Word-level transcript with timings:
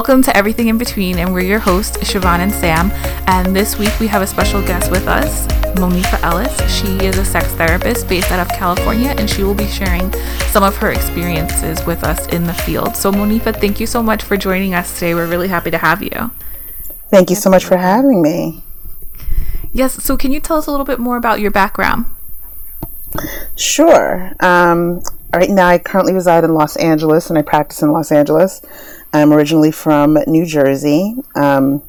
Welcome 0.00 0.22
to 0.22 0.34
Everything 0.34 0.68
in 0.68 0.78
Between, 0.78 1.18
and 1.18 1.30
we're 1.30 1.40
your 1.40 1.58
hosts, 1.58 1.98
Shavon 1.98 2.38
and 2.38 2.50
Sam. 2.50 2.90
And 3.26 3.54
this 3.54 3.78
week 3.78 4.00
we 4.00 4.06
have 4.06 4.22
a 4.22 4.26
special 4.26 4.62
guest 4.62 4.90
with 4.90 5.06
us, 5.06 5.46
Monifa 5.76 6.18
Ellis. 6.22 6.56
She 6.74 7.04
is 7.04 7.18
a 7.18 7.24
sex 7.24 7.48
therapist 7.48 8.08
based 8.08 8.32
out 8.32 8.40
of 8.40 8.48
California, 8.56 9.10
and 9.18 9.28
she 9.28 9.44
will 9.44 9.54
be 9.54 9.66
sharing 9.66 10.10
some 10.52 10.62
of 10.62 10.74
her 10.78 10.90
experiences 10.90 11.84
with 11.84 12.02
us 12.02 12.26
in 12.28 12.44
the 12.44 12.54
field. 12.54 12.96
So, 12.96 13.12
Monifa, 13.12 13.54
thank 13.54 13.78
you 13.78 13.86
so 13.86 14.02
much 14.02 14.22
for 14.22 14.38
joining 14.38 14.72
us 14.72 14.94
today. 14.94 15.14
We're 15.14 15.28
really 15.28 15.48
happy 15.48 15.70
to 15.70 15.76
have 15.76 16.02
you. 16.02 16.30
Thank 17.10 17.28
you 17.28 17.36
so 17.36 17.50
much 17.50 17.66
for 17.66 17.76
having 17.76 18.22
me. 18.22 18.64
Yes, 19.74 20.02
so 20.02 20.16
can 20.16 20.32
you 20.32 20.40
tell 20.40 20.56
us 20.56 20.66
a 20.66 20.70
little 20.70 20.86
bit 20.86 20.98
more 20.98 21.18
about 21.18 21.40
your 21.40 21.50
background? 21.50 22.06
Sure. 23.54 24.32
Um, 24.40 25.02
right 25.34 25.50
now, 25.50 25.68
I 25.68 25.76
currently 25.76 26.14
reside 26.14 26.42
in 26.42 26.54
Los 26.54 26.76
Angeles 26.76 27.28
and 27.28 27.38
I 27.38 27.42
practice 27.42 27.82
in 27.82 27.92
Los 27.92 28.10
Angeles. 28.10 28.62
I'm 29.12 29.32
originally 29.32 29.72
from 29.72 30.18
New 30.26 30.46
Jersey. 30.46 31.14
Um, 31.34 31.82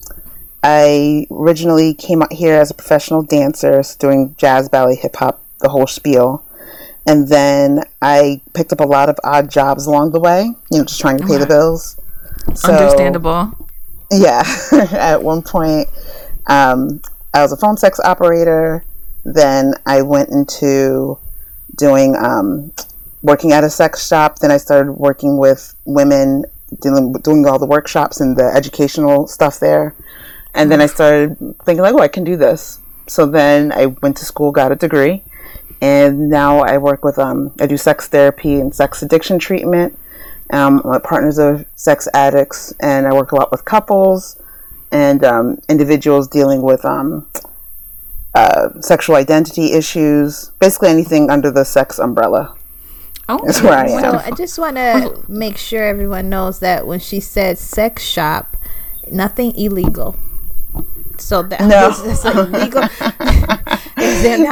I 0.64 1.28
originally 1.32 1.94
came 1.94 2.22
out 2.22 2.34
here 2.34 2.56
as 2.56 2.72
a 2.72 2.74
professional 2.74 3.22
dancer, 3.24 3.82
doing 4.00 4.36
jazz, 4.38 4.70
ballet, 4.70 4.96
hip 4.96 5.16
hop, 5.16 5.42
the 5.60 5.70
whole 5.70 5.88
spiel. 5.88 6.44
And 7.06 7.28
then 7.28 7.84
I 8.02 8.42
picked 8.54 8.72
up 8.72 8.80
a 8.80 8.86
lot 8.86 9.10
of 9.10 9.18
odd 9.24 9.50
jobs 9.50 9.88
along 9.88 10.12
the 10.12 10.20
way, 10.20 10.52
you 10.72 10.78
know, 10.78 10.86
just 10.86 11.00
trying 11.00 11.18
to 11.18 11.26
pay 11.26 11.38
the 11.38 11.48
bills. 11.48 12.00
So, 12.54 12.72
Understandable. 12.74 13.52
Yeah. 14.12 14.44
At 14.92 15.24
one 15.24 15.42
point, 15.42 15.88
um, 16.48 17.02
I 17.34 17.42
was 17.42 17.52
a 17.52 17.58
phone 17.58 17.78
sex 17.78 18.00
operator. 18.00 18.84
Then 19.26 19.74
I 19.86 20.02
went 20.02 20.30
into 20.30 21.18
doing 21.76 22.16
um, 22.16 22.72
working 23.22 23.52
at 23.52 23.64
a 23.64 23.70
sex 23.70 24.08
shop. 24.08 24.40
Then 24.40 24.52
I 24.52 24.58
started 24.58 24.94
working 24.94 25.38
with 25.38 25.76
women 25.86 26.46
dealing 26.80 27.14
doing 27.14 27.46
all 27.46 27.60
the 27.60 27.66
workshops 27.66 28.22
and 28.22 28.38
the 28.38 28.46
educational 28.46 29.28
stuff 29.28 29.60
there. 29.60 29.96
And 30.54 30.72
then 30.72 30.82
I 30.82 30.86
started 30.86 31.38
thinking 31.64 31.82
like, 31.82 31.94
oh, 31.94 32.00
I 32.02 32.08
can 32.08 32.24
do 32.24 32.36
this. 32.36 32.80
So 33.08 33.26
then 33.26 33.72
I 33.72 33.88
went 33.88 34.18
to 34.18 34.26
school, 34.26 34.52
got 34.52 34.72
a 34.72 34.76
degree, 34.76 35.24
and 35.82 36.30
now 36.30 36.60
I 36.60 36.78
work 36.78 37.04
with 37.04 37.18
um, 37.18 37.54
I 37.60 37.68
do 37.68 37.78
sex 37.78 38.08
therapy 38.08 38.60
and 38.60 38.74
sex 38.74 39.02
addiction 39.02 39.40
treatment. 39.40 39.98
Um, 40.52 40.82
my 40.84 41.00
partners 41.00 41.40
are 41.40 41.66
sex 41.76 42.08
addicts, 42.14 42.74
and 42.82 43.08
I 43.08 43.14
work 43.14 43.32
a 43.32 43.36
lot 43.36 43.52
with 43.52 43.66
couples 43.66 44.38
and 44.92 45.24
um, 45.24 45.62
individuals 45.70 46.28
dealing 46.28 46.62
with 46.62 46.84
um, 46.84 47.26
uh, 48.34 48.70
sexual 48.82 49.16
identity 49.16 49.74
issues, 49.74 50.52
basically 50.60 50.90
anything 50.90 51.30
under 51.30 51.50
the 51.50 51.64
sex 51.64 52.00
umbrella. 52.00 52.56
Oh, 53.32 53.40
that's 53.46 53.62
where 53.62 53.74
I 53.74 53.88
am. 53.88 54.02
So 54.02 54.18
I 54.18 54.32
just 54.32 54.60
want 54.60 54.76
to 54.76 55.14
oh. 55.16 55.24
make 55.30 55.58
sure 55.58 55.84
everyone 55.84 56.30
knows 56.30 56.60
that 56.60 56.86
when 56.86 57.00
she 57.00 57.22
said 57.22 57.58
sex 57.58 58.04
shop, 58.04 58.58
nothing 59.10 59.56
illegal. 59.56 60.18
So 61.18 61.44
that 61.44 61.62
no. 61.62 61.90
is 62.06 62.26
illegal. 62.26 62.82
no, 62.82 62.90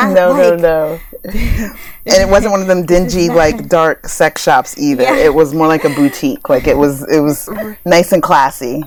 like, 0.05 0.15
no, 0.15 0.55
no. 0.55 0.99
and 1.25 1.73
it 2.05 2.29
wasn't 2.29 2.51
one 2.51 2.61
of 2.61 2.67
them 2.67 2.85
dingy, 2.85 3.27
like 3.27 3.67
dark 3.67 4.07
sex 4.07 4.43
shops 4.43 4.77
either. 4.77 5.03
Yeah. 5.03 5.15
It 5.15 5.33
was 5.33 5.53
more 5.53 5.67
like 5.67 5.83
a 5.83 5.89
boutique. 5.89 6.47
Like 6.47 6.67
it 6.67 6.77
was, 6.77 7.01
it 7.11 7.19
was 7.19 7.49
nice 7.85 8.13
and 8.13 8.23
classy. 8.23 8.83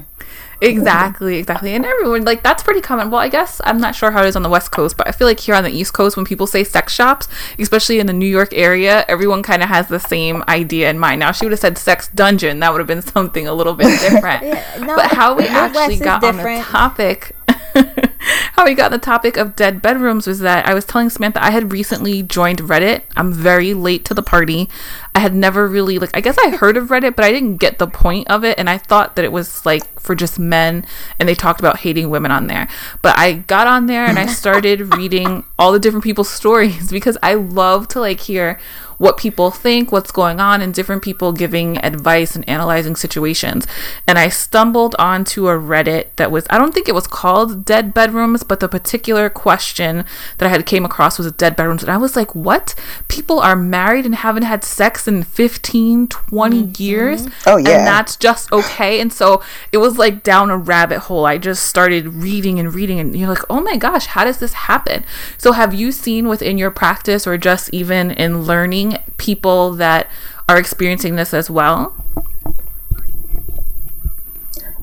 Exactly, 0.63 1.37
exactly. 1.39 1.75
And 1.75 1.85
everyone, 1.85 2.25
like, 2.25 2.43
that's 2.43 2.63
pretty 2.63 2.81
common. 2.81 3.11
Well, 3.11 3.21
I 3.21 3.29
guess 3.29 3.61
I'm 3.65 3.79
not 3.79 3.95
sure 3.95 4.11
how 4.11 4.23
it 4.23 4.29
is 4.29 4.37
on 4.37 4.43
the 4.43 4.49
West 4.49 4.71
Coast, 4.71 4.97
but 4.97 5.09
I 5.09 5.13
feel 5.13 5.27
like 5.27 5.41
here 5.41 5.55
on 5.55 5.65
the 5.65 5.71
East 5.71 5.93
Coast, 5.93 6.17
when 6.17 6.25
people 6.25 6.47
say 6.47 6.65
sex 6.65 6.93
shops, 6.93 7.29
especially 7.59 7.99
in 7.99 8.07
the 8.07 8.13
New 8.13 8.27
York 8.27 8.51
area, 8.53 9.05
everyone 9.09 9.43
kind 9.43 9.63
of 9.63 9.69
has 9.69 9.89
the 9.89 9.99
same 9.99 10.45
idea 10.49 10.89
in 10.89 10.99
mind. 10.99 11.21
Now, 11.21 11.33
she 11.33 11.45
would 11.45 11.53
have 11.53 11.61
said 11.61 11.79
sex 11.79 12.09
dungeon, 12.09 12.61
that 12.61 12.73
would 12.73 12.79
have 12.79 12.87
been 12.87 13.03
something 13.17 13.47
a 13.47 13.53
little 13.55 13.75
bit 13.75 14.01
different. 14.11 14.45
yeah, 14.45 14.65
no, 14.81 14.97
but 14.97 15.13
how 15.13 15.35
we 15.35 15.47
actually 15.47 15.99
got 15.99 16.23
on 16.23 16.37
the 16.37 16.65
topic 16.69 17.35
how 18.53 18.65
we 18.65 18.75
got 18.75 18.91
the 18.91 18.99
topic 18.99 19.37
of 19.37 19.57
dead 19.57 19.83
bedrooms 19.83 20.27
was 20.27 20.41
that 20.41 20.67
I 20.67 20.75
was 20.75 20.85
telling 20.85 21.11
Samantha 21.11 21.45
I 21.45 21.51
had 21.51 21.73
recently 21.73 22.23
joined 22.23 22.61
Reddit. 22.61 23.03
I'm 23.17 23.33
very 23.33 23.75
late 23.75 24.05
to 24.07 24.15
the 24.15 24.23
party. 24.23 24.69
I 25.15 25.21
had 25.21 25.35
never 25.35 25.67
really 25.67 25.99
like 25.99 26.17
I 26.17 26.21
guess 26.21 26.39
I 26.39 26.51
heard 26.51 26.77
of 26.77 26.89
Reddit, 26.89 27.17
but 27.17 27.25
I 27.25 27.33
didn't 27.33 27.57
get 27.57 27.79
the 27.79 27.87
point 27.87 28.31
of 28.31 28.45
it 28.45 28.59
and 28.59 28.71
I 28.71 28.79
thought 28.79 29.17
that 29.17 29.25
it 29.25 29.33
was 29.33 29.67
like 29.67 30.01
for 30.01 30.15
just 30.15 30.39
men 30.39 30.85
and 31.19 31.29
they 31.29 31.35
talked 31.35 31.61
about 31.61 31.81
hating 31.81 32.11
women 32.11 32.31
on 32.31 32.47
there. 32.47 32.69
But 33.03 33.19
I 33.19 33.33
got 33.35 33.67
on 33.67 33.87
there 33.87 34.05
and 34.05 34.19
I 34.19 34.27
started 34.43 34.95
reading 34.95 35.45
all 35.59 35.73
the 35.73 35.79
different 35.81 36.05
people's 36.05 36.31
stories 36.43 36.91
because 36.91 37.19
I 37.23 37.35
love 37.35 37.89
to 37.89 38.01
like 38.01 38.21
hear 38.21 38.59
what 39.03 39.17
people 39.17 39.51
think, 39.51 39.91
what's 39.91 40.13
going 40.13 40.39
on, 40.39 40.61
and 40.61 40.73
different 40.73 41.03
people 41.03 41.33
giving 41.33 41.77
advice 41.85 42.37
and 42.37 42.49
analyzing 42.49 42.95
situations. 42.95 43.67
And 44.07 44.17
I 44.17 44.29
stumbled 44.29 44.95
onto 44.97 45.49
a 45.49 45.59
Reddit 45.59 46.15
that 46.17 46.31
was, 46.31 46.47
I 46.51 46.57
don't 46.57 46.73
think 46.73 46.89
it 46.89 46.95
was 46.95 47.09
called 47.09 47.65
Dead 47.65 47.93
Bedrooms, 48.13 48.43
but 48.43 48.61
the 48.61 48.69
particular 48.69 49.31
question 49.31 50.05
that 50.37 50.47
I 50.47 50.49
had 50.49 50.67
came 50.67 50.85
across 50.85 51.17
was 51.17 51.27
a 51.27 51.31
Dead 51.31 51.57
Bedrooms. 51.57 51.83
And 51.83 51.91
I 51.91 51.97
was 51.97 52.15
like, 52.15 52.35
what? 52.35 52.75
People 53.09 53.41
are 53.41 53.57
married 53.57 54.05
and 54.05 54.15
haven't 54.15 54.43
had 54.43 54.63
sex 54.65 55.09
in 55.09 55.23
15, 55.23 56.09
20 56.09 56.63
mm-hmm. 56.63 56.83
years? 56.83 57.27
Oh, 57.47 57.57
yeah. 57.57 57.79
And 57.79 57.87
that's 57.87 58.17
just 58.17 58.53
okay. 58.53 59.01
And 59.01 59.11
so 59.11 59.43
it 59.73 59.79
was 59.79 59.97
like 59.97 60.23
down 60.23 60.51
a 60.51 60.59
rabbit 60.59 61.01
hole. 61.01 61.25
I 61.25 61.39
just 61.39 61.65
started 61.65 62.09
reading 62.09 62.59
and 62.61 62.75
reading, 62.75 63.01
and 63.01 63.17
you're 63.17 63.29
like, 63.29 63.45
oh 63.49 63.63
my 63.63 63.77
gosh, 63.77 64.07
how 64.07 64.25
does 64.25 64.39
this 64.39 64.53
happen? 64.53 65.05
So 65.39 65.53
have 65.53 65.73
you 65.73 65.91
seen 65.91 66.29
within 66.29 66.59
your 66.59 66.71
practice 66.71 67.27
or 67.27 67.39
just 67.39 67.73
even 67.73 68.11
in 68.11 68.43
learning 68.43 68.99
people 69.17 69.73
that 69.73 70.09
are 70.49 70.59
experiencing 70.59 71.17
this 71.17 71.33
as 71.33 71.49
well? 71.49 71.97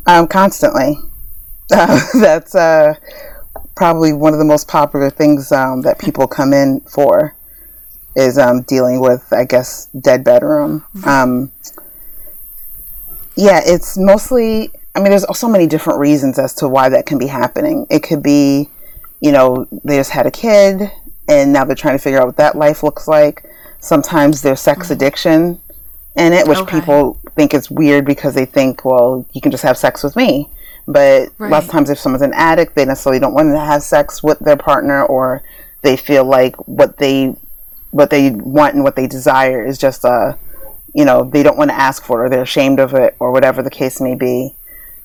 Um, 0.08 0.28
constantly. 0.28 0.98
Uh, 1.72 2.00
that's 2.20 2.56
uh, 2.56 2.96
probably 3.76 4.14
one 4.14 4.34
of 4.34 4.40
the 4.40 4.46
most 4.46 4.68
popular 4.68 5.10
things 5.10 5.52
um, 5.52 5.82
that 5.82 6.00
people 6.00 6.28
come 6.28 6.54
in 6.54 6.82
for 6.82 7.36
is 8.16 8.38
um, 8.38 8.64
dealing 8.64 9.00
with, 9.00 9.32
I 9.32 9.46
guess, 9.46 9.86
dead 9.88 10.24
bedroom. 10.24 10.86
Um, 11.06 11.52
yeah, 13.36 13.62
it's 13.64 13.98
mostly. 13.98 14.72
I 14.96 15.00
mean, 15.00 15.12
there's 15.12 15.26
so 15.38 15.48
many 15.48 15.68
different 15.68 16.00
reasons 16.00 16.40
as 16.40 16.54
to 16.56 16.68
why 16.68 16.90
that 16.90 17.06
can 17.06 17.18
be 17.18 17.28
happening. 17.28 17.86
It 17.90 18.02
could 18.04 18.24
be, 18.24 18.70
you 19.22 19.32
know, 19.32 19.68
they 19.84 19.98
just 19.98 20.10
had 20.10 20.26
a 20.26 20.32
kid 20.32 20.92
and 21.30 21.54
now 21.54 21.64
they're 21.64 21.76
trying 21.76 21.96
to 21.96 22.04
figure 22.04 22.20
out 22.20 22.26
what 22.26 22.38
that 22.38 22.56
life 22.56 22.84
looks 22.84 23.08
like. 23.08 23.46
Sometimes 23.80 24.42
there's 24.42 24.60
sex 24.60 24.86
mm-hmm. 24.86 24.94
addiction 24.94 25.62
in 26.16 26.34
it, 26.34 26.48
which 26.48 26.58
okay. 26.58 26.80
people 26.80 27.20
think 27.36 27.54
is 27.54 27.70
weird 27.70 28.04
because 28.04 28.34
they 28.34 28.46
think, 28.46 28.84
well, 28.84 29.26
you 29.32 29.40
can 29.40 29.52
just 29.52 29.64
have 29.64 29.78
sex 29.78 30.04
with 30.04 30.16
me. 30.16 30.50
But 30.90 31.30
right. 31.38 31.52
lots 31.52 31.68
of 31.68 31.72
times, 31.72 31.92
if 31.92 32.00
someone's 32.00 32.24
an 32.24 32.34
addict, 32.34 32.74
they 32.74 32.84
necessarily 32.84 33.20
don't 33.20 33.36
want 33.36 33.50
to 33.50 33.60
have 33.60 33.84
sex 33.84 34.24
with 34.24 34.40
their 34.40 34.58
partner, 34.58 35.06
or 35.06 35.44
they 35.84 35.96
feel 35.96 36.24
like 36.24 36.56
what 36.68 36.98
they 36.98 37.36
what 37.92 38.10
they 38.10 38.32
want 38.32 38.74
and 38.74 38.84
what 38.84 38.96
they 38.96 39.06
desire 39.06 39.64
is 39.64 39.78
just 39.78 40.04
a, 40.04 40.38
you 40.96 41.06
know, 41.06 41.24
they 41.24 41.44
don't 41.44 41.58
want 41.58 41.70
to 41.70 41.80
ask 41.80 42.04
for 42.04 42.24
it, 42.24 42.26
or 42.26 42.30
they're 42.30 42.42
ashamed 42.42 42.80
of 42.80 42.96
it, 42.96 43.16
or 43.20 43.32
whatever 43.32 43.62
the 43.62 43.70
case 43.70 44.02
may 44.02 44.16
be. 44.16 44.56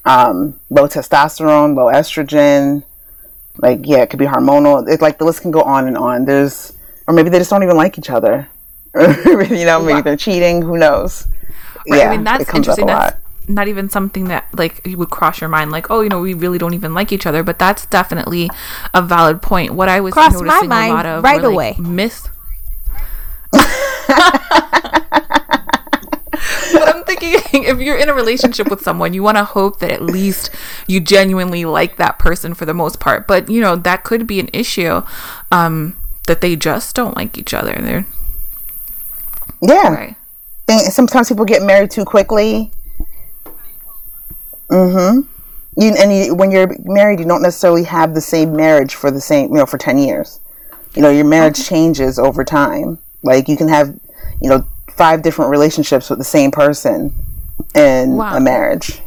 Um, 0.06 0.59
low 0.71 0.89
testosterone, 0.89 1.77
low 1.77 1.93
estrogen, 1.93 2.83
like 3.59 3.81
yeah, 3.83 3.99
it 3.99 4.09
could 4.09 4.19
be 4.19 4.25
hormonal. 4.25 4.89
It's 4.89 5.03
like 5.03 5.19
the 5.19 5.27
list 5.27 5.43
can 5.43 5.51
go 5.51 5.61
on 5.61 5.87
and 5.87 5.99
on. 5.99 6.25
There's, 6.25 6.72
or 7.06 7.12
maybe 7.12 7.28
they 7.28 7.39
just 7.39 7.51
don't 7.51 7.62
even 7.62 7.77
like 7.77 7.99
each 7.99 8.09
other. 8.09 8.49
you 8.95 9.66
know, 9.66 9.83
maybe 9.83 10.01
they're 10.01 10.16
cheating. 10.16 10.62
Who 10.62 10.78
knows? 10.78 11.28
Right. 11.87 11.99
Yeah, 11.99 12.09
I 12.09 12.16
mean 12.16 12.25
that's 12.25 12.49
interesting. 12.55 12.87
That's 12.87 13.16
not 13.49 13.69
even 13.69 13.88
something 13.88 14.25
that 14.27 14.49
like 14.56 14.84
you 14.87 14.97
would 14.99 15.10
cross 15.10 15.41
your 15.41 15.50
mind, 15.50 15.71
like, 15.71 15.91
oh, 15.91 16.00
you 16.00 16.09
know, 16.09 16.21
we 16.21 16.34
really 16.34 16.59
don't 16.59 16.75
even 16.75 16.94
like 16.94 17.12
each 17.12 17.27
other. 17.27 17.43
But 17.43 17.59
that's 17.59 17.87
definitely 17.87 18.50
a 18.93 19.03
valid 19.03 19.43
point. 19.43 19.75
What 19.75 19.88
I 19.88 20.00
was 20.00 20.12
cross 20.12 20.32
noticing 20.32 20.69
my 20.69 20.88
mind 20.88 20.91
a 20.91 20.94
lot 20.94 21.06
of 21.06 21.25
right 21.25 21.43
were, 21.43 21.49
away. 21.49 21.75
Like, 21.78 21.87
miss. 21.87 22.28
but 23.53 23.69
I'm 26.88 27.04
thinking 27.04 27.34
if 27.65 27.78
you're 27.78 27.97
in 27.97 28.09
a 28.09 28.15
relationship 28.15 28.69
with 28.69 28.83
someone, 28.83 29.15
you 29.15 29.22
want 29.22 29.38
to 29.38 29.44
hope 29.44 29.78
that 29.78 29.91
at 29.91 30.03
least 30.03 30.50
you 30.86 31.01
genuinely 31.01 31.65
like 31.65 31.97
that 31.97 32.19
person 32.19 32.54
for 32.54 32.65
the 32.65 32.74
most 32.74 33.01
part. 33.01 33.27
But 33.27 33.48
you 33.51 33.60
know 33.60 33.77
that 33.77 34.04
could 34.04 34.27
be 34.27 34.41
an 34.41 34.48
issue 34.53 35.03
um, 35.53 35.97
that 36.27 36.41
they 36.41 36.57
just 36.57 36.95
don't 36.97 37.16
like 37.16 37.39
each 37.39 37.54
other. 37.54 37.74
They're 37.80 38.07
yeah. 39.60 39.89
Right. 39.89 40.16
Sometimes 40.91 41.28
people 41.28 41.45
get 41.45 41.63
married 41.63 41.91
too 41.91 42.04
quickly. 42.04 42.71
Mm-hmm. 44.74 45.21
You, 45.80 45.94
and 45.97 46.12
you, 46.12 46.34
when 46.34 46.50
you're 46.50 46.76
married, 46.84 47.21
you 47.21 47.26
don't 47.26 47.42
necessarily 47.42 47.84
have 47.84 48.15
the 48.15 48.21
same 48.21 48.54
marriage 48.54 48.94
for 48.94 49.10
the 49.10 49.21
same, 49.21 49.50
you 49.50 49.56
know, 49.56 49.66
for 49.66 49.78
10 49.78 49.98
years. 49.98 50.41
You 50.94 51.03
know, 51.03 51.10
your 51.10 51.24
marriage 51.24 51.65
changes 51.65 52.18
over 52.18 52.44
time. 52.44 52.98
Like 53.22 53.48
you 53.48 53.56
can 53.56 53.68
have, 53.68 53.88
you 54.41 54.48
know, 54.48 54.66
five 54.92 55.22
different 55.22 55.50
relationships 55.50 56.10
with 56.10 56.18
the 56.18 56.24
same 56.24 56.50
person 56.50 57.12
in 57.74 58.16
wow. 58.16 58.36
a 58.36 58.41
marriage. 58.41 59.00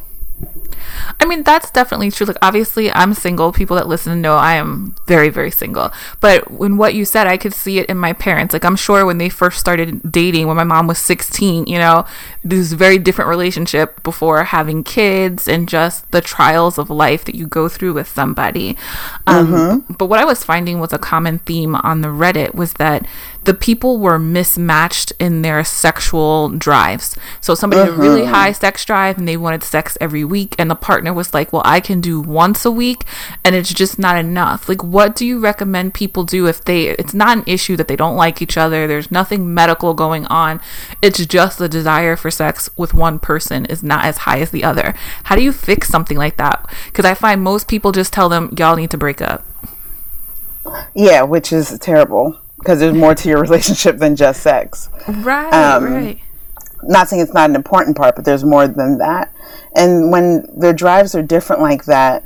I 1.20 1.26
mean, 1.26 1.44
that's 1.44 1.72
definitely 1.72 2.12
true. 2.12 2.26
Like, 2.26 2.38
obviously, 2.42 2.92
I'm 2.92 3.14
single. 3.14 3.52
People 3.52 3.76
that 3.78 3.88
listen 3.88 4.22
know 4.22 4.36
I 4.36 4.56
am 4.56 4.96
very, 5.06 5.30
very 5.30 5.52
single. 5.52 5.92
But 6.20 6.52
when 6.52 6.78
what 6.78 6.94
you 6.94 7.06
said, 7.06 7.28
I 7.28 7.38
could 7.38 7.54
see 7.54 7.80
it 7.80 7.90
in 7.90 7.98
my 7.98 8.14
parents. 8.14 8.54
Like, 8.54 8.66
I'm 8.66 8.76
sure 8.76 9.06
when 9.06 9.18
they 9.18 9.30
first 9.30 9.60
started 9.60 10.12
dating, 10.12 10.48
when 10.48 10.58
my 10.58 10.64
mom 10.64 10.88
was 10.88 11.00
16, 11.00 11.68
you 11.68 11.78
know, 11.78 12.06
this 12.44 12.74
very 12.74 12.98
different 12.98 13.30
relationship 13.30 14.02
before 14.04 14.44
having 14.46 14.84
kids 14.84 15.48
and 15.48 15.68
just 15.68 16.10
the 16.12 16.22
trials 16.22 16.78
of 16.78 16.90
life 16.90 17.26
that 17.26 17.36
you 17.36 17.48
go 17.48 17.68
through 17.68 17.94
with 17.94 18.08
somebody. 18.08 18.78
Um, 19.26 19.48
mm-hmm. 19.48 19.94
But 19.94 20.08
what 20.08 20.20
I 20.20 20.26
was 20.26 20.44
finding 20.44 20.80
was 20.80 20.94
a 20.94 20.98
common 20.98 21.40
theme 21.40 21.76
on 21.76 22.02
the 22.02 22.10
Reddit 22.10 22.56
was 22.56 22.74
that 22.74 23.06
the 23.44 23.54
people 23.54 23.98
were 23.98 24.20
mismatched 24.20 25.14
in 25.20 25.42
their 25.42 25.64
sexual 25.64 26.50
drives. 26.50 27.16
So 27.42 27.56
somebody 27.56 27.82
uh-huh. 27.82 27.92
had 27.92 28.00
a 28.00 28.02
really 28.02 28.24
uh-huh. 28.24 28.34
high 28.34 28.52
sex 28.52 28.84
drive 28.86 29.18
and 29.18 29.28
they 29.28 29.38
wanted 29.38 29.64
sex 29.64 29.98
every 30.02 30.24
week 30.24 30.56
and 30.58 30.70
the 30.70 30.76
partner 30.76 31.14
was 31.14 31.34
like, 31.34 31.54
"Well, 31.54 31.62
I 31.66 31.80
can 31.80 32.02
do 32.02 32.20
once 32.20 32.66
a 32.66 32.72
week 32.72 33.04
and 33.44 33.56
it's 33.56 33.74
just 33.74 34.00
not 34.00 34.18
enough." 34.18 34.68
Like 34.68 34.84
what 34.84 35.16
do 35.16 35.26
you 35.26 35.40
recommend 35.40 35.94
people 35.94 36.24
do 36.24 36.48
if 36.48 36.64
they 36.64 36.90
it's 36.90 37.14
not 37.14 37.38
an 37.38 37.44
issue 37.48 37.76
that 37.78 37.88
they 37.88 37.96
don't 37.96 38.16
like 38.16 38.42
each 38.42 38.58
other, 38.58 38.88
there's 38.88 39.12
nothing 39.12 39.54
medical 39.54 39.94
going 39.94 40.26
on. 40.26 40.60
It's 41.02 41.26
just 41.26 41.58
the 41.58 41.70
desire 41.70 42.16
for 42.16 42.32
sex 42.32 42.70
with 42.76 42.94
one 42.94 43.20
person 43.20 43.66
is 43.66 43.84
not 43.84 44.06
as 44.06 44.20
high 44.20 44.40
as 44.40 44.52
the 44.52 44.64
other. 44.64 44.94
How 45.26 45.36
do 45.36 45.44
you 45.44 45.52
fix 45.52 45.88
something 45.90 46.18
like 46.18 46.38
that? 46.38 46.70
Cuz 46.94 47.06
I 47.06 47.14
find 47.14 47.42
most 47.42 47.68
people 47.68 47.92
just 47.92 48.14
tell 48.14 48.30
them 48.30 48.54
y'all 48.58 48.76
need 48.76 48.92
to 48.92 48.98
break 48.98 49.22
up. 49.22 49.46
Yeah, 50.94 51.22
which 51.22 51.54
is 51.54 51.78
terrible 51.80 52.40
because 52.58 52.80
there's 52.80 52.96
more 52.96 53.16
to 53.16 53.30
your 53.30 53.42
relationship 53.42 53.98
than 53.98 54.16
just 54.16 54.42
sex. 54.42 54.90
Right, 55.08 55.54
um, 55.54 55.84
right. 55.86 56.20
Not 56.84 57.10
saying 57.10 57.22
it's 57.22 57.34
not 57.34 57.50
an 57.50 57.56
important 57.56 57.98
part, 57.98 58.16
but 58.16 58.26
there's 58.26 58.44
more 58.44 58.68
than 58.68 58.98
that. 59.00 59.34
And 59.76 60.12
when 60.12 60.48
their 60.60 60.74
drives 60.74 61.16
are 61.16 61.24
different 61.24 61.62
like 61.62 61.86
that, 61.86 62.24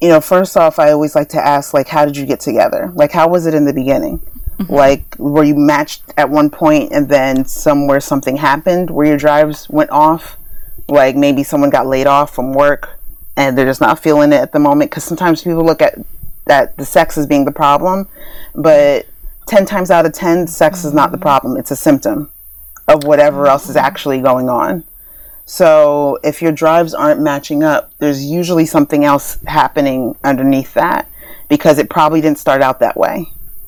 you 0.00 0.08
know, 0.08 0.20
first 0.20 0.56
off, 0.56 0.78
I 0.78 0.92
always 0.92 1.14
like 1.14 1.28
to 1.30 1.44
ask, 1.44 1.74
like, 1.74 1.88
how 1.88 2.04
did 2.04 2.16
you 2.16 2.26
get 2.26 2.40
together? 2.40 2.92
Like, 2.94 3.12
how 3.12 3.28
was 3.28 3.46
it 3.46 3.54
in 3.54 3.64
the 3.64 3.72
beginning? 3.72 4.18
Mm-hmm. 4.58 4.72
Like, 4.72 5.16
were 5.18 5.44
you 5.44 5.54
matched 5.54 6.02
at 6.16 6.30
one 6.30 6.50
point 6.50 6.92
and 6.92 7.08
then 7.08 7.44
somewhere 7.44 8.00
something 8.00 8.36
happened 8.36 8.90
where 8.90 9.06
your 9.06 9.16
drives 9.16 9.68
went 9.68 9.90
off? 9.90 10.36
Like, 10.88 11.16
maybe 11.16 11.42
someone 11.42 11.70
got 11.70 11.86
laid 11.86 12.06
off 12.06 12.34
from 12.34 12.52
work 12.52 12.98
and 13.36 13.56
they're 13.56 13.66
just 13.66 13.80
not 13.80 14.00
feeling 14.00 14.32
it 14.32 14.36
at 14.36 14.52
the 14.52 14.58
moment? 14.58 14.90
Because 14.90 15.04
sometimes 15.04 15.42
people 15.42 15.64
look 15.64 15.82
at 15.82 15.98
that 16.46 16.76
the 16.76 16.84
sex 16.84 17.16
as 17.18 17.26
being 17.26 17.44
the 17.44 17.52
problem, 17.52 18.08
but 18.54 19.06
10 19.48 19.66
times 19.66 19.90
out 19.90 20.06
of 20.06 20.12
10, 20.12 20.46
sex 20.46 20.84
is 20.84 20.92
not 20.92 21.10
the 21.10 21.18
problem. 21.18 21.56
It's 21.56 21.70
a 21.70 21.76
symptom 21.76 22.30
of 22.86 23.04
whatever 23.04 23.46
else 23.46 23.68
is 23.68 23.76
actually 23.76 24.20
going 24.20 24.48
on. 24.48 24.84
So 25.44 26.18
if 26.22 26.42
your 26.42 26.52
drives 26.52 26.92
aren't 26.92 27.20
matching 27.20 27.62
up, 27.62 27.92
there's 27.98 28.24
usually 28.24 28.66
something 28.66 29.04
else 29.04 29.38
happening 29.46 30.14
underneath 30.22 30.74
that 30.74 31.10
because 31.48 31.78
it 31.78 31.88
probably 31.88 32.20
didn't 32.20 32.38
start 32.38 32.60
out 32.60 32.80
that 32.80 32.96
way. 32.96 33.26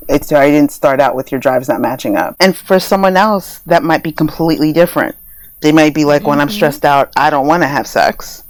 It 0.09 0.29
didn't 0.29 0.73
start 0.73 1.01
out 1.01 1.15
with 1.15 1.33
your 1.33 1.41
drives 1.41 1.69
not 1.69 1.81
matching 1.81 2.17
up. 2.17 2.37
And 2.41 2.57
for 2.57 2.79
someone 2.79 3.17
else, 3.17 3.61
that 3.61 3.83
might 3.83 4.03
be 4.03 4.13
completely 4.13 4.73
different. 4.73 5.17
They 5.63 5.73
might 5.73 5.95
be 5.95 6.05
like, 6.05 6.23
mm-hmm. 6.23 6.31
when 6.31 6.41
I'm 6.41 6.49
mm-hmm. 6.49 6.57
stressed 6.57 6.85
out, 6.85 7.13
I 7.17 7.31
don't 7.31 7.47
want 7.47 7.63
to 7.63 7.69
have 7.69 7.87
sex. 7.87 8.45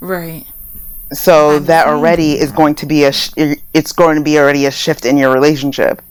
Right. 0.00 0.44
So 1.12 1.60
that 1.60 1.86
already 1.86 2.32
is 2.32 2.50
going 2.52 2.74
to 2.76 2.86
be 2.86 3.04
a, 3.04 3.12
sh- 3.12 3.32
it's 3.72 3.92
going 3.92 4.16
to 4.16 4.22
be 4.22 4.38
already 4.38 4.66
a 4.66 4.70
shift 4.70 5.06
in 5.06 5.16
your 5.16 5.32
relationship 5.32 6.02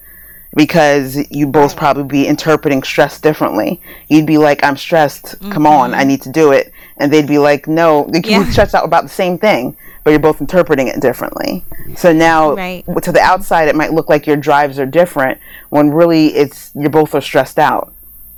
because 0.56 1.18
you 1.32 1.48
both 1.48 1.76
probably 1.76 2.04
be 2.04 2.28
interpreting 2.28 2.84
stress 2.84 3.20
differently. 3.20 3.82
You'd 4.08 4.28
be 4.28 4.38
like, 4.38 4.64
I'm 4.64 4.78
stressed. 4.78 5.26
Mm-hmm. 5.26 5.52
Come 5.52 5.66
on, 5.66 5.94
I 5.94 6.04
need 6.04 6.22
to 6.24 6.32
do 6.32 6.52
it. 6.52 6.72
And 6.98 7.12
they'd 7.12 7.28
be 7.28 7.40
like, 7.40 7.68
no, 7.68 8.08
you 8.14 8.22
yeah. 8.24 8.50
stressed 8.50 8.76
out 8.76 8.86
about 8.86 9.04
the 9.04 9.10
same 9.10 9.38
thing, 9.38 9.76
but 10.04 10.12
you're 10.12 10.20
both 10.20 10.42
interpreting 10.42 10.88
it 10.88 11.02
differently. 11.02 11.66
So 11.96 12.14
now, 12.14 12.54
right. 12.54 12.86
to 13.02 13.12
the 13.12 13.20
outside, 13.20 13.68
it 13.68 13.76
might 13.76 13.94
look 13.94 14.10
like 14.10 14.28
your 14.28 14.38
drives 14.38 14.78
are 14.78 14.86
different 14.86 15.40
when 15.70 15.92
really 15.92 16.28
it's 16.28 16.72
you're 16.76 16.90
both 16.90 17.16
are 17.16 17.22
stressed 17.22 17.58
out. 17.58 17.94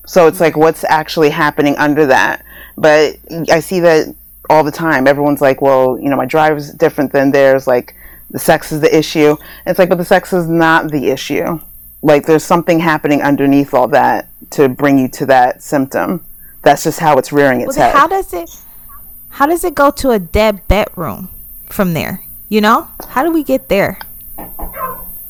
So 0.08 0.28
it's 0.28 0.40
like, 0.40 0.56
what's 0.56 0.84
actually 0.86 1.32
happening 1.32 1.76
under 1.78 2.06
that? 2.06 2.46
But 2.78 3.18
I 3.52 3.60
see 3.60 3.80
that 3.82 4.16
all 4.50 4.64
the 4.64 4.72
time. 4.72 5.08
Everyone's 5.08 5.42
like, 5.42 5.62
well, 5.62 5.98
you 6.00 6.10
know, 6.10 6.16
my 6.16 6.26
drive 6.26 6.56
is 6.58 6.72
different 6.72 7.12
than 7.12 7.32
theirs. 7.32 7.68
Like, 7.68 7.96
the 8.30 8.40
sex 8.40 8.72
is 8.72 8.82
the 8.82 8.96
issue. 8.96 9.36
It's 9.66 9.80
like, 9.80 9.90
but 9.90 9.98
the 9.98 10.06
sex 10.06 10.32
is 10.32 10.48
not 10.48 10.92
the 10.92 11.10
issue 11.10 11.60
like 12.06 12.28
there's 12.28 12.44
something 12.44 12.80
happening 12.80 13.24
underneath 13.24 13.74
all 13.74 13.88
that 13.88 14.30
to 14.52 14.70
bring 14.70 15.00
you 15.00 15.08
to 15.08 15.26
that 15.26 15.64
symptom. 15.64 16.24
That's 16.62 16.84
just 16.84 17.00
how 17.00 17.18
it's 17.18 17.32
rearing 17.32 17.62
its 17.62 17.78
well, 17.78 17.92
head. 17.92 17.98
How 17.98 18.08
does 18.08 18.32
it? 18.32 18.50
How 19.30 19.48
does 19.48 19.64
it 19.64 19.74
go 19.74 19.90
to 19.92 20.12
a 20.12 20.20
dead 20.20 20.68
bedroom 20.68 21.30
from 21.66 21.94
there? 21.94 22.24
You 22.48 22.62
know, 22.62 22.88
how 23.10 23.24
do 23.24 23.32
we 23.32 23.44
get 23.44 23.70
there? 23.70 24.00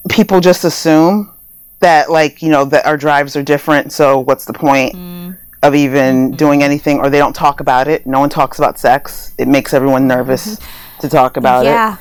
People 0.10 0.42
just 0.42 0.66
assume 0.66 1.32
that, 1.80 2.12
like, 2.12 2.42
you 2.42 2.50
know, 2.50 2.66
that 2.66 2.86
our 2.86 2.98
drives 2.98 3.38
are 3.38 3.44
different. 3.44 3.94
So 3.94 4.20
what's 4.20 4.44
the 4.44 4.54
point 4.54 4.96
mm. 4.96 5.38
of 5.64 5.76
even 5.76 6.28
mm-hmm. 6.28 6.36
doing 6.36 6.62
anything? 6.62 7.00
Or 7.00 7.10
they 7.10 7.20
don't 7.20 7.34
talk 7.34 7.62
about 7.62 7.88
it. 7.88 8.06
No 8.06 8.20
one 8.20 8.30
talks 8.30 8.60
about 8.60 8.78
sex. 8.78 9.34
It 9.38 9.48
makes 9.48 9.74
everyone 9.74 10.08
nervous 10.08 10.58
mm-hmm. 10.58 11.02
to 11.02 11.10
talk 11.10 11.38
about 11.38 11.64
yeah. 11.64 11.94
it. 11.94 12.00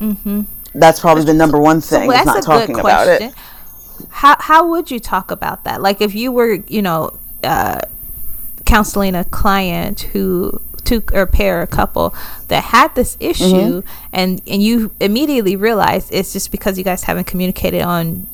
Yeah. 0.00 0.08
Mm-hmm 0.08 0.55
that's 0.76 1.00
probably 1.00 1.24
the 1.24 1.34
number 1.34 1.58
one 1.58 1.80
thing. 1.80 2.08
So 2.08 2.12
that's 2.12 2.26
not 2.26 2.38
a 2.38 2.42
talking 2.42 2.74
good 2.74 2.80
question. 2.80 3.32
How 4.10 4.36
how 4.38 4.68
would 4.68 4.90
you 4.90 5.00
talk 5.00 5.30
about 5.30 5.64
that? 5.64 5.80
Like 5.80 6.00
if 6.00 6.14
you 6.14 6.32
were, 6.32 6.54
you 6.68 6.82
know, 6.82 7.18
uh, 7.42 7.80
counseling 8.64 9.14
a 9.14 9.24
client 9.24 10.02
who 10.12 10.60
took 10.86 11.12
or 11.12 11.26
pair 11.26 11.62
a 11.62 11.66
couple 11.66 12.14
that 12.48 12.64
had 12.64 12.94
this 12.94 13.16
issue 13.18 13.82
mm-hmm. 13.82 14.08
and 14.12 14.40
and 14.46 14.62
you 14.62 14.92
immediately 15.00 15.56
realize 15.56 16.08
it's 16.12 16.32
just 16.32 16.52
because 16.52 16.78
you 16.78 16.84
guys 16.84 17.04
haven't 17.04 17.26
communicated 17.26 17.82
on 17.82 18.26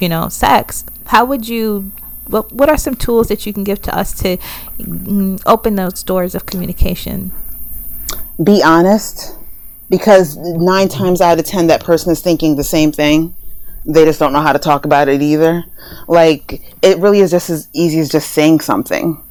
you 0.00 0.08
know 0.08 0.28
sex 0.30 0.84
how 1.06 1.24
would 1.24 1.46
you 1.46 1.92
what 2.26 2.50
what 2.50 2.70
are 2.70 2.78
some 2.78 2.94
tools 2.94 3.28
that 3.28 3.44
you 3.44 3.52
can 3.52 3.62
give 3.62 3.82
to 3.82 3.94
us 3.94 4.14
to 4.14 4.38
mm, 4.78 5.40
open 5.44 5.76
those 5.76 6.02
doors 6.02 6.34
of 6.34 6.46
communication 6.46 7.30
be 8.42 8.62
honest 8.62 9.37
because 9.90 10.36
nine 10.36 10.88
times 10.88 11.20
out 11.20 11.38
of 11.38 11.44
ten 11.44 11.66
that 11.68 11.82
person 11.82 12.12
is 12.12 12.20
thinking 12.20 12.56
the 12.56 12.64
same 12.64 12.92
thing. 12.92 13.34
They 13.84 14.04
just 14.04 14.18
don't 14.18 14.32
know 14.32 14.40
how 14.40 14.52
to 14.52 14.58
talk 14.58 14.84
about 14.84 15.08
it 15.08 15.22
either. 15.22 15.64
Like 16.06 16.62
it 16.82 16.98
really 16.98 17.20
is 17.20 17.30
just 17.30 17.48
as 17.50 17.68
easy 17.72 18.00
as 18.00 18.10
just 18.10 18.30
saying 18.30 18.60
something. 18.60 19.22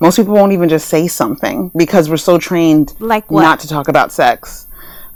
Most 0.00 0.16
people 0.16 0.34
won't 0.34 0.52
even 0.52 0.68
just 0.68 0.88
say 0.88 1.06
something 1.06 1.70
because 1.76 2.08
we're 2.08 2.16
so 2.16 2.38
trained 2.38 2.94
like 2.98 3.30
what? 3.30 3.42
not 3.42 3.60
to 3.60 3.68
talk 3.68 3.88
about 3.88 4.12
sex. 4.12 4.66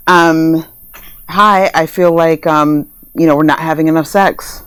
Um 0.06 0.64
hi 1.28 1.70
i 1.74 1.86
feel 1.86 2.12
like 2.12 2.46
um 2.46 2.86
you 3.14 3.26
know 3.26 3.34
we're 3.34 3.42
not 3.42 3.58
having 3.58 3.88
enough 3.88 4.06
sex 4.06 4.62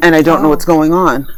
and 0.00 0.14
i 0.14 0.22
don't 0.22 0.38
oh. 0.38 0.42
know 0.44 0.48
what's 0.48 0.64
going 0.64 0.92
on. 0.92 1.28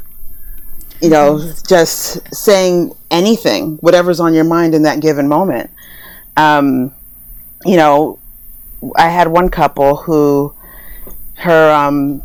You 1.02 1.10
know 1.10 1.52
just 1.68 2.34
saying 2.34 2.94
anything 3.10 3.76
whatever's 3.78 4.20
on 4.20 4.32
your 4.32 4.44
mind 4.44 4.74
in 4.74 4.82
that 4.82 5.00
given 5.00 5.28
moment. 5.28 5.70
Um 6.36 6.94
you 7.64 7.76
know, 7.76 8.18
I 8.96 9.08
had 9.08 9.28
one 9.28 9.48
couple 9.48 9.96
who 9.96 10.54
her 11.34 11.72
um, 11.72 12.22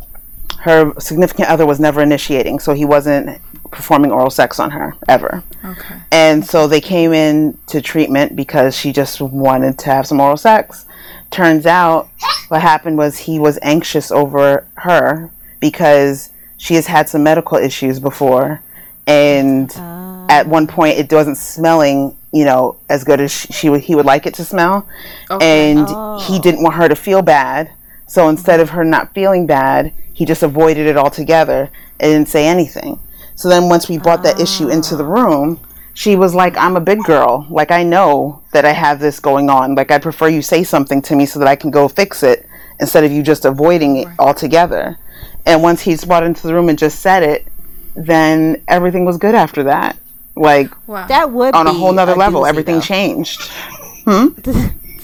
her 0.60 0.92
significant 0.98 1.48
other 1.48 1.66
was 1.66 1.80
never 1.80 2.02
initiating, 2.02 2.58
so 2.60 2.72
he 2.72 2.84
wasn't 2.84 3.40
performing 3.70 4.12
oral 4.12 4.30
sex 4.30 4.60
on 4.60 4.70
her 4.70 4.94
ever. 5.08 5.42
Okay. 5.64 5.96
And 6.12 6.44
so 6.44 6.66
they 6.68 6.80
came 6.80 7.12
in 7.12 7.58
to 7.68 7.80
treatment 7.80 8.36
because 8.36 8.76
she 8.76 8.92
just 8.92 9.20
wanted 9.20 9.78
to 9.78 9.86
have 9.86 10.06
some 10.06 10.20
oral 10.20 10.36
sex. 10.36 10.86
Turns 11.30 11.66
out 11.66 12.10
what 12.48 12.60
happened 12.60 12.98
was 12.98 13.18
he 13.18 13.38
was 13.38 13.58
anxious 13.62 14.12
over 14.12 14.66
her 14.74 15.30
because 15.58 16.30
she 16.58 16.74
has 16.74 16.86
had 16.86 17.08
some 17.08 17.22
medical 17.22 17.56
issues 17.58 17.98
before 17.98 18.62
and 19.06 19.72
uh. 19.76 20.11
At 20.28 20.46
one 20.46 20.66
point 20.66 20.98
it 20.98 21.12
wasn't 21.12 21.36
smelling 21.36 22.16
you 22.32 22.46
know, 22.46 22.76
as 22.88 23.04
good 23.04 23.20
as 23.20 23.30
she, 23.30 23.52
she 23.52 23.68
would, 23.68 23.82
he 23.82 23.94
would 23.94 24.06
like 24.06 24.26
it 24.26 24.34
to 24.34 24.44
smell. 24.44 24.88
Okay. 25.30 25.70
And 25.70 25.86
oh. 25.88 26.18
he 26.26 26.38
didn't 26.38 26.62
want 26.62 26.76
her 26.76 26.88
to 26.88 26.96
feel 26.96 27.22
bad. 27.22 27.70
So 28.06 28.28
instead 28.28 28.58
of 28.58 28.70
her 28.70 28.84
not 28.84 29.14
feeling 29.14 29.46
bad, 29.46 29.92
he 30.12 30.24
just 30.24 30.42
avoided 30.42 30.86
it 30.86 30.96
altogether 30.96 31.70
and 32.00 32.10
didn't 32.10 32.28
say 32.28 32.46
anything. 32.46 32.98
So 33.34 33.48
then 33.48 33.68
once 33.68 33.88
we 33.88 33.98
brought 33.98 34.22
that 34.24 34.40
issue 34.40 34.68
into 34.68 34.96
the 34.96 35.04
room, 35.04 35.60
she 35.94 36.16
was 36.16 36.34
like, 36.34 36.56
I'm 36.56 36.76
a 36.76 36.80
big 36.80 37.02
girl. 37.04 37.46
Like, 37.50 37.70
I 37.70 37.82
know 37.82 38.42
that 38.52 38.64
I 38.64 38.72
have 38.72 38.98
this 38.98 39.20
going 39.20 39.50
on. 39.50 39.74
Like, 39.74 39.90
I'd 39.90 40.02
prefer 40.02 40.28
you 40.28 40.40
say 40.40 40.64
something 40.64 41.02
to 41.02 41.16
me 41.16 41.26
so 41.26 41.38
that 41.38 41.48
I 41.48 41.56
can 41.56 41.70
go 41.70 41.88
fix 41.88 42.22
it 42.22 42.46
instead 42.80 43.04
of 43.04 43.12
you 43.12 43.22
just 43.22 43.44
avoiding 43.44 43.98
it 43.98 44.08
altogether. 44.18 44.98
And 45.44 45.62
once 45.62 45.82
he's 45.82 46.04
brought 46.04 46.22
into 46.22 46.46
the 46.46 46.54
room 46.54 46.68
and 46.68 46.78
just 46.78 47.00
said 47.00 47.22
it, 47.22 47.46
then 47.94 48.62
everything 48.68 49.04
was 49.04 49.18
good 49.18 49.34
after 49.34 49.64
that. 49.64 49.96
Like 50.34 50.70
wow. 50.88 51.06
that 51.06 51.30
would 51.30 51.54
on 51.54 51.66
a 51.66 51.72
whole 51.72 51.92
nother 51.92 52.14
level, 52.14 52.42
doozy, 52.42 52.48
everything 52.48 52.74
though. 52.76 52.80
changed. 52.80 53.50
Hmm? 54.04 54.30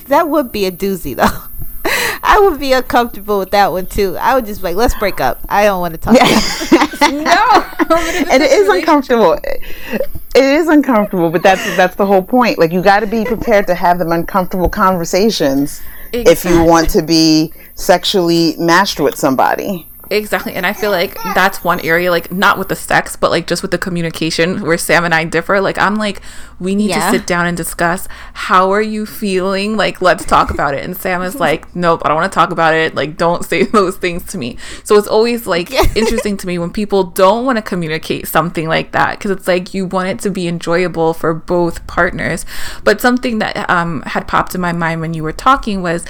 that 0.08 0.28
would 0.28 0.50
be 0.50 0.66
a 0.66 0.72
doozy 0.72 1.14
though. 1.14 1.44
I 2.22 2.40
would 2.40 2.58
be 2.58 2.72
uncomfortable 2.72 3.38
with 3.38 3.52
that 3.52 3.70
one 3.70 3.86
too. 3.86 4.16
I 4.18 4.34
would 4.34 4.44
just 4.44 4.60
be 4.60 4.64
like, 4.64 4.76
let's 4.76 4.98
break 4.98 5.20
up. 5.20 5.38
I 5.48 5.64
don't 5.64 5.80
want 5.80 5.94
to 5.94 5.98
talk. 5.98 6.16
Yeah. 6.16 6.26
no, 7.10 7.96
and 8.30 8.42
it 8.42 8.50
is 8.50 8.68
uncomfortable. 8.68 9.38
It 9.44 10.44
is 10.44 10.68
uncomfortable, 10.68 11.30
but 11.30 11.42
that's 11.42 11.64
that's 11.76 11.94
the 11.96 12.06
whole 12.06 12.22
point. 12.22 12.58
Like 12.58 12.72
you 12.72 12.82
got 12.82 13.00
to 13.00 13.06
be 13.06 13.24
prepared 13.24 13.66
to 13.68 13.74
have 13.74 13.98
them 13.98 14.12
uncomfortable 14.12 14.68
conversations 14.68 15.80
exactly. 16.12 16.32
if 16.32 16.44
you 16.44 16.64
want 16.64 16.90
to 16.90 17.02
be 17.02 17.52
sexually 17.74 18.56
matched 18.58 19.00
with 19.00 19.16
somebody. 19.16 19.88
Exactly. 20.10 20.54
And 20.54 20.64
I 20.64 20.72
feel 20.72 20.90
like 20.90 21.14
that's 21.34 21.62
one 21.62 21.80
area, 21.80 22.10
like 22.10 22.32
not 22.32 22.58
with 22.58 22.68
the 22.68 22.76
sex, 22.76 23.16
but 23.16 23.30
like 23.30 23.46
just 23.46 23.62
with 23.62 23.70
the 23.70 23.78
communication 23.78 24.62
where 24.62 24.78
Sam 24.78 25.04
and 25.04 25.14
I 25.14 25.24
differ. 25.24 25.60
Like, 25.60 25.78
I'm 25.78 25.96
like, 25.96 26.22
we 26.58 26.74
need 26.74 26.90
yeah. 26.90 27.10
to 27.10 27.18
sit 27.18 27.26
down 27.26 27.46
and 27.46 27.56
discuss 27.56 28.08
how 28.32 28.70
are 28.72 28.82
you 28.82 29.06
feeling? 29.06 29.76
Like, 29.76 30.00
let's 30.00 30.24
talk 30.24 30.50
about 30.50 30.74
it. 30.74 30.84
And 30.84 30.96
Sam 30.96 31.22
is 31.22 31.36
like, 31.36 31.74
nope, 31.76 32.02
I 32.04 32.08
don't 32.08 32.16
want 32.16 32.32
to 32.32 32.34
talk 32.34 32.50
about 32.50 32.74
it. 32.74 32.94
Like, 32.94 33.16
don't 33.16 33.44
say 33.44 33.62
those 33.64 33.96
things 33.96 34.24
to 34.28 34.38
me. 34.38 34.56
So 34.84 34.96
it's 34.96 35.08
always 35.08 35.46
like 35.46 35.72
interesting 35.96 36.36
to 36.38 36.46
me 36.46 36.58
when 36.58 36.70
people 36.70 37.04
don't 37.04 37.44
want 37.44 37.56
to 37.56 37.62
communicate 37.62 38.26
something 38.26 38.68
like 38.68 38.92
that 38.92 39.18
because 39.18 39.30
it's 39.30 39.46
like 39.46 39.74
you 39.74 39.86
want 39.86 40.08
it 40.08 40.18
to 40.20 40.30
be 40.30 40.48
enjoyable 40.48 41.14
for 41.14 41.34
both 41.34 41.86
partners. 41.86 42.46
But 42.84 43.00
something 43.00 43.38
that 43.40 43.68
um, 43.68 44.02
had 44.02 44.26
popped 44.26 44.54
in 44.54 44.60
my 44.60 44.72
mind 44.72 45.00
when 45.00 45.14
you 45.14 45.22
were 45.22 45.32
talking 45.32 45.82
was 45.82 46.04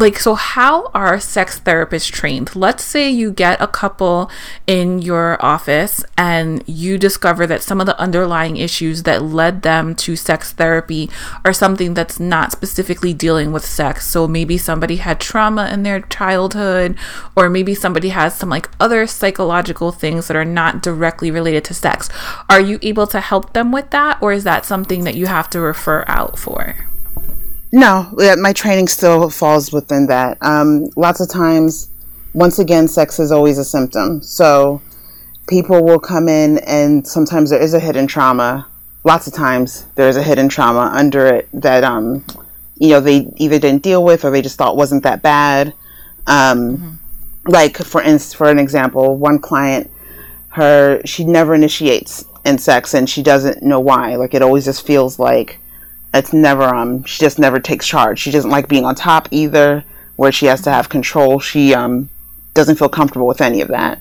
like 0.00 0.18
so 0.18 0.34
how 0.34 0.86
are 0.94 1.20
sex 1.20 1.60
therapists 1.60 2.10
trained? 2.10 2.56
Let's 2.56 2.82
say 2.82 3.10
you 3.10 3.30
get 3.30 3.60
a 3.60 3.66
couple 3.66 4.30
in 4.66 5.00
your 5.00 5.36
office 5.44 6.02
and 6.16 6.64
you 6.66 6.96
discover 6.96 7.46
that 7.46 7.62
some 7.62 7.80
of 7.80 7.86
the 7.86 7.98
underlying 8.00 8.56
issues 8.56 9.02
that 9.02 9.22
led 9.22 9.60
them 9.62 9.94
to 9.96 10.16
sex 10.16 10.52
therapy 10.52 11.10
are 11.44 11.52
something 11.52 11.92
that's 11.92 12.18
not 12.18 12.50
specifically 12.50 13.12
dealing 13.12 13.52
with 13.52 13.64
sex. 13.64 14.06
So 14.06 14.26
maybe 14.26 14.56
somebody 14.56 14.96
had 14.96 15.20
trauma 15.20 15.68
in 15.70 15.82
their 15.82 16.00
childhood 16.00 16.96
or 17.36 17.50
maybe 17.50 17.74
somebody 17.74 18.08
has 18.08 18.34
some 18.34 18.48
like 18.48 18.70
other 18.80 19.06
psychological 19.06 19.92
things 19.92 20.28
that 20.28 20.36
are 20.36 20.44
not 20.46 20.82
directly 20.82 21.30
related 21.30 21.64
to 21.64 21.74
sex. 21.74 22.08
Are 22.48 22.60
you 22.60 22.78
able 22.80 23.06
to 23.08 23.20
help 23.20 23.52
them 23.52 23.70
with 23.70 23.90
that 23.90 24.16
or 24.22 24.32
is 24.32 24.44
that 24.44 24.64
something 24.64 25.04
that 25.04 25.14
you 25.14 25.26
have 25.26 25.50
to 25.50 25.60
refer 25.60 26.04
out 26.08 26.38
for 26.38 26.89
no, 27.72 28.10
my 28.38 28.52
training 28.52 28.88
still 28.88 29.30
falls 29.30 29.72
within 29.72 30.06
that. 30.06 30.38
Um, 30.40 30.86
lots 30.96 31.20
of 31.20 31.28
times, 31.28 31.88
once 32.34 32.58
again, 32.58 32.88
sex 32.88 33.20
is 33.20 33.30
always 33.30 33.58
a 33.58 33.64
symptom. 33.64 34.22
So 34.22 34.82
people 35.48 35.84
will 35.84 36.00
come 36.00 36.28
in, 36.28 36.58
and 36.58 37.06
sometimes 37.06 37.50
there 37.50 37.62
is 37.62 37.74
a 37.74 37.80
hidden 37.80 38.08
trauma. 38.08 38.66
Lots 39.04 39.28
of 39.28 39.32
times, 39.32 39.86
there 39.94 40.08
is 40.08 40.16
a 40.16 40.22
hidden 40.22 40.48
trauma 40.48 40.90
under 40.92 41.26
it 41.26 41.48
that 41.52 41.84
um, 41.84 42.24
you 42.76 42.88
know 42.88 43.00
they 43.00 43.32
either 43.36 43.60
didn't 43.60 43.82
deal 43.82 44.02
with 44.02 44.24
or 44.24 44.30
they 44.30 44.42
just 44.42 44.58
thought 44.58 44.76
wasn't 44.76 45.04
that 45.04 45.22
bad. 45.22 45.72
Um, 46.26 46.76
mm-hmm. 46.76 46.90
Like 47.46 47.76
for 47.76 48.02
instance, 48.02 48.34
for 48.34 48.50
an 48.50 48.58
example, 48.58 49.16
one 49.16 49.38
client, 49.38 49.90
her 50.48 51.00
she 51.04 51.24
never 51.24 51.54
initiates 51.54 52.24
in 52.44 52.58
sex, 52.58 52.94
and 52.94 53.08
she 53.08 53.22
doesn't 53.22 53.62
know 53.62 53.78
why. 53.78 54.16
Like 54.16 54.34
it 54.34 54.42
always 54.42 54.64
just 54.64 54.84
feels 54.84 55.20
like 55.20 55.59
it's 56.12 56.32
never 56.32 56.64
um 56.64 57.04
she 57.04 57.20
just 57.20 57.38
never 57.38 57.60
takes 57.60 57.86
charge. 57.86 58.18
She 58.18 58.30
doesn't 58.30 58.50
like 58.50 58.68
being 58.68 58.84
on 58.84 58.94
top 58.94 59.28
either, 59.30 59.84
where 60.16 60.32
she 60.32 60.46
has 60.46 60.62
to 60.62 60.70
have 60.70 60.88
control. 60.88 61.40
She 61.40 61.74
um 61.74 62.10
doesn't 62.54 62.76
feel 62.76 62.88
comfortable 62.88 63.26
with 63.26 63.40
any 63.40 63.60
of 63.60 63.68
that. 63.68 64.00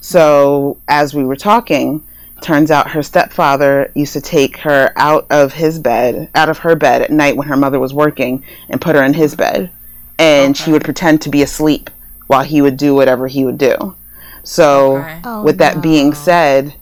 So 0.00 0.78
as 0.88 1.14
we 1.14 1.24
were 1.24 1.36
talking, 1.36 2.02
turns 2.40 2.70
out 2.70 2.90
her 2.90 3.02
stepfather 3.02 3.90
used 3.94 4.12
to 4.14 4.20
take 4.20 4.56
her 4.58 4.92
out 4.96 5.26
of 5.30 5.52
his 5.52 5.78
bed, 5.78 6.28
out 6.34 6.48
of 6.48 6.58
her 6.58 6.74
bed 6.74 7.02
at 7.02 7.10
night 7.10 7.36
when 7.36 7.46
her 7.48 7.56
mother 7.56 7.78
was 7.78 7.94
working, 7.94 8.44
and 8.68 8.80
put 8.80 8.96
her 8.96 9.02
in 9.02 9.14
his 9.14 9.34
bed, 9.36 9.70
and 10.18 10.54
okay. 10.54 10.64
she 10.64 10.72
would 10.72 10.84
pretend 10.84 11.22
to 11.22 11.30
be 11.30 11.42
asleep 11.42 11.88
while 12.26 12.42
he 12.42 12.60
would 12.60 12.76
do 12.76 12.94
whatever 12.94 13.28
he 13.28 13.44
would 13.44 13.58
do. 13.58 13.94
So, 14.42 14.98
okay. 14.98 15.20
oh, 15.24 15.42
with 15.42 15.58
that 15.58 15.76
no. 15.76 15.82
being 15.82 16.14
said, 16.14 16.74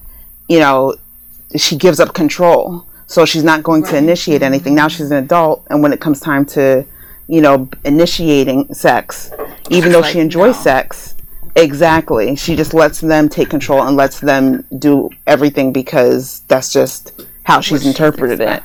you 0.49 0.59
know, 0.59 0.95
she 1.55 1.75
gives 1.75 1.99
up 1.99 2.13
control. 2.13 2.85
So 3.11 3.25
she's 3.25 3.43
not 3.43 3.61
going 3.61 3.81
right. 3.81 3.91
to 3.91 3.97
initiate 3.97 4.41
anything. 4.41 4.73
Now 4.73 4.87
she's 4.87 5.11
an 5.11 5.17
adult, 5.21 5.67
and 5.69 5.83
when 5.83 5.91
it 5.91 5.99
comes 5.99 6.21
time 6.21 6.45
to, 6.45 6.85
you 7.27 7.41
know, 7.41 7.67
initiating 7.83 8.73
sex, 8.73 9.31
even 9.69 9.91
though 9.91 9.99
like, 9.99 10.13
she 10.13 10.19
enjoys 10.19 10.55
no. 10.55 10.63
sex, 10.63 11.15
exactly, 11.57 12.37
she 12.37 12.55
just 12.55 12.73
lets 12.73 13.01
them 13.01 13.27
take 13.27 13.49
control 13.49 13.81
and 13.83 13.97
lets 13.97 14.21
them 14.21 14.65
do 14.79 15.09
everything 15.27 15.73
because 15.73 16.39
that's 16.47 16.71
just 16.71 17.25
how 17.43 17.59
she's 17.59 17.85
interpreted 17.85 18.39
it. 18.39 18.63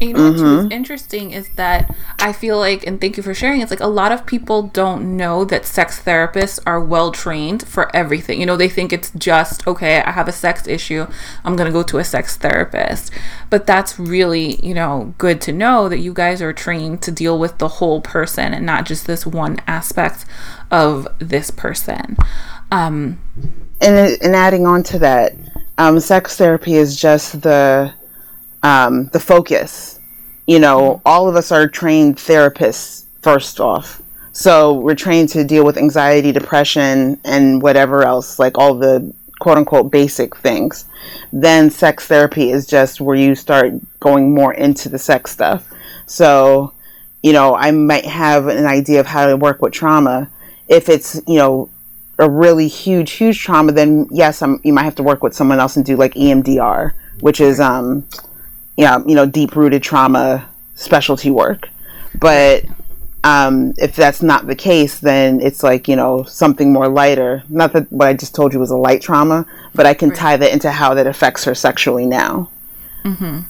And 0.00 0.10
you 0.10 0.14
know 0.14 0.32
mm-hmm. 0.32 0.56
what's 0.56 0.74
interesting 0.74 1.32
is 1.32 1.48
that 1.56 1.94
I 2.18 2.32
feel 2.32 2.58
like, 2.58 2.86
and 2.86 3.00
thank 3.00 3.16
you 3.16 3.22
for 3.22 3.34
sharing, 3.34 3.60
it's 3.60 3.70
like 3.70 3.80
a 3.80 3.86
lot 3.86 4.12
of 4.12 4.26
people 4.26 4.64
don't 4.64 5.16
know 5.16 5.44
that 5.46 5.64
sex 5.64 6.02
therapists 6.02 6.58
are 6.66 6.80
well 6.80 7.12
trained 7.12 7.66
for 7.66 7.94
everything. 7.96 8.40
You 8.40 8.46
know, 8.46 8.56
they 8.56 8.68
think 8.68 8.92
it's 8.92 9.10
just, 9.12 9.66
okay, 9.66 10.02
I 10.02 10.10
have 10.10 10.28
a 10.28 10.32
sex 10.32 10.66
issue, 10.66 11.06
I'm 11.44 11.56
going 11.56 11.66
to 11.66 11.72
go 11.72 11.82
to 11.84 11.98
a 11.98 12.04
sex 12.04 12.36
therapist. 12.36 13.10
But 13.48 13.66
that's 13.66 13.98
really, 13.98 14.56
you 14.64 14.74
know, 14.74 15.14
good 15.18 15.40
to 15.42 15.52
know 15.52 15.88
that 15.88 15.98
you 15.98 16.12
guys 16.12 16.42
are 16.42 16.52
trained 16.52 17.02
to 17.02 17.10
deal 17.10 17.38
with 17.38 17.58
the 17.58 17.68
whole 17.68 18.00
person 18.00 18.52
and 18.52 18.66
not 18.66 18.86
just 18.86 19.06
this 19.06 19.26
one 19.26 19.58
aspect 19.66 20.24
of 20.70 21.08
this 21.18 21.50
person. 21.50 22.16
Um, 22.70 23.20
and, 23.80 24.18
and 24.22 24.34
adding 24.34 24.66
on 24.66 24.82
to 24.84 24.98
that, 24.98 25.34
um, 25.78 26.00
sex 26.00 26.36
therapy 26.36 26.74
is 26.74 26.96
just 26.96 27.42
the 27.42 27.94
um, 28.66 29.06
the 29.12 29.20
focus. 29.20 30.00
You 30.46 30.58
know, 30.58 31.00
all 31.06 31.28
of 31.28 31.36
us 31.36 31.52
are 31.52 31.68
trained 31.68 32.16
therapists 32.16 33.04
first 33.22 33.60
off. 33.60 34.02
So 34.32 34.74
we're 34.74 34.96
trained 34.96 35.28
to 35.30 35.44
deal 35.44 35.64
with 35.64 35.78
anxiety, 35.78 36.32
depression, 36.32 37.18
and 37.24 37.62
whatever 37.62 38.02
else, 38.04 38.38
like 38.38 38.58
all 38.58 38.74
the 38.74 39.12
quote 39.38 39.58
unquote 39.58 39.90
basic 39.90 40.36
things. 40.36 40.84
Then 41.32 41.70
sex 41.70 42.06
therapy 42.06 42.50
is 42.50 42.66
just 42.66 43.00
where 43.00 43.16
you 43.16 43.34
start 43.34 43.72
going 44.00 44.34
more 44.34 44.52
into 44.52 44.88
the 44.88 44.98
sex 44.98 45.30
stuff. 45.30 45.66
So, 46.06 46.72
you 47.22 47.32
know, 47.32 47.54
I 47.54 47.70
might 47.70 48.04
have 48.04 48.48
an 48.48 48.66
idea 48.66 49.00
of 49.00 49.06
how 49.06 49.26
to 49.26 49.36
work 49.36 49.62
with 49.62 49.72
trauma. 49.72 50.28
If 50.68 50.88
it's, 50.88 51.20
you 51.26 51.38
know, 51.38 51.70
a 52.18 52.28
really 52.28 52.68
huge, 52.68 53.12
huge 53.12 53.40
trauma, 53.40 53.72
then 53.72 54.08
yes, 54.10 54.42
I'm, 54.42 54.60
you 54.64 54.72
might 54.72 54.84
have 54.84 54.96
to 54.96 55.02
work 55.02 55.22
with 55.22 55.34
someone 55.34 55.60
else 55.60 55.76
and 55.76 55.84
do 55.84 55.96
like 55.96 56.14
EMDR, 56.14 56.92
which 57.20 57.40
is, 57.40 57.60
um, 57.60 58.06
yeah, 58.76 59.02
you 59.06 59.14
know, 59.14 59.26
deep 59.26 59.56
rooted 59.56 59.82
trauma 59.82 60.48
specialty 60.74 61.30
work. 61.30 61.68
But 62.18 62.64
um, 63.24 63.74
if 63.78 63.96
that's 63.96 64.22
not 64.22 64.46
the 64.46 64.54
case, 64.54 65.00
then 65.00 65.40
it's 65.40 65.62
like, 65.62 65.88
you 65.88 65.96
know, 65.96 66.22
something 66.24 66.72
more 66.72 66.88
lighter. 66.88 67.42
Not 67.48 67.72
that 67.72 67.90
what 67.90 68.08
I 68.08 68.14
just 68.14 68.34
told 68.34 68.52
you 68.52 68.60
was 68.60 68.70
a 68.70 68.76
light 68.76 69.02
trauma, 69.02 69.46
but 69.74 69.86
I 69.86 69.94
can 69.94 70.10
right. 70.10 70.18
tie 70.18 70.36
that 70.36 70.52
into 70.52 70.70
how 70.70 70.94
that 70.94 71.06
affects 71.06 71.44
her 71.44 71.54
sexually 71.54 72.06
now. 72.06 72.50
Mm-hmm. 73.04 73.40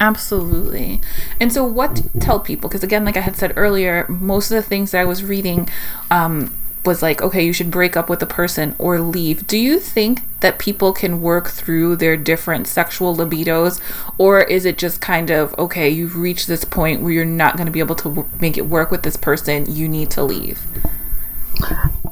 Absolutely. 0.00 1.00
And 1.40 1.52
so, 1.52 1.64
what 1.64 1.96
to 1.96 2.18
tell 2.20 2.40
people? 2.40 2.68
Because, 2.68 2.82
again, 2.82 3.04
like 3.04 3.16
I 3.16 3.20
had 3.20 3.36
said 3.36 3.52
earlier, 3.56 4.06
most 4.08 4.50
of 4.50 4.56
the 4.56 4.62
things 4.62 4.90
that 4.90 5.00
I 5.00 5.04
was 5.04 5.24
reading 5.24 5.68
um, 6.10 6.56
was 6.86 7.02
like, 7.02 7.22
okay, 7.22 7.44
you 7.44 7.52
should 7.52 7.70
break 7.70 7.96
up 7.96 8.08
with 8.08 8.20
the 8.20 8.26
person 8.26 8.74
or 8.78 9.00
leave. 9.00 9.46
Do 9.46 9.58
you 9.58 9.78
think 9.78 10.22
that 10.40 10.58
people 10.58 10.92
can 10.92 11.20
work 11.20 11.48
through 11.48 11.96
their 11.96 12.16
different 12.16 12.66
sexual 12.66 13.16
libidos? 13.16 13.80
Or 14.18 14.42
is 14.42 14.64
it 14.64 14.78
just 14.78 15.00
kind 15.00 15.30
of, 15.30 15.58
okay, 15.58 15.88
you've 15.88 16.16
reached 16.16 16.46
this 16.46 16.64
point 16.64 17.00
where 17.00 17.12
you're 17.12 17.24
not 17.24 17.56
going 17.56 17.66
to 17.66 17.72
be 17.72 17.80
able 17.80 17.96
to 17.96 18.28
make 18.40 18.58
it 18.58 18.66
work 18.66 18.90
with 18.90 19.02
this 19.02 19.16
person, 19.16 19.66
you 19.68 19.88
need 19.88 20.10
to 20.10 20.22
leave? 20.22 20.66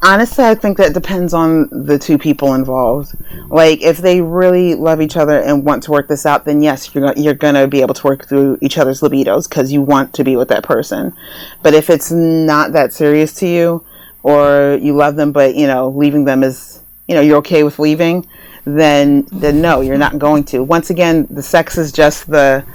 Honestly, 0.01 0.43
I 0.43 0.55
think 0.55 0.77
that 0.77 0.93
depends 0.93 1.33
on 1.33 1.69
the 1.69 1.97
two 1.97 2.17
people 2.17 2.53
involved. 2.55 3.15
Like, 3.47 3.81
if 3.81 3.99
they 3.99 4.21
really 4.21 4.75
love 4.75 4.99
each 5.01 5.15
other 5.15 5.39
and 5.39 5.63
want 5.63 5.83
to 5.83 5.91
work 5.91 6.07
this 6.09 6.25
out, 6.25 6.45
then 6.45 6.61
yes, 6.61 6.93
you're 6.93 7.13
you're 7.13 7.33
gonna 7.33 7.67
be 7.67 7.81
able 7.81 7.93
to 7.93 8.07
work 8.07 8.27
through 8.27 8.57
each 8.61 8.77
other's 8.77 9.01
libidos 9.01 9.47
because 9.47 9.71
you 9.71 9.81
want 9.81 10.13
to 10.13 10.23
be 10.23 10.35
with 10.35 10.49
that 10.49 10.63
person. 10.63 11.13
But 11.61 11.73
if 11.73 11.89
it's 11.89 12.11
not 12.11 12.73
that 12.73 12.91
serious 12.91 13.33
to 13.35 13.47
you, 13.47 13.85
or 14.23 14.79
you 14.81 14.95
love 14.95 15.15
them, 15.15 15.31
but 15.31 15.55
you 15.55 15.67
know, 15.67 15.89
leaving 15.89 16.25
them 16.25 16.43
is, 16.43 16.81
you 17.07 17.15
know, 17.15 17.21
you're 17.21 17.37
okay 17.37 17.63
with 17.63 17.77
leaving, 17.77 18.25
then 18.65 19.27
then 19.31 19.61
no, 19.61 19.81
you're 19.81 19.97
not 19.97 20.17
going 20.17 20.43
to. 20.45 20.63
Once 20.63 20.89
again, 20.89 21.27
the 21.29 21.43
sex 21.43 21.77
is 21.77 21.91
just 21.91 22.27
the 22.27 22.65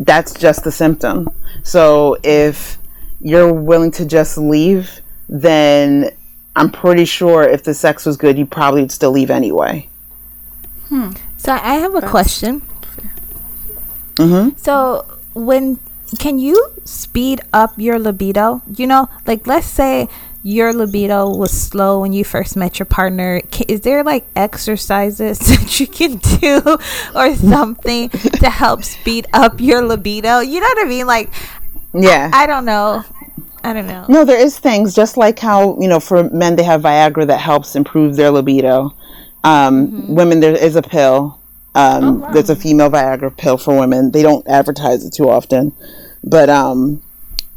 that's 0.00 0.34
just 0.34 0.64
the 0.64 0.72
symptom. 0.72 1.30
So 1.62 2.16
if 2.22 2.78
you're 3.20 3.52
willing 3.52 3.90
to 3.92 4.06
just 4.06 4.36
leave, 4.36 5.00
then 5.28 6.10
I'm 6.56 6.70
pretty 6.70 7.04
sure 7.04 7.42
if 7.42 7.62
the 7.62 7.74
sex 7.74 8.04
was 8.04 8.16
good, 8.16 8.36
you 8.36 8.46
probably 8.46 8.82
would 8.82 8.92
still 8.92 9.12
leave 9.12 9.30
anyway. 9.30 9.88
Hmm. 10.88 11.12
So 11.36 11.52
I 11.52 11.76
have 11.76 11.94
a 11.94 12.00
that's 12.00 12.10
question. 12.10 12.62
Mm-hmm. 14.16 14.56
So 14.56 15.06
when 15.34 15.78
can 16.18 16.38
you 16.38 16.72
speed 16.84 17.40
up 17.52 17.74
your 17.76 17.98
libido? 17.98 18.62
You 18.76 18.86
know, 18.86 19.08
like 19.26 19.46
let's 19.46 19.66
say 19.66 20.08
your 20.42 20.72
libido 20.72 21.28
was 21.28 21.50
slow 21.50 22.00
when 22.00 22.12
you 22.12 22.24
first 22.24 22.56
met 22.56 22.78
your 22.78 22.86
partner 22.86 23.40
is 23.68 23.82
there 23.82 24.02
like 24.02 24.26
exercises 24.34 25.38
that 25.40 25.78
you 25.80 25.86
can 25.86 26.16
do 26.40 26.78
or 27.14 27.34
something 27.36 28.08
to 28.08 28.48
help 28.48 28.82
speed 28.82 29.26
up 29.32 29.60
your 29.60 29.82
libido 29.82 30.40
you 30.40 30.60
know 30.60 30.66
what 30.66 30.86
i 30.86 30.88
mean 30.88 31.06
like 31.06 31.30
yeah 31.92 32.30
i, 32.32 32.44
I 32.44 32.46
don't 32.46 32.64
know 32.64 33.04
I 33.62 33.72
don't 33.74 33.86
know. 33.86 34.06
No, 34.08 34.24
there 34.24 34.38
is 34.38 34.58
things 34.58 34.94
just 34.94 35.16
like 35.16 35.38
how 35.38 35.78
you 35.80 35.88
know 35.88 36.00
for 36.00 36.24
men 36.30 36.56
they 36.56 36.62
have 36.62 36.82
Viagra 36.82 37.26
that 37.26 37.40
helps 37.40 37.76
improve 37.76 38.16
their 38.16 38.30
libido. 38.30 38.94
Um, 39.44 39.88
Mm-hmm. 39.88 40.14
Women 40.14 40.40
there 40.40 40.56
is 40.56 40.76
a 40.76 40.82
pill. 40.82 41.38
Um, 41.74 42.04
Oh, 42.04 42.12
wow. 42.12 42.30
There's 42.32 42.50
a 42.50 42.56
female 42.56 42.90
Viagra 42.90 43.36
pill 43.36 43.58
for 43.58 43.78
women. 43.78 44.10
They 44.12 44.22
don't 44.22 44.46
advertise 44.48 45.04
it 45.04 45.12
too 45.12 45.28
often, 45.28 45.72
but 46.24 46.48
um, 46.48 47.02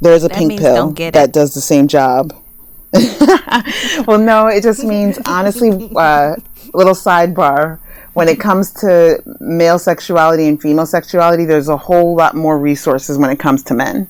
there's 0.01 0.23
a 0.23 0.29
pink 0.29 0.59
pill 0.59 0.91
that 0.91 1.15
it. 1.15 1.33
does 1.33 1.53
the 1.53 1.61
same 1.61 1.87
job. 1.87 2.33
well, 4.07 4.19
no, 4.19 4.47
it 4.47 4.63
just 4.63 4.83
means 4.83 5.19
honestly. 5.25 5.89
Uh, 5.95 6.35
little 6.73 6.93
sidebar. 6.93 7.79
When 8.13 8.27
it 8.29 8.39
comes 8.39 8.71
to 8.73 9.21
male 9.39 9.79
sexuality 9.79 10.47
and 10.47 10.61
female 10.61 10.85
sexuality, 10.85 11.45
there's 11.45 11.67
a 11.67 11.77
whole 11.77 12.15
lot 12.15 12.35
more 12.35 12.59
resources 12.59 13.17
when 13.17 13.31
it 13.31 13.39
comes 13.39 13.63
to 13.63 13.73
men 13.73 14.07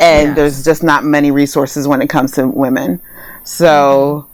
and 0.00 0.28
Yes. 0.28 0.36
there's 0.36 0.64
just 0.64 0.82
not 0.82 1.04
many 1.04 1.30
resources 1.30 1.88
when 1.88 2.00
it 2.00 2.08
comes 2.08 2.32
to 2.32 2.46
women. 2.46 3.00
So, 3.44 4.26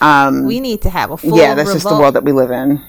um, 0.00 0.44
We 0.46 0.60
need 0.60 0.82
to 0.82 0.90
have 0.90 1.10
a 1.10 1.16
full 1.16 1.36
yeah, 1.36 1.54
that's 1.54 1.72
just 1.72 1.88
the 1.88 1.96
world 1.96 2.14
that 2.14 2.24
we 2.24 2.32
live 2.32 2.50
in. 2.50 2.80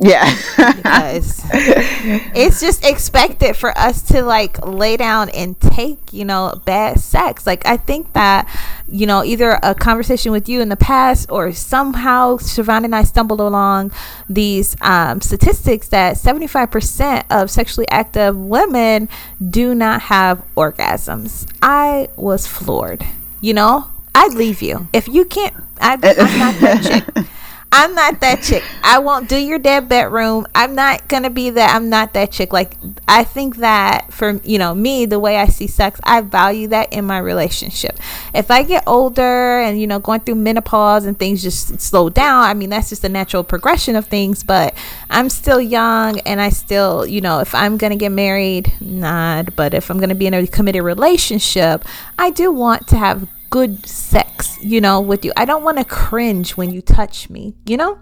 Yeah, 0.00 0.32
because 0.56 1.42
it's 1.52 2.60
just 2.60 2.84
expected 2.84 3.56
for 3.56 3.76
us 3.76 4.00
to 4.02 4.22
like 4.22 4.64
lay 4.64 4.96
down 4.96 5.28
and 5.30 5.58
take 5.60 6.12
you 6.12 6.24
know 6.24 6.54
bad 6.64 7.00
sex. 7.00 7.46
Like 7.46 7.66
i 7.66 7.76
think 7.76 8.12
that 8.12 8.48
you 8.88 9.06
know 9.06 9.24
either 9.24 9.58
a 9.62 9.74
conversation 9.74 10.30
with 10.30 10.48
you 10.48 10.60
in 10.60 10.68
the 10.68 10.76
past 10.76 11.30
or 11.30 11.52
somehow 11.52 12.36
Shavon 12.36 12.84
and 12.84 12.94
i 12.94 13.02
stumbled 13.02 13.40
along 13.40 13.90
these 14.28 14.76
um, 14.82 15.20
statistics 15.20 15.88
that 15.88 16.16
75% 16.16 17.24
of 17.30 17.50
sexually 17.50 17.88
active 17.88 18.36
women 18.36 19.08
do 19.46 19.74
not 19.74 20.02
have 20.02 20.44
orgasms. 20.56 21.50
I 21.60 22.08
was 22.16 22.46
floored. 22.46 23.04
You 23.40 23.54
know? 23.54 23.88
I'd 24.14 24.34
leave 24.34 24.62
you. 24.62 24.88
If 24.92 25.08
you 25.08 25.24
can't 25.24 25.54
I, 25.80 25.94
i'm 25.94 26.38
not 26.38 26.54
that 26.60 26.82
chick 27.14 27.26
I'm 27.70 27.94
not 27.94 28.20
that 28.20 28.42
chick. 28.42 28.64
I 28.82 28.98
won't 28.98 29.28
do 29.28 29.36
your 29.36 29.58
dead 29.58 29.88
bedroom. 29.88 30.46
I'm 30.54 30.74
not 30.74 31.06
gonna 31.06 31.28
be 31.28 31.50
that. 31.50 31.74
I'm 31.74 31.90
not 31.90 32.14
that 32.14 32.32
chick. 32.32 32.50
Like 32.52 32.76
I 33.06 33.24
think 33.24 33.56
that 33.56 34.12
for 34.12 34.40
you 34.42 34.58
know 34.58 34.74
me, 34.74 35.04
the 35.04 35.18
way 35.18 35.36
I 35.36 35.46
see 35.46 35.66
sex, 35.66 36.00
I 36.02 36.22
value 36.22 36.68
that 36.68 36.92
in 36.92 37.04
my 37.04 37.18
relationship. 37.18 37.98
If 38.34 38.50
I 38.50 38.62
get 38.62 38.84
older 38.86 39.60
and 39.60 39.78
you 39.78 39.86
know 39.86 39.98
going 39.98 40.20
through 40.20 40.36
menopause 40.36 41.04
and 41.04 41.18
things 41.18 41.42
just 41.42 41.78
slow 41.80 42.08
down, 42.08 42.44
I 42.44 42.54
mean 42.54 42.70
that's 42.70 42.88
just 42.88 43.02
the 43.02 43.10
natural 43.10 43.44
progression 43.44 43.96
of 43.96 44.06
things. 44.06 44.42
But 44.42 44.74
I'm 45.10 45.28
still 45.28 45.60
young, 45.60 46.20
and 46.20 46.40
I 46.40 46.48
still 46.48 47.06
you 47.06 47.20
know 47.20 47.40
if 47.40 47.54
I'm 47.54 47.76
gonna 47.76 47.96
get 47.96 48.12
married, 48.12 48.72
not. 48.80 49.54
But 49.56 49.74
if 49.74 49.90
I'm 49.90 50.00
gonna 50.00 50.14
be 50.14 50.26
in 50.26 50.32
a 50.32 50.46
committed 50.46 50.82
relationship, 50.82 51.84
I 52.16 52.30
do 52.30 52.50
want 52.50 52.88
to 52.88 52.96
have 52.96 53.28
good 53.50 53.86
sex, 53.86 54.58
you 54.62 54.80
know, 54.80 55.00
with 55.00 55.24
you. 55.24 55.32
I 55.36 55.44
don't 55.44 55.62
want 55.62 55.78
to 55.78 55.84
cringe 55.84 56.56
when 56.56 56.70
you 56.70 56.80
touch 56.80 57.30
me, 57.30 57.54
you 57.66 57.76
know? 57.76 57.98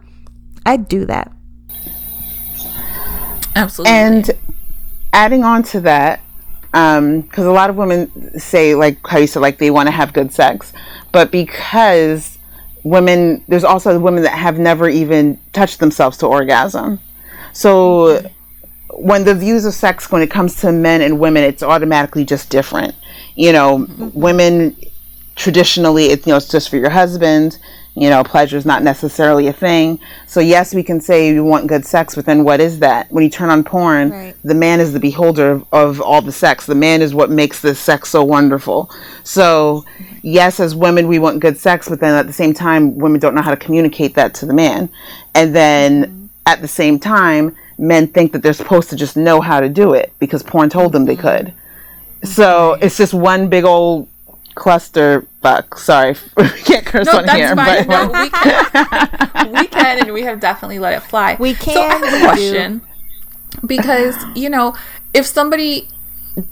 I 0.64 0.76
do 0.76 1.04
that. 1.06 1.32
Absolutely. 3.54 3.92
and 3.92 4.30
adding 5.12 5.44
on 5.44 5.62
to 5.64 5.80
that, 5.80 6.20
um, 6.74 7.22
because 7.22 7.46
a 7.46 7.52
lot 7.52 7.70
of 7.70 7.76
women 7.76 8.38
say, 8.38 8.74
like 8.74 8.98
how 9.06 9.18
you 9.18 9.26
said, 9.26 9.40
like 9.40 9.58
they 9.58 9.70
want 9.70 9.86
to 9.86 9.92
have 9.92 10.12
good 10.12 10.32
sex, 10.32 10.72
but 11.10 11.30
because 11.30 12.36
women, 12.82 13.42
there's 13.48 13.64
also 13.64 13.98
women 13.98 14.24
that 14.24 14.36
have 14.36 14.58
never 14.58 14.88
even 14.88 15.40
touched 15.52 15.80
themselves 15.80 16.18
to 16.18 16.26
orgasm. 16.26 17.00
So 17.52 18.20
mm-hmm. 18.20 18.28
when 18.90 19.24
the 19.24 19.34
views 19.34 19.64
of 19.64 19.72
sex 19.72 20.12
when 20.12 20.20
it 20.20 20.30
comes 20.30 20.60
to 20.60 20.72
men 20.72 21.00
and 21.00 21.18
women 21.18 21.42
it's 21.42 21.62
automatically 21.62 22.24
just 22.24 22.48
different 22.50 22.94
you 23.34 23.52
know 23.52 23.78
mm-hmm. 23.78 24.18
women 24.18 24.76
traditionally 25.36 26.06
it's 26.06 26.26
you 26.26 26.32
know 26.32 26.38
it's 26.38 26.48
just 26.48 26.70
for 26.70 26.76
your 26.78 26.90
husband 26.90 27.58
you 27.94 28.10
know 28.10 28.24
pleasure 28.24 28.56
is 28.56 28.66
not 28.66 28.82
necessarily 28.82 29.46
a 29.46 29.52
thing. 29.52 29.98
So 30.26 30.40
yes 30.40 30.74
we 30.74 30.82
can 30.82 31.00
say 31.00 31.32
you 31.32 31.44
want 31.44 31.66
good 31.66 31.86
sex 31.86 32.14
but 32.14 32.26
then 32.26 32.44
what 32.44 32.60
is 32.60 32.78
that? 32.80 33.10
When 33.10 33.24
you 33.24 33.30
turn 33.30 33.48
on 33.48 33.64
porn 33.64 34.10
Right. 34.10 34.34
the 34.44 34.54
man 34.54 34.80
is 34.80 34.92
the 34.92 35.00
beholder 35.00 35.50
of, 35.52 35.66
of 35.72 36.00
all 36.00 36.20
the 36.20 36.32
sex. 36.32 36.66
The 36.66 36.74
man 36.74 37.00
is 37.00 37.14
what 37.14 37.30
makes 37.30 37.60
this 37.60 37.78
sex 37.78 38.10
so 38.10 38.22
wonderful. 38.22 38.90
So 39.24 39.84
yes 40.22 40.60
as 40.60 40.74
women 40.74 41.08
we 41.08 41.18
want 41.18 41.40
good 41.40 41.56
sex 41.56 41.88
but 41.88 42.00
then 42.00 42.14
at 42.14 42.26
the 42.26 42.32
same 42.32 42.52
time 42.52 42.98
women 42.98 43.18
don't 43.18 43.34
know 43.34 43.42
how 43.42 43.54
to 43.54 43.56
communicate 43.56 44.14
that 44.14 44.34
to 44.34 44.46
the 44.46 44.54
man. 44.54 44.90
And 45.34 45.54
then 45.54 46.04
mm-hmm. 46.04 46.26
at 46.44 46.60
the 46.60 46.68
same 46.68 46.98
time 46.98 47.56
men 47.78 48.08
think 48.08 48.32
that 48.32 48.42
they're 48.42 48.52
supposed 48.52 48.90
to 48.90 48.96
just 48.96 49.16
know 49.16 49.40
how 49.40 49.60
to 49.60 49.70
do 49.70 49.94
it 49.94 50.12
because 50.18 50.42
porn 50.42 50.68
told 50.68 50.92
them 50.92 51.06
they 51.06 51.16
mm-hmm. 51.16 51.46
could. 51.46 51.54
So 52.24 52.74
it's 52.74 52.98
just 52.98 53.14
one 53.14 53.48
big 53.48 53.64
old 53.64 54.08
cluster 54.56 55.28
fuck 55.42 55.78
sorry 55.78 56.16
we 56.36 56.48
can't 56.64 56.84
curse 56.84 57.06
no, 57.06 57.18
on 57.18 57.26
that's 57.26 57.36
here 57.36 57.54
fine. 57.54 57.86
but 57.86 57.88
No, 57.88 58.08
we 58.22 58.30
can. 58.30 59.52
we 59.52 59.66
can, 59.68 59.98
and 60.00 60.12
we 60.12 60.22
have 60.22 60.40
definitely 60.40 60.78
let 60.80 60.94
it 60.94 61.00
fly. 61.00 61.36
We 61.38 61.54
So 61.54 61.86
I 61.86 61.88
can, 61.88 61.90
have 61.90 62.02
a 62.02 62.10
we 62.10 62.18
do. 62.18 62.24
question 62.24 62.82
because 63.64 64.16
you 64.34 64.48
know, 64.50 64.74
if 65.14 65.26
somebody 65.26 65.88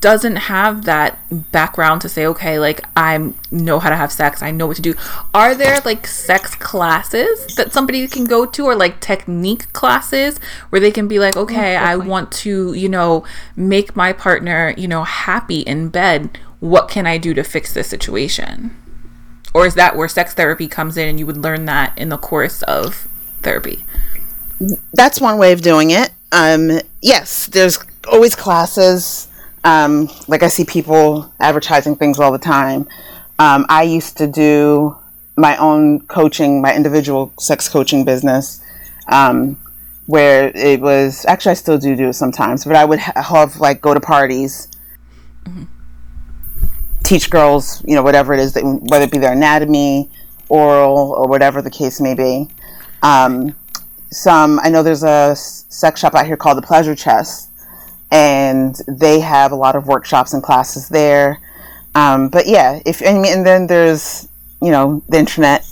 doesn't 0.00 0.36
have 0.36 0.86
that 0.86 1.18
background 1.52 2.00
to 2.00 2.08
say, 2.08 2.24
okay, 2.26 2.58
like 2.58 2.82
I 2.96 3.32
know 3.50 3.78
how 3.80 3.90
to 3.90 3.96
have 3.96 4.10
sex, 4.10 4.42
I 4.42 4.50
know 4.50 4.66
what 4.66 4.76
to 4.76 4.82
do. 4.82 4.94
Are 5.34 5.54
there 5.54 5.80
like 5.84 6.06
sex 6.06 6.54
classes 6.54 7.46
that 7.56 7.72
somebody 7.72 8.06
can 8.08 8.24
go 8.24 8.46
to, 8.46 8.64
or 8.64 8.74
like 8.74 9.00
technique 9.00 9.70
classes 9.74 10.38
where 10.70 10.80
they 10.80 10.90
can 10.90 11.06
be 11.06 11.18
like, 11.18 11.36
okay, 11.36 11.76
oh, 11.76 11.80
I 11.80 11.96
want 11.96 12.32
to, 12.32 12.72
you 12.72 12.88
know, 12.88 13.24
make 13.56 13.94
my 13.94 14.12
partner, 14.14 14.72
you 14.76 14.88
know, 14.88 15.04
happy 15.04 15.60
in 15.60 15.90
bed. 15.90 16.38
What 16.64 16.88
can 16.88 17.06
I 17.06 17.18
do 17.18 17.34
to 17.34 17.44
fix 17.44 17.74
this 17.74 17.88
situation? 17.88 18.74
Or 19.52 19.66
is 19.66 19.74
that 19.74 19.96
where 19.96 20.08
sex 20.08 20.34
therapy 20.34 20.66
comes 20.66 20.96
in 20.96 21.08
and 21.08 21.18
you 21.18 21.26
would 21.26 21.36
learn 21.36 21.66
that 21.66 21.96
in 21.98 22.08
the 22.08 22.16
course 22.16 22.62
of 22.62 23.06
therapy? 23.42 23.84
that's 24.92 25.20
one 25.20 25.38
way 25.38 25.52
of 25.52 25.60
doing 25.60 25.90
it. 25.90 26.10
Um, 26.32 26.80
yes, 27.02 27.46
there's 27.46 27.78
always 28.10 28.34
classes. 28.34 29.28
Um, 29.64 30.08
like 30.28 30.42
I 30.42 30.48
see 30.48 30.64
people 30.64 31.32
advertising 31.40 31.96
things 31.96 32.18
all 32.18 32.32
the 32.32 32.38
time. 32.38 32.88
Um, 33.38 33.66
I 33.68 33.82
used 33.82 34.16
to 34.18 34.26
do 34.26 34.96
my 35.36 35.56
own 35.56 36.00
coaching, 36.06 36.62
my 36.62 36.74
individual 36.74 37.32
sex 37.38 37.68
coaching 37.68 38.04
business, 38.04 38.62
um, 39.08 39.58
where 40.06 40.52
it 40.54 40.80
was 40.80 41.24
actually 41.26 41.52
I 41.52 41.54
still 41.54 41.78
do 41.78 41.96
do 41.96 42.08
it 42.08 42.12
sometimes, 42.12 42.64
but 42.64 42.76
I 42.76 42.84
would 42.84 43.00
ha- 43.00 43.22
have 43.22 43.56
like 43.56 43.80
go 43.80 43.94
to 43.94 44.00
parties, 44.00 44.68
teach 47.04 47.30
girls, 47.30 47.82
you 47.86 47.94
know, 47.94 48.02
whatever 48.02 48.34
it 48.34 48.40
is 48.40 48.54
that 48.54 48.64
whether 48.64 49.04
it 49.04 49.12
be 49.12 49.18
their 49.18 49.32
anatomy, 49.32 50.10
oral, 50.48 51.12
or 51.12 51.28
whatever 51.28 51.62
the 51.62 51.70
case 51.70 52.00
may 52.00 52.14
be. 52.14 52.48
Um, 53.02 53.54
some 54.10 54.58
I 54.62 54.68
know 54.70 54.82
there's 54.82 55.02
a 55.04 55.34
sex 55.36 56.00
shop 56.00 56.14
out 56.14 56.26
here 56.26 56.36
called 56.36 56.58
the 56.58 56.62
Pleasure 56.62 56.94
Chest, 56.94 57.50
and 58.10 58.76
they 58.88 59.20
have 59.20 59.52
a 59.52 59.56
lot 59.56 59.76
of 59.76 59.86
workshops 59.86 60.32
and 60.32 60.42
classes 60.42 60.88
there. 60.88 61.40
Um, 61.94 62.28
but 62.28 62.46
yeah, 62.46 62.80
if 62.86 63.02
I 63.06 63.12
mean, 63.12 63.26
and 63.26 63.46
then 63.46 63.66
there's 63.66 64.28
you 64.62 64.70
know 64.70 65.02
the 65.08 65.18
internet. 65.18 65.66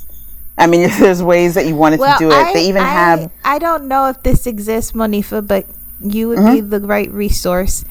I 0.58 0.66
mean, 0.66 0.82
if 0.82 0.98
there's 1.00 1.22
ways 1.22 1.54
that 1.54 1.66
you 1.66 1.76
wanted 1.76 1.98
to 1.98 2.14
do 2.18 2.30
it, 2.30 2.54
they 2.54 2.66
even 2.68 2.82
I, 2.82 2.88
have. 2.88 3.32
I 3.44 3.58
don't 3.58 3.88
know 3.88 4.08
if 4.08 4.22
this 4.22 4.46
exists, 4.46 4.92
Monifa, 4.92 5.46
but 5.46 5.66
you 6.00 6.28
would 6.28 6.36
be 6.38 6.42
Mm-hmm. 6.60 6.68
the 6.70 6.80
right 6.80 7.10
resource. 7.10 7.84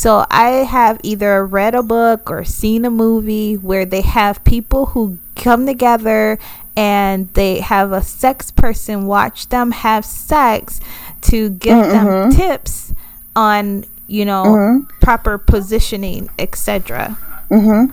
So 0.00 0.24
I 0.30 0.64
have 0.64 0.98
either 1.02 1.44
read 1.44 1.74
a 1.74 1.82
book 1.82 2.30
or 2.30 2.42
seen 2.42 2.86
a 2.86 2.90
movie 2.90 3.58
where 3.58 3.84
they 3.84 4.00
have 4.00 4.42
people 4.44 4.86
who 4.96 5.18
come 5.36 5.66
together 5.66 6.38
and 6.74 7.28
they 7.34 7.60
have 7.60 7.92
a 7.92 8.00
sex 8.02 8.50
person 8.50 9.04
watch 9.04 9.50
them 9.50 9.72
have 9.72 10.06
sex 10.06 10.80
to 11.28 11.50
give 11.50 11.76
Mm-hmm. 11.76 11.92
them 11.92 12.32
tips 12.32 12.94
on 13.36 13.84
you 14.06 14.24
know 14.24 14.86
proper 15.02 15.36
positioning 15.36 16.30
etc 16.38 17.18
Mhm. 17.50 17.92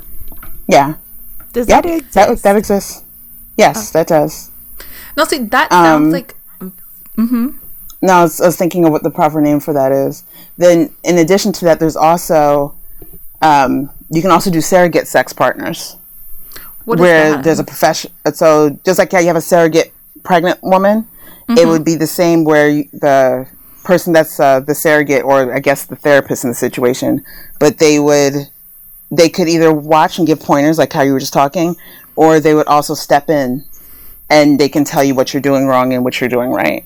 Yeah, 0.67 0.93
does 1.51 1.67
yeah, 1.67 1.81
that 1.81 1.91
exist 1.91 2.13
that 2.15 2.41
that 2.43 2.55
exists. 2.55 3.03
Yes, 3.57 3.91
that 3.91 4.07
does. 4.07 4.49
No, 5.17 5.25
see, 5.25 5.39
that 5.39 5.71
sounds 5.71 6.07
Um, 6.07 6.11
like 6.11 6.35
No, 8.01 8.13
I 8.13 8.21
was, 8.23 8.39
I 8.39 8.45
was 8.45 8.57
thinking 8.57 8.85
of 8.85 8.91
what 8.91 9.03
the 9.03 9.09
proper 9.09 9.41
name 9.41 9.59
for 9.59 9.73
that 9.73 9.91
is. 9.91 10.23
Then, 10.57 10.93
in 11.03 11.17
addition 11.17 11.51
to 11.53 11.65
that, 11.65 11.79
there's 11.79 11.95
also 11.95 12.75
um, 13.41 13.89
you 14.09 14.21
can 14.21 14.31
also 14.31 14.51
do 14.51 14.61
surrogate 14.61 15.07
sex 15.07 15.33
partners. 15.33 15.97
what 16.85 16.99
where 16.99 17.31
that? 17.31 17.43
there's 17.43 17.59
a 17.59 17.63
profession. 17.63 18.11
So 18.33 18.77
just 18.85 18.99
like 18.99 19.11
how 19.11 19.19
you 19.19 19.27
have 19.27 19.35
a 19.35 19.41
surrogate 19.41 19.93
pregnant 20.23 20.61
woman, 20.63 21.07
Mm-hmm. 21.47 21.59
it 21.59 21.65
would 21.65 21.85
be 21.85 21.95
the 21.95 22.07
same 22.07 22.43
where 22.43 22.67
you, 22.67 22.89
the 22.91 23.47
person 23.85 24.11
that's 24.11 24.37
uh, 24.37 24.59
the 24.59 24.75
surrogate, 24.75 25.23
or 25.23 25.55
I 25.55 25.59
guess 25.59 25.85
the 25.85 25.95
therapist 25.95 26.43
in 26.43 26.49
the 26.49 26.55
situation, 26.55 27.23
but 27.57 27.77
they 27.77 27.99
would 27.99 28.33
they 29.09 29.29
could 29.29 29.47
either 29.47 29.71
watch 29.71 30.17
and 30.17 30.27
give 30.27 30.41
pointers 30.41 30.77
like 30.77 30.91
how 30.91 31.03
you 31.03 31.13
were 31.13 31.21
just 31.21 31.31
talking, 31.31 31.77
or 32.17 32.41
they 32.41 32.53
would 32.53 32.67
also 32.67 32.93
step 32.93 33.29
in 33.29 33.63
and 34.29 34.59
they 34.59 34.67
can 34.67 34.83
tell 34.83 35.01
you 35.05 35.15
what 35.15 35.33
you're 35.33 35.41
doing 35.41 35.67
wrong 35.67 35.93
and 35.93 36.03
what 36.03 36.19
you're 36.19 36.29
doing 36.29 36.49
right. 36.49 36.83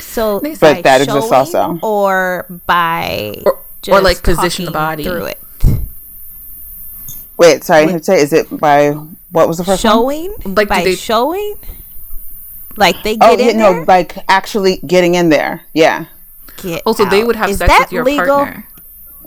So, 0.00 0.40
But 0.40 0.58
by 0.60 0.82
that 0.82 1.00
exists 1.00 1.28
showing 1.28 1.32
also. 1.32 1.78
or 1.82 2.46
by 2.66 3.34
Or- 3.44 3.58
or, 3.88 4.00
like, 4.00 4.22
position 4.22 4.64
the 4.64 4.70
body. 4.70 5.04
through 5.04 5.24
it. 5.26 5.38
Wait, 7.36 7.64
sorry, 7.64 7.92
I 7.92 7.98
say, 8.00 8.20
is 8.20 8.32
it 8.32 8.46
by 8.58 8.90
what 9.32 9.48
was 9.48 9.58
the 9.58 9.64
first 9.64 9.82
one? 9.84 9.92
Showing? 9.94 10.34
Like, 10.44 10.68
by 10.68 10.78
do 10.84 10.90
they- 10.90 10.94
showing? 10.96 11.54
Like 12.76 13.02
they 13.02 13.18
Oh, 13.20 13.36
get 13.36 13.40
yeah, 13.44 13.50
in 13.50 13.58
no, 13.58 13.72
there? 13.74 13.84
like 13.84 14.16
actually 14.28 14.78
getting 14.86 15.14
in 15.14 15.28
there. 15.28 15.60
Yeah. 15.74 16.06
Get 16.62 16.82
Also, 16.86 17.04
they 17.04 17.22
would 17.22 17.36
have 17.36 17.50
Is 17.50 17.58
sex 17.58 17.68
that 17.70 17.80
with 17.86 17.92
your 17.92 18.04
legal? 18.04 18.26
partner. 18.38 18.66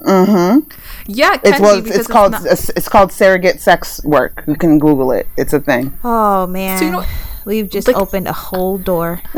Mm-hmm. 0.02 0.60
Yeah, 1.08 1.34
it 1.36 1.42
It's 1.44 1.60
well, 1.60 1.74
be 1.76 1.80
it's, 1.80 1.88
because 1.88 2.00
it's 2.00 2.08
called 2.08 2.32
not- 2.32 2.46
it's, 2.46 2.70
it's 2.70 2.90
called 2.90 3.12
surrogate 3.12 3.62
sex 3.62 4.02
work. 4.04 4.44
You 4.48 4.56
can 4.56 4.80
Google 4.80 5.12
it. 5.12 5.28
It's 5.38 5.54
a 5.54 5.60
thing. 5.60 5.94
Oh 6.04 6.48
man. 6.48 6.82
you 6.82 6.92
know- 6.92 7.06
We've 7.46 7.70
just 7.70 7.88
like- 7.88 7.98
opened 7.98 8.28
a 8.28 8.34
whole 8.34 8.78
door. 8.80 9.22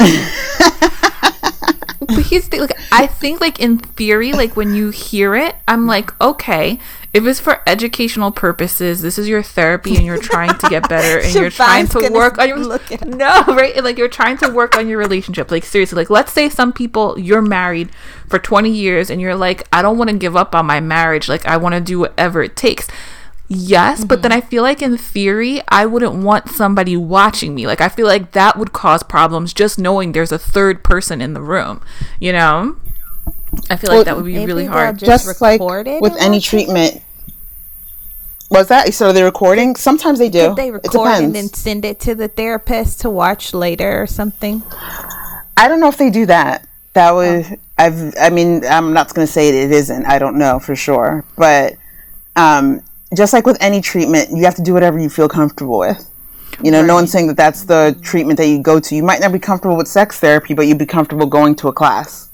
But 2.08 2.26
here's 2.26 2.48
the 2.50 2.60
like 2.60 2.78
I 2.92 3.08
think 3.08 3.42
like 3.42 3.60
in 3.60 3.80
theory, 3.80 4.32
like 4.34 4.56
when 4.56 4.74
you 4.74 4.90
hear 4.90 5.36
it, 5.36 5.56
I'm 5.68 5.86
like, 5.86 6.20
okay, 6.22 6.80
if 7.14 7.26
it's 7.26 7.40
for 7.40 7.62
educational 7.68 8.32
purposes, 8.32 9.02
this 9.02 9.18
is 9.18 9.28
your 9.28 9.44
therapy 9.44 9.96
and 9.96 10.06
you're 10.06 10.18
trying 10.18 10.58
to 10.58 10.70
get 10.70 10.88
better 10.88 11.20
and 11.20 11.34
you're 11.34 11.50
trying 11.52 11.88
to 11.88 12.10
work 12.12 12.38
on 12.38 12.48
your 12.48 12.60
look 12.60 12.92
it 12.92 13.02
up. 13.02 13.08
No, 13.08 13.56
right? 13.56 13.76
And, 13.76 13.84
like 13.84 13.98
you're 13.98 14.08
trying 14.08 14.38
to 14.38 14.50
work 14.50 14.76
on 14.78 14.88
your 14.88 15.00
relationship. 15.00 15.52
Like 15.52 15.66
seriously, 15.66 15.96
like 15.96 16.10
let's 16.10 16.32
say 16.32 16.50
some 16.50 16.72
people 16.72 17.18
you're 17.20 17.42
married 17.42 17.90
for 18.28 18.40
20 18.40 18.70
years 18.70 19.10
and 19.10 19.20
you're 19.20 19.36
like, 19.36 19.68
I 19.74 19.82
don't 19.82 19.98
want 19.98 20.10
to 20.10 20.18
give 20.18 20.36
up 20.36 20.54
on 20.56 20.66
my 20.66 20.80
marriage. 20.80 21.28
Like 21.28 21.46
I 21.46 21.58
want 21.58 21.76
to 21.76 21.82
do 21.82 22.00
whatever 22.00 22.44
it 22.44 22.56
takes. 22.56 22.88
Yes, 23.50 24.04
but 24.04 24.24
then 24.24 24.32
I 24.34 24.42
feel 24.42 24.62
like 24.62 24.82
in 24.82 24.98
theory, 24.98 25.62
I 25.70 25.86
wouldn't 25.86 26.16
want 26.16 26.50
somebody 26.50 26.98
watching 26.98 27.56
me. 27.56 27.66
Like 27.66 27.80
I 27.80 27.88
feel 27.88 28.06
like 28.06 28.34
that 28.34 28.58
would 28.58 28.74
cause 28.74 29.04
problems 29.04 29.54
just 29.54 29.80
knowing 29.80 30.12
there's 30.12 30.34
a 30.34 30.40
third 30.40 30.84
person 30.84 31.22
in 31.22 31.34
the 31.34 31.42
room, 31.42 31.82
you 32.20 32.34
know? 32.34 32.76
I 33.70 33.78
feel 33.78 33.92
like 33.94 34.06
that 34.06 34.18
would 34.18 34.26
be 34.26 34.46
really 34.46 34.66
hard. 34.66 35.00
just 35.00 35.26
Just 35.26 35.42
like 35.42 35.62
with 35.62 36.16
any 36.20 36.42
treatment. 36.42 37.02
Was 38.50 38.68
that 38.70 38.94
so? 38.94 39.12
They're 39.12 39.26
recording. 39.26 39.76
Sometimes 39.76 40.20
they 40.20 40.30
do. 40.30 40.50
Could 40.50 40.56
they 40.56 40.70
it 40.70 40.74
record 40.74 41.08
and 41.08 41.36
then 41.36 41.48
send 41.48 41.84
it 41.84 42.00
to 42.02 42.16
the 42.16 42.30
therapist 42.30 43.02
to 43.02 43.10
watch 43.10 43.54
later 43.54 44.02
or 44.02 44.08
something? 44.08 44.64
I 45.58 45.68
don't 45.68 45.80
know 45.80 45.90
if 45.90 45.98
they 45.98 46.10
do 46.10 46.26
that. 46.28 46.68
That 46.94 47.12
was 47.12 47.46
I've. 47.78 48.14
I 48.20 48.30
mean, 48.30 48.64
I'm 48.66 48.94
not 48.94 49.14
going 49.14 49.28
to 49.28 49.32
say 49.32 49.50
it, 49.50 49.56
it 49.56 49.72
isn't. 49.72 50.06
I 50.06 50.18
don't 50.18 50.38
know 50.38 50.60
for 50.60 50.76
sure, 50.76 51.26
but 51.38 51.76
um, 52.38 52.82
just 53.16 53.34
like 53.34 53.46
with 53.46 53.58
any 53.62 53.82
treatment, 53.82 54.30
you 54.32 54.44
have 54.44 54.56
to 54.56 54.64
do 54.64 54.74
whatever 54.74 55.00
you 55.00 55.10
feel 55.10 55.30
comfortable 55.30 55.80
with. 55.80 56.10
You 56.64 56.72
know, 56.72 56.84
no 56.84 56.96
one's 56.96 57.12
saying 57.12 57.28
that 57.28 57.38
that's 57.38 57.66
the 57.66 57.98
treatment 58.02 58.38
that 58.38 58.48
you 58.48 58.62
go 58.62 58.80
to. 58.80 58.96
You 58.96 59.04
might 59.04 59.20
not 59.20 59.32
be 59.32 59.40
comfortable 59.40 59.78
with 59.78 59.88
sex 59.88 60.20
therapy, 60.20 60.54
but 60.54 60.66
you'd 60.66 60.80
be 60.80 60.88
comfortable 60.88 61.28
going 61.28 61.56
to 61.58 61.68
a 61.68 61.74
class. 61.74 62.32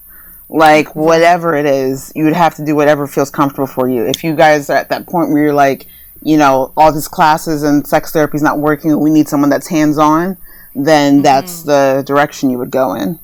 Like 0.49 0.95
whatever 0.95 1.55
it 1.55 1.65
is, 1.65 2.11
you 2.15 2.23
would 2.23 2.33
have 2.33 2.55
to 2.55 2.65
do 2.65 2.75
whatever 2.75 3.05
feels 3.05 3.29
comfortable 3.29 3.67
for 3.67 3.89
you. 3.89 4.05
If 4.05 4.23
you 4.23 4.35
guys 4.35 4.69
are 4.69 4.77
at 4.77 4.89
that 4.89 5.07
point 5.07 5.29
where 5.29 5.43
you're 5.43 5.53
like, 5.53 5.87
you 6.21 6.37
know, 6.37 6.71
all 6.77 6.93
these 6.93 7.07
classes 7.07 7.63
and 7.63 7.85
sex 7.85 8.11
therapy 8.11 8.37
is 8.37 8.43
not 8.43 8.59
working, 8.59 8.91
and 8.91 9.01
we 9.01 9.09
need 9.09 9.27
someone 9.27 9.49
that's 9.49 9.67
hands 9.67 9.97
on, 9.97 10.37
then 10.73 11.15
mm-hmm. 11.15 11.23
that's 11.23 11.63
the 11.63 12.03
direction 12.05 12.49
you 12.49 12.57
would 12.57 12.71
go 12.71 12.93
in. 12.93 13.19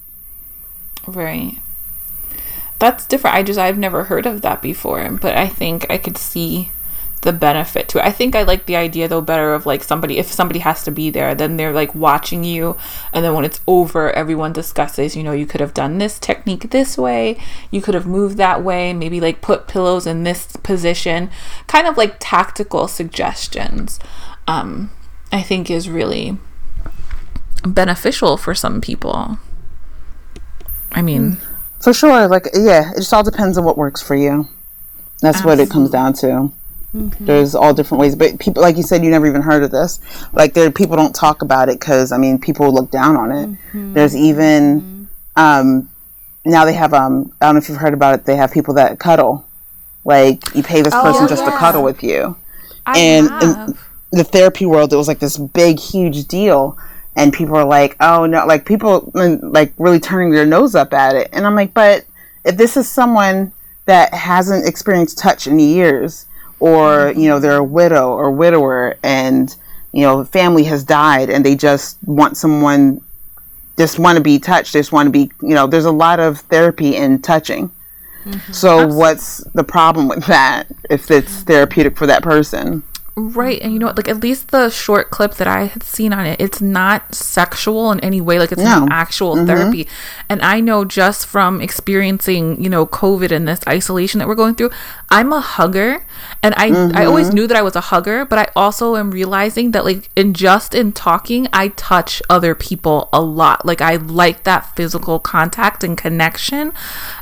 Right. 1.08 1.58
That's 2.78 3.06
different. 3.06 3.36
I 3.36 3.44
just 3.44 3.60
I've 3.60 3.78
never 3.78 4.06
heard 4.06 4.26
of 4.26 4.42
that 4.42 4.62
before, 4.62 5.10
but 5.22 5.36
I 5.36 5.48
think 5.48 5.90
I 5.90 5.98
could 5.98 6.18
see 6.18 6.72
the 7.22 7.34
benefit 7.34 7.90
to 7.90 8.00
it. 8.00 8.06
I 8.06 8.12
think 8.12 8.36
I 8.36 8.44
like 8.44 8.66
the 8.66 8.76
idea 8.76 9.08
though 9.08 9.22
better 9.22 9.54
of 9.54 9.66
like 9.66 9.84
somebody 9.84 10.18
if 10.18 10.32
somebody 10.32 10.60
has 10.60 10.84
to 10.84 10.92
be 10.92 11.10
there, 11.10 11.36
then 11.36 11.58
they're 11.58 11.74
like 11.74 11.94
watching 11.94 12.44
you 12.44 12.78
and 13.14 13.26
then 13.26 13.34
when 13.34 13.46
it's 13.46 13.62
over 13.68 14.12
everyone 14.12 14.54
discusses, 14.54 15.16
you 15.16 15.24
know, 15.24 15.32
you 15.32 15.46
could 15.46 15.62
have 15.62 15.74
done 15.74 15.98
this 15.98 16.20
technique 16.20 16.70
this 16.72 16.98
way, 16.98 17.38
you 17.72 17.82
could 17.82 17.94
have 17.94 18.08
moved 18.08 18.38
that 18.38 18.64
way, 18.64 18.94
maybe 18.94 19.20
like 19.20 19.42
put 19.42 19.68
pillows 19.68 20.08
in 20.08 20.24
this 20.24 20.56
position, 20.58 21.30
kind 21.68 21.88
of 21.88 21.98
like 21.98 22.16
tactical 22.20 22.88
suggestions. 22.88 24.00
Um 24.48 24.92
I 25.32 25.42
think 25.42 25.70
is 25.70 25.90
really 25.90 26.38
beneficial 27.66 28.38
for 28.38 28.56
some 28.56 28.82
people. 28.82 29.38
I 30.92 31.02
mean, 31.02 31.38
For 31.82 31.94
sure. 31.94 32.28
Like, 32.28 32.48
yeah, 32.54 32.92
it 32.92 32.98
just 32.98 33.14
all 33.14 33.24
depends 33.24 33.58
on 33.58 33.64
what 33.64 33.78
works 33.78 34.02
for 34.02 34.16
you. 34.16 34.48
That's 35.22 35.44
what 35.44 35.60
it 35.60 35.70
comes 35.70 35.90
down 35.90 36.14
to. 36.14 36.52
There's 36.94 37.56
all 37.56 37.74
different 37.74 38.02
ways, 38.02 38.16
but 38.16 38.40
people, 38.40 38.62
like 38.62 38.78
you 38.78 38.84
said, 38.84 39.04
you 39.04 39.12
never 39.12 39.28
even 39.28 39.42
heard 39.42 39.64
of 39.64 39.72
this. 39.72 40.00
Like, 40.34 40.54
there, 40.54 40.72
people 40.72 40.96
don't 40.96 41.14
talk 41.14 41.42
about 41.42 41.70
it 41.70 41.80
because, 41.80 42.12
I 42.12 42.18
mean, 42.18 42.40
people 42.40 42.74
look 42.74 42.90
down 42.92 43.16
on 43.16 43.32
it. 43.32 43.50
There's 43.94 44.16
even, 44.16 45.08
um, 45.36 45.90
now 46.46 46.66
they 46.66 46.74
have, 46.74 46.94
um, 46.94 47.32
I 47.40 47.46
don't 47.46 47.56
know 47.56 47.60
if 47.60 47.70
you've 47.70 47.78
heard 47.78 47.94
about 47.94 48.16
it, 48.16 48.26
they 48.26 48.36
have 48.36 48.52
people 48.52 48.74
that 48.76 49.00
cuddle. 49.00 49.46
Like, 50.04 50.56
you 50.56 50.64
pay 50.64 50.82
this 50.82 50.94
person 50.94 51.28
just 51.28 51.46
to 51.46 51.52
cuddle 51.52 51.84
with 51.84 52.02
you. 52.02 52.36
I 52.86 52.98
and 52.98 53.76
the 54.12 54.24
therapy 54.24 54.66
world, 54.66 54.92
it 54.92 54.96
was 54.96 55.08
like 55.08 55.20
this 55.20 55.38
big, 55.38 55.80
huge 55.80 56.28
deal. 56.28 56.78
And 57.16 57.34
people 57.34 57.56
are 57.56 57.66
like, 57.66 57.96
oh 58.00 58.26
no, 58.26 58.46
like 58.46 58.66
people 58.66 59.12
mm, 59.14 59.40
like 59.54 59.74
really 59.78 60.00
turning 60.00 60.32
their 60.32 60.46
nose 60.46 60.74
up 60.74 60.94
at 60.94 61.16
it. 61.16 61.30
And 61.34 61.46
I'm 61.46 61.56
like, 61.56 61.74
but 61.74 62.06
if 62.46 62.56
this 62.56 62.78
is 62.78 62.90
someone 62.90 63.52
that 63.86 64.14
hasn't 64.14 64.68
experienced 64.68 65.18
touch 65.18 65.46
in 65.46 65.60
years, 65.60 66.28
or, 66.60 67.14
you 67.16 67.28
know, 67.28 67.40
they're 67.40 67.58
a 67.58 67.64
widow 67.64 68.10
or 68.10 68.32
widower 68.32 68.98
and, 69.04 69.56
you 69.92 70.02
know, 70.02 70.24
family 70.26 70.64
has 70.66 70.84
died 70.84 71.30
and 71.30 71.46
they 71.46 71.56
just 71.56 71.98
want 72.06 72.38
someone, 72.38 73.02
just 73.78 74.00
want 74.00 74.18
to 74.18 74.24
be 74.24 74.40
touched, 74.40 74.74
just 74.74 74.92
want 74.92 75.08
to 75.08 75.12
be, 75.12 75.32
you 75.42 75.56
know, 75.56 75.68
there's 75.68 75.86
a 75.86 75.92
lot 75.92 76.20
of 76.20 76.40
therapy 76.42 76.96
in 76.96 77.22
touching. 77.22 77.72
Mm-hmm. 78.26 78.52
So 78.52 78.88
what's 78.88 79.38
the 79.54 79.64
problem 79.64 80.08
with 80.10 80.26
that 80.26 80.68
if 80.90 81.10
it's 81.10 81.44
therapeutic 81.44 81.98
for 81.98 82.06
that 82.08 82.22
person? 82.22 82.84
Right, 83.20 83.62
and 83.62 83.74
you 83.74 83.80
know 83.80 83.88
what? 83.88 83.98
Like 83.98 84.08
at 84.08 84.24
least 84.24 84.52
the 84.52 84.70
short 84.70 85.10
clip 85.10 85.34
that 85.36 85.48
I 85.48 85.66
had 85.66 85.84
seen 85.84 86.14
on 86.14 86.26
it, 86.26 86.40
it's 86.40 86.62
not 86.62 87.14
sexual 87.14 87.92
in 87.92 88.00
any 88.00 88.22
way. 88.22 88.40
Like 88.40 88.54
it's 88.54 88.62
No. 88.62 88.80
not 88.80 88.92
actual 88.92 89.36
mm-hmm. 89.36 89.46
therapy. 89.46 89.88
And 90.30 90.42
I 90.42 90.62
know 90.62 90.86
just 90.86 91.26
from 91.26 91.60
experiencing, 91.60 92.64
you 92.64 92.70
know, 92.70 92.86
COVID 92.86 93.32
and 93.32 93.46
this 93.46 93.60
isolation 93.68 94.20
that 94.20 94.28
we're 94.28 94.36
going 94.36 94.56
through, 94.56 94.72
I'm 95.10 95.34
a 95.34 95.42
hugger, 95.42 96.06
and 96.42 96.56
I 96.56 96.68
I 96.94 97.06
always 97.06 97.28
mm-hmm. 97.28 97.36
knew 97.36 97.48
that 97.48 97.58
I 97.58 97.62
was 97.62 97.76
a 97.76 97.82
hugger, 97.82 98.24
but 98.24 98.40
I 98.40 98.48
also 98.56 98.96
am 98.96 99.12
realizing 99.12 99.72
that 99.72 99.84
like 99.84 100.10
in 100.16 100.34
just 100.34 100.74
in 100.74 100.94
talking, 100.94 101.48
I 101.52 101.70
touch 101.70 102.22
other 102.30 102.56
people 102.56 103.10
a 103.12 103.22
lot. 103.22 103.66
Like 103.66 103.82
I 103.82 103.98
like 103.98 104.44
that 104.44 104.76
physical 104.78 105.20
contact 105.20 105.84
and 105.84 105.98
connection, 105.98 106.72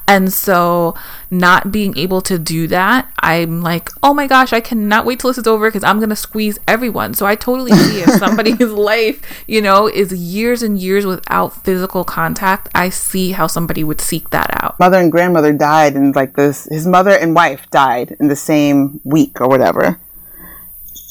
and 0.08 0.32
so 0.32 0.96
not 1.30 1.72
being 1.72 1.98
able 1.98 2.22
to 2.22 2.40
do 2.40 2.66
that, 2.68 3.12
I'm 3.20 3.62
like, 3.62 3.90
oh 4.02 4.14
my 4.14 4.26
gosh, 4.26 4.54
I 4.54 4.62
cannot 4.62 5.06
wait 5.06 5.20
till 5.20 5.30
this 5.30 5.38
is 5.38 5.48
over 5.48 5.68
because 5.70 5.84
I'm 5.84 6.00
gonna 6.00 6.16
squeeze 6.16 6.58
everyone. 6.68 7.14
So 7.14 7.26
I 7.26 7.36
totally 7.36 7.72
see 7.74 8.00
if 8.02 8.10
somebody's 8.20 8.60
life, 8.62 9.22
you 9.48 9.62
know, 9.62 9.88
is 9.88 10.14
years 10.14 10.64
and 10.64 10.80
years 10.80 11.06
without 11.06 11.64
physical 11.66 12.04
contact, 12.06 12.70
I 12.74 12.90
see 12.90 13.32
how 13.34 13.48
somebody 13.48 13.84
would 13.84 14.00
seek 14.00 14.30
that 14.30 14.50
out. 14.64 14.80
mother 14.80 14.98
and 15.00 15.12
grandmother 15.12 15.52
died 15.54 15.96
and 15.96 16.16
like 16.16 16.36
this 16.36 16.66
his 16.72 16.88
mother 16.88 17.12
and 17.12 17.36
wife 17.36 17.70
died 17.72 18.16
in 18.20 18.28
the 18.30 18.36
same 18.36 19.02
week 19.04 19.42
or 19.42 19.48
whatever 19.50 20.00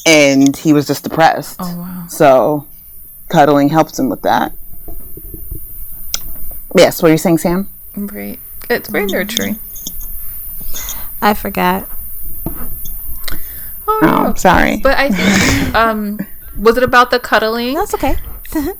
and 0.05 0.55
he 0.57 0.73
was 0.73 0.87
just 0.87 1.03
depressed 1.03 1.57
Oh 1.59 1.77
wow. 1.77 2.05
so 2.09 2.67
cuddling 3.29 3.69
helps 3.69 3.99
him 3.99 4.09
with 4.09 4.21
that 4.23 4.53
yes 6.75 7.01
what 7.01 7.09
are 7.09 7.11
you 7.13 7.17
saying 7.17 7.37
sam 7.37 7.69
Right. 7.95 8.39
It's 8.69 8.89
very 8.89 9.05
nurturing. 9.05 9.59
I 11.21 11.33
forgot. 11.33 11.87
Oh, 13.89 13.99
oh 14.03 14.23
no. 14.27 14.33
sorry 14.35 14.77
But 14.81 14.97
I 14.97 15.09
think 15.09 15.75
um 15.75 16.19
was 16.57 16.75
it 16.77 16.83
about 16.83 17.11
the 17.11 17.19
cuddling? 17.19 17.75
That's 17.75 17.93
okay. 17.93 18.15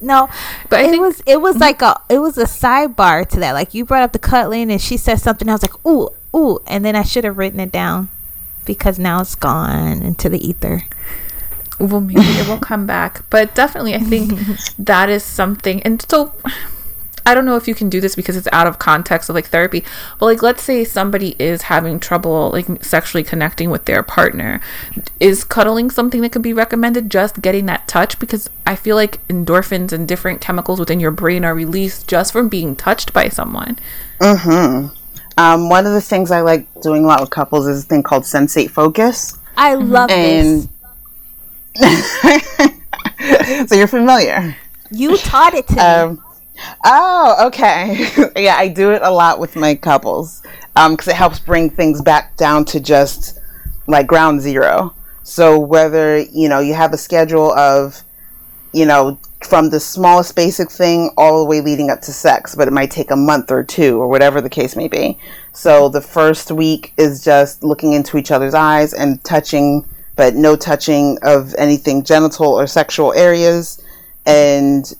no, 0.00 0.28
But 0.68 0.80
I 0.80 0.82
it 0.84 0.90
think- 0.90 1.02
was 1.02 1.22
it 1.26 1.40
was 1.40 1.56
like 1.58 1.80
a 1.82 2.00
it 2.08 2.18
was 2.18 2.36
a 2.36 2.44
sidebar 2.44 3.26
to 3.30 3.40
that. 3.40 3.52
Like 3.52 3.74
you 3.74 3.84
brought 3.84 4.02
up 4.02 4.12
the 4.12 4.18
cuddling, 4.18 4.70
and 4.70 4.80
she 4.80 4.96
said 4.96 5.20
something. 5.20 5.48
I 5.48 5.52
was 5.52 5.62
like, 5.62 5.86
ooh, 5.86 6.10
ooh, 6.34 6.58
and 6.66 6.84
then 6.84 6.96
I 6.96 7.02
should 7.02 7.24
have 7.24 7.38
written 7.38 7.60
it 7.60 7.70
down 7.72 8.08
because 8.64 8.98
now 8.98 9.20
it's 9.20 9.34
gone 9.36 10.02
into 10.02 10.28
the 10.28 10.44
ether. 10.46 10.82
well 11.78 12.00
maybe 12.00 12.20
it 12.20 12.48
will 12.48 12.58
come 12.58 12.86
back 12.86 13.22
but 13.28 13.54
definitely 13.54 13.94
i 13.94 13.98
think 14.00 14.32
that 14.78 15.08
is 15.10 15.22
something 15.22 15.82
and 15.82 16.02
so 16.10 16.32
i 17.26 17.34
don't 17.34 17.44
know 17.44 17.56
if 17.56 17.68
you 17.68 17.74
can 17.74 17.90
do 17.90 18.00
this 18.00 18.16
because 18.16 18.36
it's 18.36 18.48
out 18.52 18.66
of 18.66 18.78
context 18.78 19.28
of 19.28 19.34
like 19.34 19.46
therapy 19.46 19.84
but 20.18 20.26
like 20.26 20.42
let's 20.42 20.62
say 20.62 20.84
somebody 20.84 21.36
is 21.38 21.62
having 21.62 22.00
trouble 22.00 22.50
like 22.50 22.82
sexually 22.82 23.22
connecting 23.22 23.70
with 23.70 23.84
their 23.84 24.02
partner. 24.02 24.60
Is 25.20 25.44
cuddling 25.44 25.90
something 25.90 26.22
that 26.22 26.32
could 26.32 26.42
be 26.42 26.52
recommended? 26.52 27.10
Just 27.10 27.42
getting 27.42 27.66
that 27.66 27.86
touch? 27.88 28.18
Because 28.18 28.48
i 28.64 28.74
feel 28.74 28.96
like 28.96 29.26
endorphins 29.28 29.92
and 29.92 30.08
different 30.08 30.40
chemicals 30.40 30.80
within 30.80 31.00
your 31.00 31.10
brain 31.10 31.44
are 31.44 31.54
released 31.54 32.08
just 32.08 32.32
from 32.32 32.48
being 32.48 32.74
touched 32.76 33.12
by 33.12 33.28
someone. 33.28 33.78
Um, 35.38 35.68
one 35.68 35.86
of 35.86 35.92
the 35.92 36.00
things 36.00 36.30
i 36.30 36.40
like 36.40 36.66
doing 36.80 37.04
a 37.04 37.06
lot 37.06 37.20
with 37.20 37.30
couples 37.30 37.66
is 37.66 37.84
a 37.84 37.86
thing 37.86 38.02
called 38.02 38.22
sensate 38.22 38.70
focus. 38.70 39.38
I 39.56 39.74
love 39.74 40.10
and 40.10 40.68
this. 41.74 43.68
so 43.68 43.74
you're 43.74 43.86
familiar. 43.86 44.56
You 44.90 45.16
taught 45.18 45.54
it 45.54 45.66
to 45.68 45.74
me. 46.14 46.22
Um, 46.58 46.72
oh, 46.84 47.46
okay. 47.48 48.08
yeah, 48.36 48.56
I 48.56 48.68
do 48.68 48.92
it 48.92 49.02
a 49.02 49.10
lot 49.10 49.38
with 49.38 49.56
my 49.56 49.74
couples 49.74 50.42
because 50.74 51.08
it 51.08 51.16
helps 51.16 51.38
bring 51.38 51.70
things 51.70 52.02
back 52.02 52.36
down 52.36 52.64
to 52.66 52.80
just 52.80 53.38
like 53.86 54.06
ground 54.06 54.40
zero. 54.40 54.94
So 55.22 55.58
whether, 55.58 56.18
you 56.18 56.48
know, 56.48 56.60
you 56.60 56.74
have 56.74 56.92
a 56.92 56.98
schedule 56.98 57.52
of, 57.52 58.02
you 58.72 58.86
know, 58.86 59.18
from 59.44 59.70
the 59.70 59.80
smallest 59.80 60.34
basic 60.34 60.70
thing 60.70 61.10
all 61.16 61.38
the 61.40 61.44
way 61.44 61.60
leading 61.60 61.90
up 61.90 62.00
to 62.02 62.12
sex, 62.12 62.54
but 62.54 62.68
it 62.68 62.72
might 62.72 62.90
take 62.90 63.10
a 63.10 63.16
month 63.16 63.50
or 63.50 63.62
two 63.62 64.00
or 64.00 64.08
whatever 64.08 64.40
the 64.40 64.50
case 64.50 64.76
may 64.76 64.88
be. 64.88 65.18
So 65.52 65.88
the 65.88 66.00
first 66.00 66.50
week 66.50 66.92
is 66.96 67.24
just 67.24 67.62
looking 67.62 67.92
into 67.92 68.18
each 68.18 68.30
other's 68.30 68.54
eyes 68.54 68.92
and 68.92 69.22
touching, 69.24 69.86
but 70.14 70.34
no 70.34 70.56
touching 70.56 71.18
of 71.22 71.54
anything 71.56 72.02
genital 72.02 72.48
or 72.48 72.66
sexual 72.66 73.12
areas 73.12 73.82
and 74.24 74.92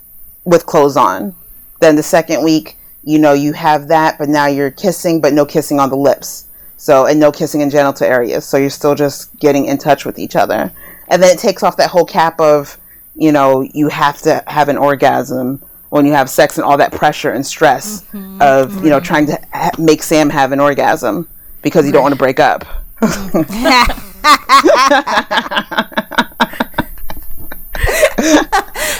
with 0.44 0.66
clothes 0.66 0.96
on. 0.96 1.34
Then 1.80 1.96
the 1.96 2.02
second 2.02 2.42
week, 2.42 2.76
you 3.02 3.18
know, 3.18 3.32
you 3.32 3.52
have 3.52 3.88
that, 3.88 4.18
but 4.18 4.28
now 4.28 4.46
you're 4.46 4.70
kissing, 4.70 5.20
but 5.20 5.32
no 5.32 5.46
kissing 5.46 5.78
on 5.78 5.90
the 5.90 5.96
lips. 5.96 6.48
So, 6.76 7.06
and 7.06 7.18
no 7.18 7.32
kissing 7.32 7.60
in 7.60 7.70
genital 7.70 8.06
areas. 8.06 8.44
So 8.44 8.56
you're 8.56 8.68
still 8.68 8.94
just 8.94 9.34
getting 9.38 9.66
in 9.66 9.78
touch 9.78 10.04
with 10.04 10.18
each 10.18 10.36
other. 10.36 10.72
And 11.08 11.22
then 11.22 11.34
it 11.34 11.38
takes 11.38 11.62
off 11.62 11.76
that 11.78 11.90
whole 11.90 12.04
cap 12.04 12.40
of, 12.40 12.78
you 13.14 13.32
know, 13.32 13.62
you 13.62 13.88
have 13.88 14.20
to 14.22 14.42
have 14.46 14.68
an 14.68 14.76
orgasm 14.76 15.62
when 15.90 16.04
you 16.04 16.12
have 16.12 16.28
sex 16.28 16.58
and 16.58 16.64
all 16.64 16.76
that 16.76 16.92
pressure 16.92 17.30
and 17.30 17.46
stress 17.46 18.02
mm-hmm. 18.12 18.42
of, 18.42 18.82
you 18.82 18.90
know, 18.90 19.00
trying 19.00 19.26
to 19.26 19.40
ha- 19.52 19.70
make 19.78 20.02
Sam 20.02 20.28
have 20.28 20.52
an 20.52 20.60
orgasm 20.60 21.28
because 21.62 21.86
you 21.86 21.92
don't 21.92 22.02
want 22.02 22.12
to 22.12 22.18
break 22.18 22.40
up. 22.40 22.64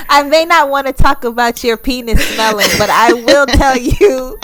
I 0.08 0.22
may 0.22 0.45
not 0.56 0.70
want 0.70 0.86
to 0.86 0.92
talk 0.92 1.24
about 1.24 1.62
your 1.62 1.76
penis 1.76 2.26
smelling, 2.34 2.66
but 2.78 2.88
I 2.88 3.12
will 3.12 3.46
tell 3.46 3.76
you 3.76 4.38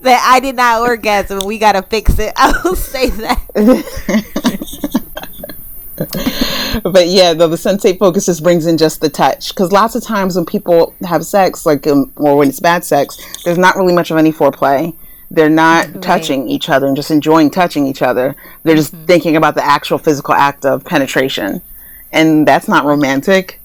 that 0.00 0.30
I 0.30 0.40
did 0.40 0.56
not 0.56 0.80
orgasm. 0.80 1.44
We 1.44 1.58
got 1.58 1.72
to 1.72 1.82
fix 1.82 2.18
it. 2.18 2.32
I 2.36 2.58
will 2.64 2.76
say 2.76 3.10
that. 3.10 3.38
but 6.84 7.08
yeah, 7.08 7.34
though 7.34 7.48
the 7.48 7.56
sensate 7.56 7.98
focus 7.98 8.26
just 8.26 8.42
brings 8.42 8.66
in 8.66 8.78
just 8.78 9.00
the 9.00 9.10
touch. 9.10 9.50
Because 9.50 9.72
lots 9.72 9.94
of 9.94 10.02
times 10.02 10.36
when 10.36 10.46
people 10.46 10.94
have 11.04 11.26
sex, 11.26 11.66
like 11.66 11.86
um, 11.86 12.12
or 12.16 12.38
when 12.38 12.48
it's 12.48 12.60
bad 12.60 12.84
sex, 12.84 13.18
there's 13.44 13.58
not 13.58 13.76
really 13.76 13.94
much 13.94 14.10
of 14.10 14.16
any 14.16 14.32
foreplay. 14.32 14.96
They're 15.30 15.50
not 15.50 15.86
right. 15.86 16.02
touching 16.02 16.48
each 16.48 16.68
other 16.68 16.86
and 16.86 16.96
just 16.96 17.10
enjoying 17.10 17.50
touching 17.50 17.86
each 17.86 18.02
other. 18.02 18.36
They're 18.62 18.76
just 18.76 18.94
mm-hmm. 18.94 19.06
thinking 19.06 19.36
about 19.36 19.54
the 19.54 19.64
actual 19.64 19.98
physical 19.98 20.34
act 20.34 20.64
of 20.64 20.84
penetration, 20.84 21.62
and 22.10 22.48
that's 22.48 22.68
not 22.68 22.84
romantic. 22.84 23.61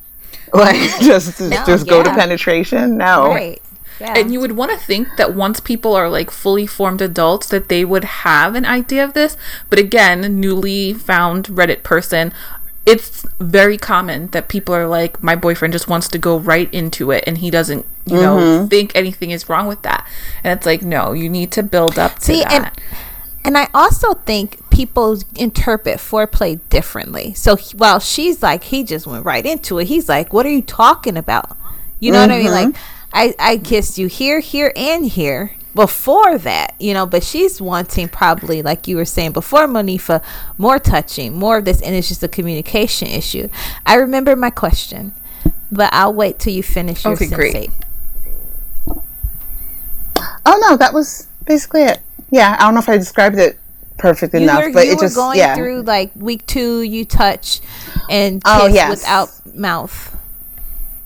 Like 0.53 0.75
just 1.01 1.41
no, 1.41 1.65
just 1.65 1.85
yeah. 1.85 1.91
go 1.91 2.03
to 2.03 2.09
penetration? 2.09 2.97
No. 2.97 3.27
Right. 3.27 3.61
Yeah. 3.99 4.13
And 4.17 4.31
you 4.31 4.39
would 4.39 4.53
want 4.53 4.71
to 4.71 4.77
think 4.77 5.07
that 5.17 5.33
once 5.33 5.59
people 5.59 5.93
are 5.95 6.09
like 6.09 6.29
fully 6.29 6.67
formed 6.67 7.01
adults 7.01 7.47
that 7.49 7.67
they 7.67 7.83
would 7.83 8.03
have 8.03 8.55
an 8.55 8.65
idea 8.65 9.03
of 9.03 9.13
this. 9.13 9.35
But 9.69 9.79
again, 9.79 10.39
newly 10.39 10.93
found 10.93 11.47
Reddit 11.47 11.83
person, 11.83 12.31
it's 12.85 13.25
very 13.39 13.77
common 13.77 14.27
that 14.27 14.47
people 14.47 14.73
are 14.73 14.87
like, 14.87 15.21
my 15.21 15.35
boyfriend 15.35 15.73
just 15.73 15.89
wants 15.89 16.07
to 16.09 16.17
go 16.17 16.37
right 16.37 16.71
into 16.73 17.11
it 17.11 17.23
and 17.27 17.39
he 17.39 17.49
doesn't, 17.49 17.85
you 18.05 18.17
mm-hmm. 18.17 18.21
know, 18.21 18.67
think 18.67 18.95
anything 18.95 19.31
is 19.31 19.49
wrong 19.49 19.67
with 19.67 19.81
that. 19.81 20.07
And 20.43 20.57
it's 20.57 20.65
like, 20.65 20.81
no, 20.83 21.13
you 21.13 21.27
need 21.27 21.51
to 21.53 21.63
build 21.63 21.97
up 21.99 22.19
to 22.19 22.25
See, 22.25 22.43
that. 22.43 22.51
And- 22.51 22.71
and 23.43 23.57
I 23.57 23.69
also 23.73 24.13
think 24.13 24.66
people 24.77 25.17
interpret 25.35 25.97
foreplay 25.97 26.59
differently. 26.69 27.33
So 27.33 27.57
while 27.75 27.99
she's 27.99 28.43
like, 28.43 28.65
he 28.65 28.83
just 28.83 29.07
went 29.07 29.25
right 29.25 29.43
into 29.43 29.79
it. 29.79 29.87
He's 29.87 30.07
like, 30.07 30.31
what 30.31 30.45
are 30.45 30.51
you 30.51 30.61
talking 30.61 31.17
about? 31.17 31.57
You 31.99 32.11
know 32.11 32.19
mm-hmm. 32.19 32.29
what 32.29 32.35
I 32.35 32.43
mean? 32.43 32.51
Like, 32.51 32.67
mm-hmm. 32.75 33.09
I, 33.11 33.35
I 33.39 33.57
kissed 33.57 33.97
you 33.97 34.05
here, 34.05 34.39
here, 34.39 34.71
and 34.75 35.07
here 35.07 35.55
before 35.73 36.37
that, 36.37 36.75
you 36.79 36.93
know, 36.93 37.07
but 37.07 37.23
she's 37.23 37.59
wanting 37.59 38.07
probably, 38.07 38.61
like 38.61 38.87
you 38.87 38.97
were 38.97 39.05
saying 39.05 39.31
before, 39.31 39.65
Monifa, 39.65 40.23
more 40.59 40.77
touching, 40.77 41.33
more 41.33 41.57
of 41.57 41.65
this, 41.65 41.81
and 41.81 41.95
it's 41.95 42.07
just 42.07 42.21
a 42.21 42.27
communication 42.27 43.07
issue. 43.07 43.49
I 43.83 43.95
remember 43.95 44.35
my 44.35 44.51
question, 44.51 45.13
but 45.71 45.91
I'll 45.91 46.13
wait 46.13 46.37
till 46.37 46.53
you 46.53 46.61
finish 46.61 47.03
your 47.03 47.13
okay, 47.13 47.25
sensate. 47.25 47.33
Great. 47.33 47.69
Oh 50.45 50.57
no, 50.61 50.77
that 50.77 50.93
was 50.93 51.27
basically 51.45 51.81
it 51.81 51.99
yeah, 52.29 52.55
I 52.59 52.63
don't 52.63 52.73
know 52.73 52.79
if 52.79 52.89
I 52.89 52.97
described 52.97 53.37
it 53.37 53.57
perfect 53.97 54.33
you 54.33 54.41
enough, 54.41 54.63
were, 54.63 54.73
but 54.73 54.85
it 54.85 54.99
just 54.99 55.15
going 55.15 55.37
yeah. 55.37 55.55
through 55.55 55.81
like 55.83 56.11
week 56.15 56.45
two, 56.45 56.81
you 56.81 57.05
touch 57.05 57.61
and 58.09 58.41
oh, 58.45 58.61
kiss 58.61 58.71
oh, 58.71 58.73
yes. 58.73 58.89
without 58.89 59.55
mouth. 59.55 60.15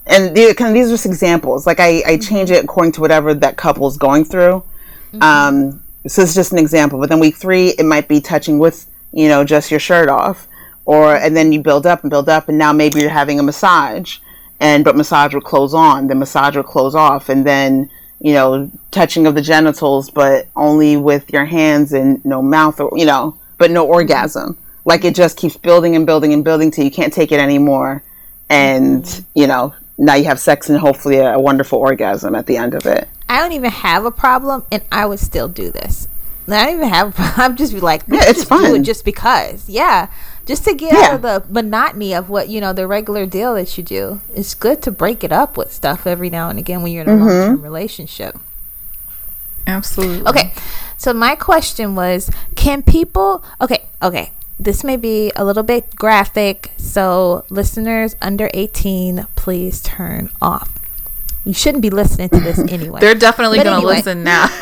And 0.06 0.36
the, 0.36 0.54
kind 0.54 0.70
of 0.70 0.74
these 0.74 0.88
are 0.88 0.94
just 0.94 1.06
examples. 1.06 1.66
Like 1.66 1.80
I, 1.80 2.02
I 2.06 2.18
change 2.18 2.50
it 2.50 2.62
according 2.64 2.92
to 2.92 3.00
whatever 3.00 3.34
that 3.34 3.56
couple 3.56 3.86
is 3.86 3.96
going 3.96 4.24
through. 4.24 4.64
Mm-hmm. 5.12 5.22
Um, 5.22 5.82
so 6.06 6.22
it's 6.22 6.34
just 6.34 6.52
an 6.52 6.58
example. 6.58 6.98
But 6.98 7.08
then 7.08 7.20
week 7.20 7.36
three, 7.36 7.68
it 7.70 7.84
might 7.84 8.08
be 8.08 8.20
touching 8.20 8.58
with 8.58 8.86
you 9.12 9.28
know 9.28 9.44
just 9.44 9.70
your 9.70 9.80
shirt 9.80 10.08
off, 10.08 10.48
or 10.84 11.14
and 11.14 11.36
then 11.36 11.52
you 11.52 11.62
build 11.62 11.86
up 11.86 12.02
and 12.02 12.10
build 12.10 12.28
up, 12.28 12.48
and 12.48 12.58
now 12.58 12.72
maybe 12.72 13.00
you're 13.00 13.10
having 13.10 13.38
a 13.38 13.42
massage, 13.42 14.18
and 14.58 14.84
but 14.84 14.96
massage 14.96 15.34
will 15.34 15.40
close 15.40 15.74
on, 15.74 16.08
then 16.08 16.18
massage 16.18 16.56
will 16.56 16.62
close 16.62 16.94
off, 16.94 17.28
and 17.28 17.46
then 17.46 17.90
you 18.22 18.32
know, 18.32 18.70
touching 18.92 19.26
of 19.26 19.34
the 19.34 19.42
genitals, 19.42 20.08
but 20.08 20.46
only 20.54 20.96
with 20.96 21.32
your 21.32 21.44
hands 21.44 21.92
and 21.92 22.24
no 22.24 22.40
mouth 22.40 22.78
or, 22.80 22.96
you 22.96 23.04
know, 23.04 23.36
but 23.58 23.70
no 23.72 23.84
orgasm. 23.84 24.56
Like 24.84 25.04
it 25.04 25.16
just 25.16 25.36
keeps 25.36 25.56
building 25.56 25.96
and 25.96 26.06
building 26.06 26.32
and 26.32 26.44
building 26.44 26.70
till 26.70 26.84
you 26.84 26.90
can't 26.90 27.12
take 27.12 27.32
it 27.32 27.40
anymore. 27.40 28.02
And, 28.48 29.02
mm-hmm. 29.02 29.22
you 29.34 29.48
know, 29.48 29.74
now 29.98 30.14
you 30.14 30.24
have 30.26 30.38
sex 30.38 30.70
and 30.70 30.78
hopefully 30.78 31.16
a, 31.16 31.34
a 31.34 31.40
wonderful 31.40 31.80
orgasm 31.80 32.36
at 32.36 32.46
the 32.46 32.56
end 32.56 32.74
of 32.74 32.86
it. 32.86 33.08
I 33.28 33.40
don't 33.40 33.52
even 33.52 33.70
have 33.70 34.04
a 34.04 34.12
problem 34.12 34.64
and 34.70 34.84
I 34.92 35.04
would 35.06 35.18
still 35.18 35.48
do 35.48 35.72
this. 35.72 36.06
I 36.48 36.64
don't 36.64 36.76
even 36.76 36.88
have 36.88 37.08
a 37.10 37.12
problem. 37.12 37.40
I'm 37.40 37.56
just 37.56 37.72
like, 37.74 38.02
yeah, 38.06 38.20
it's 38.24 38.44
fun. 38.52 38.74
It 38.74 38.82
just 38.82 39.04
because. 39.04 39.68
Yeah 39.68 40.08
just 40.46 40.64
to 40.64 40.74
get 40.74 40.92
yeah. 40.92 41.00
out 41.00 41.14
of 41.14 41.22
the 41.22 41.44
monotony 41.52 42.14
of 42.14 42.28
what 42.28 42.48
you 42.48 42.60
know 42.60 42.72
the 42.72 42.86
regular 42.86 43.26
deal 43.26 43.54
that 43.54 43.76
you 43.76 43.84
do 43.84 44.20
it's 44.34 44.54
good 44.54 44.82
to 44.82 44.90
break 44.90 45.22
it 45.22 45.32
up 45.32 45.56
with 45.56 45.72
stuff 45.72 46.06
every 46.06 46.30
now 46.30 46.48
and 46.48 46.58
again 46.58 46.82
when 46.82 46.92
you're 46.92 47.02
in 47.02 47.08
a 47.08 47.12
mm-hmm. 47.12 47.26
long-term 47.26 47.62
relationship 47.62 48.36
absolutely 49.66 50.26
okay 50.28 50.52
so 50.96 51.12
my 51.12 51.34
question 51.36 51.94
was 51.94 52.30
can 52.54 52.82
people 52.82 53.44
okay 53.60 53.84
okay 54.02 54.32
this 54.58 54.84
may 54.84 54.96
be 54.96 55.32
a 55.36 55.44
little 55.44 55.62
bit 55.62 55.94
graphic 55.96 56.72
so 56.76 57.44
listeners 57.48 58.16
under 58.20 58.50
18 58.54 59.26
please 59.36 59.80
turn 59.80 60.30
off 60.40 60.78
you 61.44 61.52
shouldn't 61.52 61.82
be 61.82 61.90
listening 61.90 62.28
to 62.30 62.40
this 62.40 62.58
anyway. 62.70 63.00
They're 63.00 63.14
definitely 63.14 63.58
going 63.58 63.66
to 63.66 63.74
anyway. 63.74 63.96
listen 63.96 64.22
now. 64.22 64.46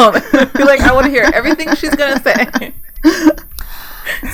Be 0.57 0.65
like, 0.65 0.81
I 0.81 0.93
want 0.93 1.07
to 1.07 1.11
hear 1.11 1.31
everything 1.35 1.75
she's 1.75 1.95
going 1.95 2.19
to 2.19 2.23
say 2.23 2.73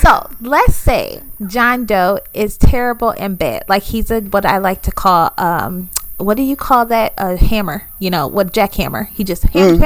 so 0.01 0.29
let's 0.41 0.75
say 0.75 1.21
John 1.47 1.85
Doe 1.85 2.21
is 2.33 2.57
terrible 2.57 3.11
in 3.13 3.37
bed. 3.37 3.65
Like 3.69 3.85
he's 3.85 4.11
a 4.11 4.21
what 4.21 4.45
I 4.45 4.59
like 4.59 4.83
to 4.83 4.91
call 4.91 5.33
um 5.39 5.91
what 6.19 6.37
do 6.37 6.43
you 6.43 6.57
call 6.57 6.87
that? 6.87 7.13
A 7.19 7.37
hammer. 7.37 7.89
You 7.99 8.11
know, 8.11 8.27
what 8.27 8.53
jackhammer. 8.53 9.09
He 9.11 9.23
just 9.25 9.45
hammers, 9.45 9.79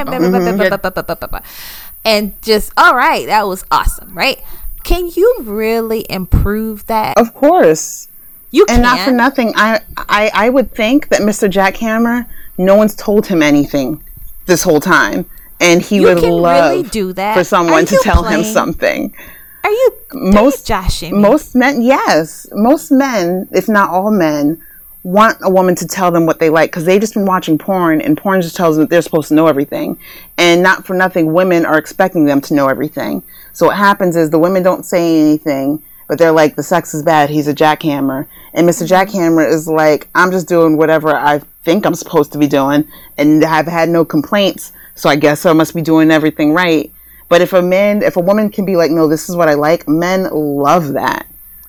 and 2.05 2.43
just 2.43 2.73
all 2.77 2.95
right, 2.95 3.27
that 3.27 3.47
was 3.47 3.65
awesome, 3.71 4.15
right? 4.15 4.41
Can 4.85 5.11
you 5.15 5.39
really 5.41 6.07
improve 6.09 6.87
that? 6.87 7.19
Of 7.19 7.35
course. 7.35 8.09
You 8.53 8.65
can. 8.67 8.77
And 8.77 8.83
not 8.83 9.01
for 9.01 9.13
nothing, 9.13 9.53
I, 9.57 9.81
I 9.97 10.31
I 10.33 10.49
would 10.51 10.73
think 10.73 11.09
that 11.09 11.21
Mr. 11.21 11.51
Jackhammer, 11.51 12.27
no 12.61 12.77
one's 12.77 12.95
told 12.95 13.27
him 13.27 13.43
anything 13.43 14.03
this 14.47 14.63
whole 14.63 14.81
time. 14.81 15.29
And 15.61 15.83
he 15.83 15.97
you 15.97 16.03
would 16.03 16.23
love 16.23 16.71
really 16.71 16.89
do 16.89 17.13
that. 17.15 17.37
for 17.37 17.45
someone 17.45 17.85
to 17.87 17.99
tell 18.03 18.23
playing? 18.23 18.41
him 18.41 18.45
something. 18.45 19.15
Are 19.63 19.71
you 19.71 19.93
most 20.15 20.67
joshing? 20.67 21.21
Most 21.21 21.55
men, 21.55 21.83
yes, 21.83 22.47
most 22.53 22.91
men, 22.91 23.47
if 23.53 23.69
not 23.69 23.91
all 23.91 24.11
men, 24.11 24.63
want 25.03 25.39
a 25.43 25.51
woman 25.51 25.75
to 25.75 25.87
tell 25.87 26.11
them 26.11 26.27
what 26.27 26.39
they 26.39 26.51
like 26.51 26.71
because 26.71 26.85
they've 26.85 27.01
just 27.01 27.15
been 27.15 27.27
watching 27.27 27.59
porn, 27.59 28.01
and 28.01 28.17
porn 28.17 28.41
just 28.41 28.57
tells 28.57 28.77
them 28.77 28.85
that 28.85 28.91
they're 28.91 29.03
supposed 29.03 29.29
to 29.29 29.35
know 29.35 29.47
everything. 29.47 29.99
And 30.39 30.63
not 30.63 30.87
for 30.87 30.95
nothing, 30.95 31.33
women 31.33 31.67
are 31.67 31.79
expecting 31.79 32.25
them 32.25 32.41
to 32.43 32.55
know 32.55 32.69
everything. 32.69 33.23
So 33.53 33.67
what 33.67 33.77
happens 33.77 34.17
is 34.17 34.31
the 34.31 34.39
women 34.39 34.63
don't 34.63 34.85
say 34.85 35.21
anything, 35.21 35.83
but 36.09 36.19
they're 36.19 36.33
like, 36.33 36.57
"The 36.57 36.63
sex 36.63 36.95
is 36.95 37.03
bad. 37.03 37.29
He's 37.29 37.49
a 37.49 37.55
jackhammer," 37.55 38.27
and 38.55 38.69
Mr. 38.69 38.87
Mm-hmm. 38.87 38.95
Jackhammer 38.95 39.51
is 39.51 39.69
like, 39.69 40.09
"I'm 40.15 40.31
just 40.31 40.49
doing 40.49 40.79
whatever 40.79 41.15
I 41.15 41.43
think 41.65 41.87
I'm 41.87 41.95
supposed 41.95 42.33
to 42.33 42.39
be 42.39 42.47
doing, 42.47 42.87
and 43.17 43.45
I've 43.45 43.67
had 43.67 43.89
no 43.89 44.05
complaints." 44.05 44.73
So 44.95 45.09
I 45.09 45.17
guess 45.17 45.47
I 45.47 45.53
must 45.53 45.75
be 45.75 45.83
doing 45.83 46.11
everything 46.11 46.53
right. 46.53 46.93
But 47.31 47.41
if 47.41 47.53
a 47.53 47.63
man, 47.63 48.03
if 48.03 48.17
a 48.17 48.21
woman 48.21 48.51
can 48.51 48.67
be 48.67 48.77
like, 48.77 48.91
no, 48.91 49.07
this 49.07 49.31
is 49.31 49.37
what 49.37 49.49
I 49.49 49.55
like, 49.55 49.89
men 49.89 50.29
love 50.33 50.95
that. 50.95 51.27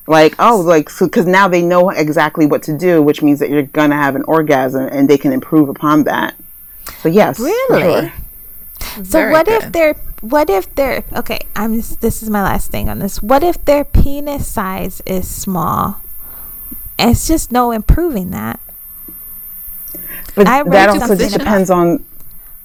Like, 0.08 0.34
oh, 0.40 0.60
like, 0.60 0.90
so, 0.90 1.08
cause 1.08 1.24
now 1.24 1.46
they 1.46 1.62
know 1.62 1.90
exactly 1.90 2.46
what 2.46 2.64
to 2.64 2.76
do, 2.76 3.00
which 3.00 3.22
means 3.22 3.38
that 3.38 3.48
you're 3.48 3.62
gonna 3.62 3.94
have 3.94 4.16
an 4.16 4.24
orgasm 4.24 4.88
and 4.90 5.08
they 5.08 5.16
can 5.16 5.32
improve 5.32 5.68
upon 5.68 6.02
that. 6.04 6.34
So, 6.98 7.08
yes. 7.08 7.38
Really? 7.38 8.08
Sure. 8.08 8.12
So, 8.80 9.02
Very 9.02 9.32
what 9.32 9.46
good. 9.46 9.62
if 9.62 9.72
they're, 9.72 9.94
what 10.20 10.50
if 10.50 10.74
they're, 10.74 11.04
okay, 11.14 11.38
I'm 11.54 11.76
this 11.76 12.22
is 12.22 12.28
my 12.28 12.42
last 12.42 12.72
thing 12.72 12.88
on 12.88 12.98
this. 12.98 13.22
What 13.22 13.44
if 13.44 13.64
their 13.64 13.84
penis 13.84 14.48
size 14.48 15.00
is 15.06 15.28
small? 15.28 16.00
It's 16.98 17.28
just 17.28 17.52
no 17.52 17.70
improving 17.70 18.30
that. 18.32 18.58
But 20.34 20.46
I 20.46 20.62
that 20.62 20.88
also 20.88 21.14
just 21.16 21.36
depends 21.36 21.70
on. 21.70 22.04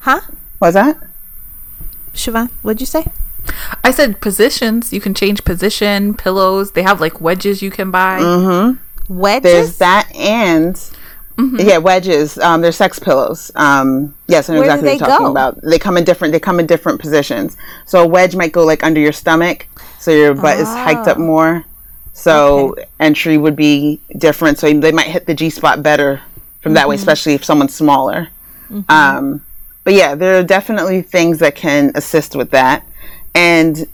Huh? 0.00 0.20
Was 0.60 0.74
that? 0.74 0.98
Shavon, 2.12 2.50
what'd 2.62 2.80
you 2.80 2.86
say? 2.86 3.06
I 3.84 3.90
said 3.90 4.20
positions. 4.20 4.92
You 4.92 5.00
can 5.00 5.14
change 5.14 5.44
position, 5.44 6.14
pillows. 6.14 6.72
They 6.72 6.82
have 6.82 7.00
like 7.00 7.20
wedges 7.20 7.62
you 7.62 7.70
can 7.70 7.90
buy. 7.90 8.18
Mm-hmm. 8.20 9.16
Wedges. 9.18 9.42
There's 9.42 9.78
that 9.78 10.10
and 10.14 10.76
Mm-hmm. 11.38 11.68
yeah, 11.68 11.78
wedges. 11.78 12.36
Um, 12.38 12.62
they're 12.62 12.72
sex 12.72 12.98
pillows. 12.98 13.52
Um, 13.54 14.12
yes, 14.26 14.50
I 14.50 14.54
know 14.54 14.60
Where 14.60 14.70
exactly 14.70 14.88
what 14.88 14.98
you're 14.98 15.08
talking 15.08 15.26
go? 15.26 15.30
about. 15.30 15.60
They 15.62 15.78
come 15.78 15.96
in 15.96 16.02
different. 16.02 16.32
They 16.32 16.40
come 16.40 16.58
in 16.58 16.66
different 16.66 17.00
positions. 17.00 17.56
So 17.86 18.02
a 18.02 18.06
wedge 18.08 18.34
might 18.34 18.50
go 18.50 18.64
like 18.64 18.82
under 18.82 18.98
your 19.00 19.12
stomach, 19.12 19.68
so 20.00 20.10
your 20.10 20.34
butt 20.34 20.58
is 20.58 20.66
hiked 20.66 21.06
up 21.06 21.16
more. 21.16 21.64
So 22.12 22.74
entry 22.98 23.38
would 23.38 23.54
be 23.54 24.00
different. 24.16 24.58
So 24.58 24.72
they 24.72 24.90
might 24.90 25.06
hit 25.06 25.26
the 25.26 25.34
G 25.34 25.48
spot 25.48 25.80
better 25.80 26.20
from 26.60 26.74
that 26.74 26.88
way, 26.88 26.94
mm-hmm. 26.94 27.00
especially 27.00 27.34
if 27.34 27.44
someone's 27.44 27.74
smaller. 27.74 28.28
Mm-hmm. 28.70 28.90
Um, 28.90 29.44
but 29.84 29.94
yeah, 29.94 30.14
there 30.14 30.38
are 30.38 30.42
definitely 30.42 31.02
things 31.02 31.38
that 31.38 31.54
can 31.54 31.92
assist 31.94 32.36
with 32.36 32.50
that, 32.50 32.84
and 33.34 33.88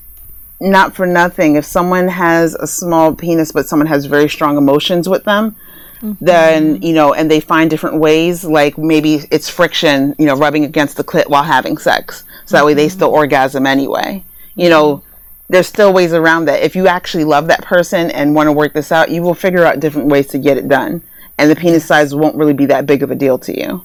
not 0.60 0.94
for 0.94 1.06
nothing. 1.06 1.56
If 1.56 1.64
someone 1.64 2.08
has 2.08 2.54
a 2.54 2.66
small 2.66 3.14
penis, 3.14 3.52
but 3.52 3.68
someone 3.68 3.86
has 3.86 4.06
very 4.06 4.28
strong 4.28 4.56
emotions 4.56 5.08
with 5.08 5.24
them, 5.24 5.56
mm-hmm. 6.00 6.24
then 6.24 6.82
you 6.82 6.94
know, 6.94 7.14
and 7.14 7.30
they 7.30 7.40
find 7.40 7.70
different 7.70 8.00
ways, 8.00 8.44
like 8.44 8.76
maybe 8.76 9.20
it's 9.30 9.48
friction, 9.48 10.14
you 10.18 10.26
know, 10.26 10.36
rubbing 10.36 10.64
against 10.64 10.96
the 10.96 11.04
clit 11.04 11.28
while 11.28 11.44
having 11.44 11.78
sex, 11.78 12.24
so 12.44 12.56
that 12.56 12.64
way 12.64 12.74
they 12.74 12.88
still 12.88 13.10
orgasm 13.10 13.66
anyway. 13.66 14.24
You 14.56 14.68
know, 14.68 15.02
there's 15.48 15.66
still 15.66 15.92
ways 15.92 16.12
around 16.12 16.46
that. 16.46 16.62
If 16.62 16.74
you 16.74 16.86
actually 16.86 17.24
love 17.24 17.46
that 17.48 17.62
person 17.62 18.10
and 18.10 18.34
want 18.34 18.46
to 18.46 18.52
work 18.52 18.72
this 18.72 18.90
out, 18.90 19.10
you 19.10 19.22
will 19.22 19.34
figure 19.34 19.64
out 19.64 19.80
different 19.80 20.08
ways 20.08 20.28
to 20.28 20.38
get 20.38 20.56
it 20.56 20.68
done, 20.68 21.02
and 21.38 21.50
the 21.50 21.56
penis 21.56 21.84
size 21.84 22.14
won't 22.14 22.36
really 22.36 22.54
be 22.54 22.66
that 22.66 22.86
big 22.86 23.02
of 23.02 23.10
a 23.10 23.14
deal 23.14 23.38
to 23.38 23.58
you. 23.58 23.84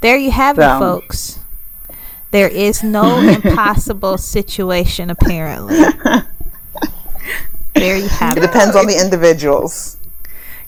There 0.00 0.16
you 0.16 0.30
have 0.30 0.58
it, 0.58 0.62
folks. 0.62 1.38
There 2.30 2.48
is 2.48 2.82
no 2.82 3.18
impossible 3.28 4.18
situation, 4.18 5.10
apparently. 5.10 5.78
There 7.74 7.96
you 7.96 8.08
have 8.08 8.36
It 8.36 8.42
it. 8.42 8.46
depends 8.46 8.76
on 8.76 8.86
the 8.86 9.00
individuals. 9.00 9.96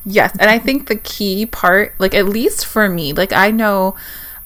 Yes, 0.05 0.33
and 0.39 0.51
I 0.51 0.59
think 0.59 0.89
the 0.89 0.97
key 0.97 1.47
part, 1.47 1.95
like 1.99 2.15
at 2.15 2.27
least 2.27 2.67
for 2.67 2.89
me, 2.89 3.13
like 3.13 3.33
I 3.33 3.51
know 3.51 3.95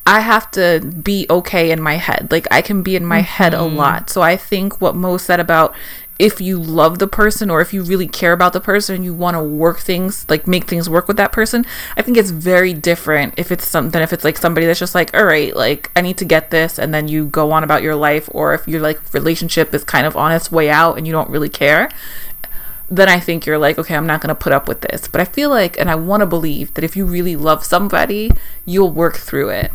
I 0.06 0.20
have 0.20 0.50
to 0.52 0.80
be 0.80 1.26
okay 1.30 1.70
in 1.70 1.80
my 1.80 1.94
head. 1.94 2.28
Like 2.30 2.46
I 2.50 2.60
can 2.62 2.82
be 2.82 2.94
in 2.94 3.06
my 3.06 3.20
head 3.20 3.54
a 3.54 3.58
mm-hmm. 3.58 3.76
lot. 3.76 4.10
So 4.10 4.22
I 4.22 4.36
think 4.36 4.80
what 4.80 4.94
Mo 4.94 5.16
said 5.16 5.40
about 5.40 5.74
if 6.18 6.40
you 6.40 6.58
love 6.58 6.98
the 6.98 7.06
person 7.06 7.50
or 7.50 7.60
if 7.60 7.74
you 7.74 7.82
really 7.82 8.06
care 8.06 8.32
about 8.32 8.52
the 8.52 8.60
person 8.60 8.94
and 8.94 9.04
you 9.04 9.12
want 9.12 9.36
to 9.36 9.42
work 9.42 9.78
things 9.78 10.24
like 10.28 10.46
make 10.46 10.64
things 10.64 10.88
work 10.88 11.08
with 11.08 11.16
that 11.16 11.32
person 11.32 11.64
i 11.96 12.02
think 12.02 12.16
it's 12.16 12.30
very 12.30 12.72
different 12.72 13.34
if 13.36 13.52
it's 13.52 13.66
something 13.66 14.00
if 14.00 14.12
it's 14.12 14.24
like 14.24 14.38
somebody 14.38 14.66
that's 14.66 14.78
just 14.78 14.94
like 14.94 15.14
all 15.14 15.24
right 15.24 15.54
like 15.54 15.90
i 15.94 16.00
need 16.00 16.16
to 16.16 16.24
get 16.24 16.50
this 16.50 16.78
and 16.78 16.94
then 16.94 17.08
you 17.08 17.26
go 17.26 17.52
on 17.52 17.62
about 17.62 17.82
your 17.82 17.94
life 17.94 18.28
or 18.32 18.54
if 18.54 18.66
your 18.66 18.80
like 18.80 19.00
relationship 19.12 19.74
is 19.74 19.84
kind 19.84 20.06
of 20.06 20.16
on 20.16 20.32
its 20.32 20.50
way 20.50 20.70
out 20.70 20.96
and 20.96 21.06
you 21.06 21.12
don't 21.12 21.30
really 21.30 21.50
care 21.50 21.90
then 22.88 23.08
I 23.08 23.18
think 23.18 23.46
you're 23.46 23.58
like, 23.58 23.78
okay, 23.78 23.96
I'm 23.96 24.06
not 24.06 24.20
going 24.20 24.28
to 24.28 24.34
put 24.34 24.52
up 24.52 24.68
with 24.68 24.82
this. 24.82 25.08
But 25.08 25.20
I 25.20 25.24
feel 25.24 25.50
like, 25.50 25.76
and 25.78 25.90
I 25.90 25.96
want 25.96 26.20
to 26.20 26.26
believe 26.26 26.72
that 26.74 26.84
if 26.84 26.96
you 26.96 27.04
really 27.04 27.34
love 27.34 27.64
somebody, 27.64 28.30
you'll 28.64 28.92
work 28.92 29.16
through 29.16 29.50
it. 29.50 29.72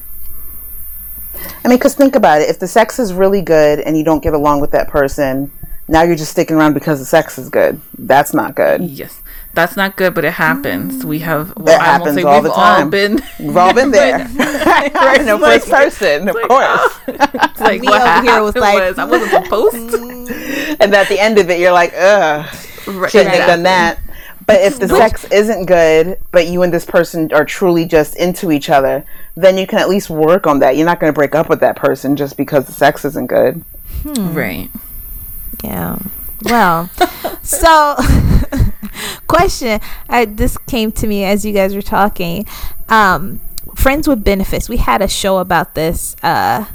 I 1.63 1.67
mean, 1.67 1.77
because 1.77 1.95
think 1.95 2.15
about 2.15 2.41
it. 2.41 2.49
If 2.49 2.59
the 2.59 2.67
sex 2.67 2.99
is 2.99 3.13
really 3.13 3.41
good 3.41 3.79
and 3.79 3.97
you 3.97 4.03
don't 4.03 4.23
get 4.23 4.33
along 4.33 4.61
with 4.61 4.71
that 4.71 4.87
person, 4.87 5.51
now 5.91 6.03
you're 6.03 6.15
just 6.15 6.31
sticking 6.31 6.55
around 6.55 6.73
because 6.73 6.99
the 6.99 7.05
sex 7.05 7.37
is 7.37 7.49
good. 7.49 7.79
That's 7.97 8.33
not 8.33 8.55
good. 8.55 8.81
Yes, 8.81 9.21
that's 9.53 9.75
not 9.75 9.97
good, 9.97 10.13
but 10.13 10.23
it 10.23 10.31
happens. 10.31 11.05
We 11.05 11.19
mm. 11.19 11.23
have, 11.23 11.53
well, 11.57 11.65
That 11.65 11.81
I 11.81 11.97
won't 11.97 11.99
happens 11.99 12.15
say 12.15 12.23
all 12.23 12.35
we've 12.35 12.43
the 12.43 12.51
all 12.51 12.85
been. 12.85 13.19
We've 13.39 13.57
all 13.57 13.73
been 13.73 13.91
there. 13.91 14.19
right? 14.35 15.21
No 15.25 15.37
first 15.37 15.69
person, 15.69 16.29
of 16.29 16.35
course. 16.47 16.99
It's 17.07 17.59
like 17.59 17.81
Me 17.81 17.87
what 17.89 18.01
over 18.01 18.21
here 18.31 18.41
was 18.41 18.55
like, 18.55 18.79
was 18.79 18.97
I 18.97 19.03
wasn't 19.03 19.43
supposed. 19.43 20.79
and 20.81 20.95
at 20.95 21.09
the 21.09 21.19
end 21.19 21.37
of 21.37 21.49
it, 21.49 21.59
you're 21.59 21.73
like, 21.73 21.93
ugh, 21.93 22.45
Right, 22.87 23.11
shouldn't 23.11 23.35
have 23.35 23.47
done 23.47 23.63
that. 23.63 23.99
But 24.47 24.61
if 24.61 24.79
the 24.79 24.87
sex 24.87 25.25
isn't 25.25 25.65
good, 25.65 26.19
but 26.31 26.47
you 26.47 26.63
and 26.63 26.73
this 26.73 26.85
person 26.85 27.31
are 27.33 27.45
truly 27.45 27.85
just 27.85 28.15
into 28.15 28.51
each 28.51 28.69
other, 28.69 29.05
then 29.35 29.57
you 29.57 29.67
can 29.67 29.79
at 29.79 29.89
least 29.89 30.09
work 30.09 30.47
on 30.47 30.59
that. 30.59 30.77
You're 30.77 30.85
not 30.85 30.99
going 30.99 31.11
to 31.13 31.15
break 31.15 31.35
up 31.35 31.49
with 31.49 31.59
that 31.59 31.75
person 31.75 32.15
just 32.15 32.37
because 32.37 32.65
the 32.65 32.71
sex 32.71 33.05
isn't 33.05 33.27
good. 33.27 33.63
Hmm. 34.03 34.33
Right. 34.33 34.69
Yeah. 35.63 35.97
Well, 36.43 36.89
so 37.43 37.95
question. 39.27 39.79
I, 40.09 40.25
this 40.25 40.57
came 40.57 40.91
to 40.93 41.07
me 41.07 41.23
as 41.23 41.45
you 41.45 41.53
guys 41.53 41.75
were 41.75 41.81
talking. 41.81 42.45
Um, 42.89 43.39
Friends 43.75 44.07
with 44.07 44.23
benefits. 44.23 44.67
We 44.67 44.77
had 44.77 45.01
a 45.01 45.07
show 45.07 45.37
about 45.37 45.75
this. 45.75 46.15
Uh, 46.21 46.65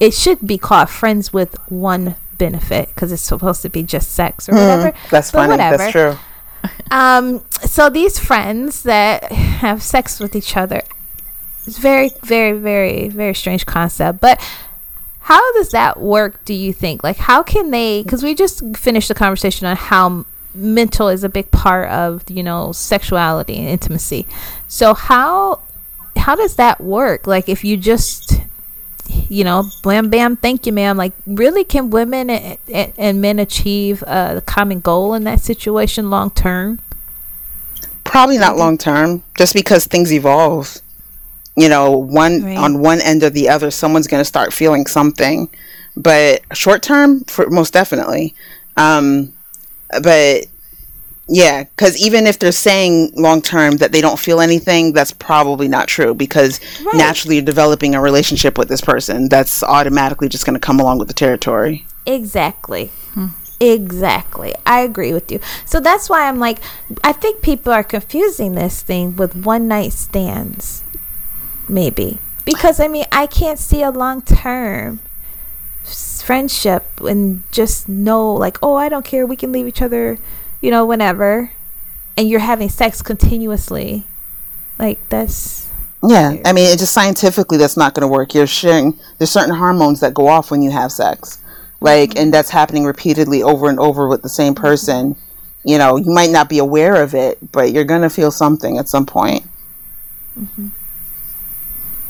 it 0.00 0.14
should 0.14 0.46
be 0.46 0.56
called 0.56 0.88
Friends 0.88 1.32
with 1.32 1.56
One 1.70 2.16
Benefit 2.38 2.88
because 2.88 3.12
it's 3.12 3.22
supposed 3.22 3.60
to 3.62 3.68
be 3.68 3.82
just 3.82 4.12
sex 4.12 4.48
or 4.48 4.52
whatever. 4.52 4.92
That's 5.10 5.30
But 5.30 5.38
funny. 5.38 5.50
whatever. 5.50 5.76
That's 5.76 5.92
true. 5.92 6.16
Um, 6.90 7.44
so 7.50 7.90
these 7.90 8.18
friends 8.18 8.82
that 8.84 9.30
have 9.30 9.82
sex 9.82 10.18
with 10.20 10.34
each 10.34 10.56
other, 10.56 10.80
it's 11.66 11.76
very, 11.78 12.10
very, 12.22 12.52
very, 12.58 13.08
very 13.08 13.34
strange 13.34 13.66
concept. 13.66 14.20
But 14.20 14.40
how 15.24 15.52
does 15.54 15.70
that 15.70 15.98
work? 16.00 16.44
Do 16.44 16.52
you 16.52 16.74
think? 16.74 17.02
Like, 17.02 17.16
how 17.16 17.42
can 17.42 17.70
they? 17.70 18.02
Because 18.02 18.22
we 18.22 18.34
just 18.34 18.62
finished 18.76 19.08
the 19.08 19.14
conversation 19.14 19.66
on 19.66 19.74
how 19.74 20.26
mental 20.54 21.08
is 21.08 21.24
a 21.24 21.30
big 21.30 21.50
part 21.50 21.88
of 21.88 22.22
you 22.30 22.42
know 22.42 22.72
sexuality 22.72 23.56
and 23.56 23.66
intimacy. 23.66 24.26
So 24.68 24.92
how 24.92 25.62
how 26.14 26.34
does 26.34 26.56
that 26.56 26.78
work? 26.78 27.26
Like, 27.26 27.48
if 27.48 27.64
you 27.64 27.78
just 27.78 28.38
you 29.30 29.44
know, 29.44 29.64
blam 29.82 30.10
bam, 30.10 30.36
thank 30.36 30.66
you, 30.66 30.72
ma'am. 30.74 30.98
Like, 30.98 31.14
really, 31.26 31.64
can 31.64 31.88
women 31.88 32.28
and, 32.28 32.58
and, 32.70 32.92
and 32.98 33.20
men 33.22 33.38
achieve 33.38 34.02
uh, 34.02 34.34
the 34.34 34.42
common 34.42 34.80
goal 34.80 35.14
in 35.14 35.24
that 35.24 35.40
situation 35.40 36.10
long 36.10 36.32
term? 36.32 36.80
Probably 38.04 38.36
not 38.36 38.58
long 38.58 38.76
term, 38.76 39.22
just 39.38 39.54
because 39.54 39.86
things 39.86 40.12
evolve. 40.12 40.82
You 41.56 41.68
know, 41.68 41.90
one 41.92 42.42
Right. 42.42 42.56
on 42.58 42.80
one 42.80 43.00
end 43.00 43.22
or 43.22 43.30
the 43.30 43.48
other, 43.48 43.70
someone's 43.70 44.06
going 44.08 44.20
to 44.20 44.24
start 44.24 44.52
feeling 44.52 44.86
something. 44.86 45.48
But 45.96 46.42
short 46.52 46.82
term, 46.82 47.22
for 47.24 47.48
most 47.50 47.72
definitely. 47.72 48.34
Um, 48.76 49.32
but 50.02 50.46
yeah, 51.28 51.62
because 51.62 51.96
even 51.96 52.26
if 52.26 52.38
they're 52.40 52.50
saying 52.52 53.12
long 53.14 53.40
term 53.40 53.76
that 53.76 53.92
they 53.92 54.00
don't 54.00 54.18
feel 54.18 54.40
anything, 54.40 54.92
that's 54.92 55.12
probably 55.12 55.68
not 55.68 55.86
true. 55.86 56.12
Because 56.12 56.58
Right. 56.84 56.96
naturally, 56.96 57.36
you're 57.36 57.44
developing 57.44 57.94
a 57.94 58.00
relationship 58.00 58.58
with 58.58 58.68
this 58.68 58.80
person. 58.80 59.28
That's 59.28 59.62
automatically 59.62 60.28
just 60.28 60.44
going 60.44 60.54
to 60.54 60.60
come 60.60 60.80
along 60.80 60.98
with 60.98 61.08
the 61.08 61.14
territory. 61.14 61.86
Exactly. 62.06 62.90
Exactly. 63.60 64.54
I 64.66 64.80
agree 64.80 65.12
with 65.12 65.30
you. 65.30 65.40
So 65.64 65.80
that's 65.80 66.10
why 66.10 66.28
I'm 66.28 66.38
like, 66.38 66.58
I 67.02 67.12
think 67.12 67.40
people 67.40 67.72
are 67.72 67.84
confusing 67.84 68.52
this 68.54 68.82
thing 68.82 69.16
with 69.16 69.34
one 69.36 69.68
night 69.68 69.92
stands. 69.92 70.82
Maybe. 71.68 72.18
Because, 72.44 72.80
I 72.80 72.88
mean, 72.88 73.06
I 73.10 73.26
can't 73.26 73.58
see 73.58 73.82
a 73.82 73.90
long 73.90 74.22
term 74.22 75.00
friendship 76.22 76.84
and 77.00 77.42
just 77.52 77.88
know, 77.88 78.32
like, 78.32 78.58
oh, 78.62 78.74
I 78.74 78.88
don't 78.88 79.04
care. 79.04 79.26
We 79.26 79.36
can 79.36 79.52
leave 79.52 79.66
each 79.66 79.82
other, 79.82 80.18
you 80.60 80.70
know, 80.70 80.84
whenever. 80.84 81.52
And 82.16 82.28
you're 82.28 82.40
having 82.40 82.68
sex 82.68 83.02
continuously. 83.02 84.04
Like, 84.78 85.08
that's. 85.08 85.68
Yeah, 86.06 86.36
I 86.44 86.52
mean, 86.52 86.70
it 86.70 86.78
just 86.78 86.92
scientifically 86.92 87.56
that's 87.56 87.76
not 87.76 87.94
going 87.94 88.02
to 88.02 88.08
work. 88.08 88.34
You're 88.34 88.46
sharing. 88.46 88.98
There's 89.18 89.30
certain 89.30 89.54
hormones 89.54 90.00
that 90.00 90.12
go 90.12 90.28
off 90.28 90.50
when 90.50 90.60
you 90.60 90.70
have 90.70 90.92
sex, 90.92 91.42
like, 91.80 92.10
mm-hmm. 92.10 92.18
and 92.18 92.34
that's 92.34 92.50
happening 92.50 92.84
repeatedly 92.84 93.42
over 93.42 93.70
and 93.70 93.80
over 93.80 94.06
with 94.06 94.22
the 94.22 94.28
same 94.28 94.54
mm-hmm. 94.54 94.64
person. 94.64 95.16
You 95.64 95.78
know, 95.78 95.96
you 95.96 96.12
might 96.12 96.28
not 96.28 96.50
be 96.50 96.58
aware 96.58 97.02
of 97.02 97.14
it, 97.14 97.38
but 97.52 97.72
you're 97.72 97.84
going 97.84 98.02
to 98.02 98.10
feel 98.10 98.30
something 98.30 98.76
at 98.76 98.86
some 98.86 99.06
point. 99.06 99.44
Mm-hmm. 100.38 100.68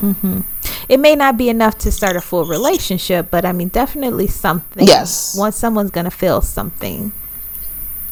Mm-hmm. 0.04 0.40
It 0.88 1.00
may 1.00 1.16
not 1.16 1.38
be 1.38 1.48
enough 1.48 1.78
to 1.78 1.90
start 1.90 2.14
a 2.14 2.20
full 2.20 2.44
relationship, 2.44 3.30
but 3.30 3.46
I 3.46 3.52
mean, 3.52 3.68
definitely 3.68 4.26
something. 4.26 4.86
Yes. 4.86 5.34
Once 5.36 5.56
someone's 5.56 5.90
gonna 5.90 6.10
feel 6.10 6.42
something. 6.42 7.12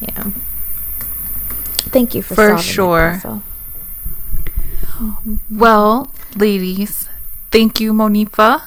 Yeah. 0.01 0.31
Thank 1.93 2.15
you 2.15 2.23
for 2.23 2.35
For 2.35 2.57
solving 2.57 2.57
that 2.57 3.21
sure. 3.23 3.43
Well, 5.51 6.11
ladies, 6.37 7.09
thank 7.51 7.81
you, 7.81 7.93
Monifa, 7.93 8.63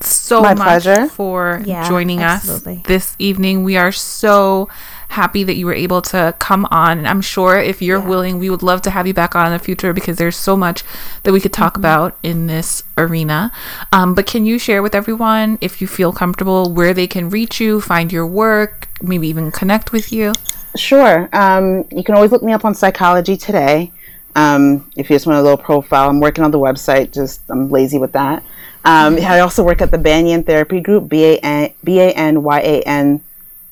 so 0.00 0.40
My 0.42 0.54
much 0.54 0.82
pleasure. 0.82 1.06
for 1.08 1.62
Yeah, 1.64 1.88
joining 1.88 2.22
absolutely. 2.22 2.76
us 2.78 2.82
this 2.86 3.16
evening. 3.18 3.64
We 3.64 3.76
are 3.76 3.92
so 3.92 4.68
happy 5.10 5.42
that 5.42 5.56
you 5.56 5.64
were 5.64 5.74
able 5.74 6.02
to 6.02 6.34
come 6.38 6.66
on. 6.70 6.98
And 6.98 7.08
I'm 7.08 7.22
sure 7.22 7.58
if 7.58 7.80
you're 7.80 7.98
Yeah. 7.98 8.06
willing, 8.08 8.38
we 8.38 8.50
would 8.50 8.62
love 8.62 8.82
to 8.82 8.90
have 8.90 9.06
you 9.06 9.14
back 9.14 9.34
on 9.34 9.46
in 9.46 9.52
the 9.52 9.58
future 9.58 9.92
because 9.94 10.18
there's 10.18 10.36
so 10.36 10.54
much 10.56 10.84
that 11.22 11.32
we 11.32 11.40
could 11.40 11.52
talk 11.52 11.72
Mm-hmm. 11.74 11.80
about 11.80 12.16
in 12.22 12.46
this 12.46 12.82
arena. 12.98 13.50
Um, 13.92 14.14
but 14.14 14.26
can 14.26 14.44
you 14.46 14.58
share 14.58 14.82
with 14.82 14.94
everyone, 14.94 15.56
if 15.60 15.80
you 15.80 15.86
feel 15.86 16.12
comfortable, 16.12 16.70
where 16.72 16.92
they 16.92 17.06
can 17.06 17.30
reach 17.30 17.58
you, 17.60 17.80
find 17.80 18.12
your 18.12 18.26
work, 18.26 18.88
maybe 19.00 19.26
even 19.28 19.50
connect 19.50 19.92
with 19.92 20.12
you? 20.12 20.34
Sure. 20.76 21.28
Um, 21.32 21.86
you 21.90 22.04
can 22.04 22.14
always 22.14 22.30
look 22.30 22.42
me 22.42 22.52
up 22.52 22.64
on 22.66 22.74
Psychology 22.74 23.36
Today. 23.36 23.90
Um, 24.36 24.88
if 24.96 25.08
you 25.10 25.16
just 25.16 25.26
want 25.26 25.38
a 25.38 25.42
little 25.42 25.56
profile, 25.58 26.10
I'm 26.10 26.20
working 26.20 26.44
on 26.44 26.50
the 26.50 26.58
website. 26.58 27.12
Just 27.12 27.40
I'm 27.48 27.70
lazy 27.70 27.98
with 27.98 28.12
that. 28.12 28.44
Um, 28.88 29.18
I 29.18 29.40
also 29.40 29.62
work 29.62 29.82
at 29.82 29.90
the 29.90 29.98
Banyan 29.98 30.44
Therapy 30.44 30.80
Group, 30.80 31.10
B 31.10 31.22
A 31.22 31.38
N 31.40 31.74
B 31.84 32.00
A 32.00 32.10
N 32.12 32.42
Y 32.42 32.60
A 32.60 32.80
N 32.84 33.22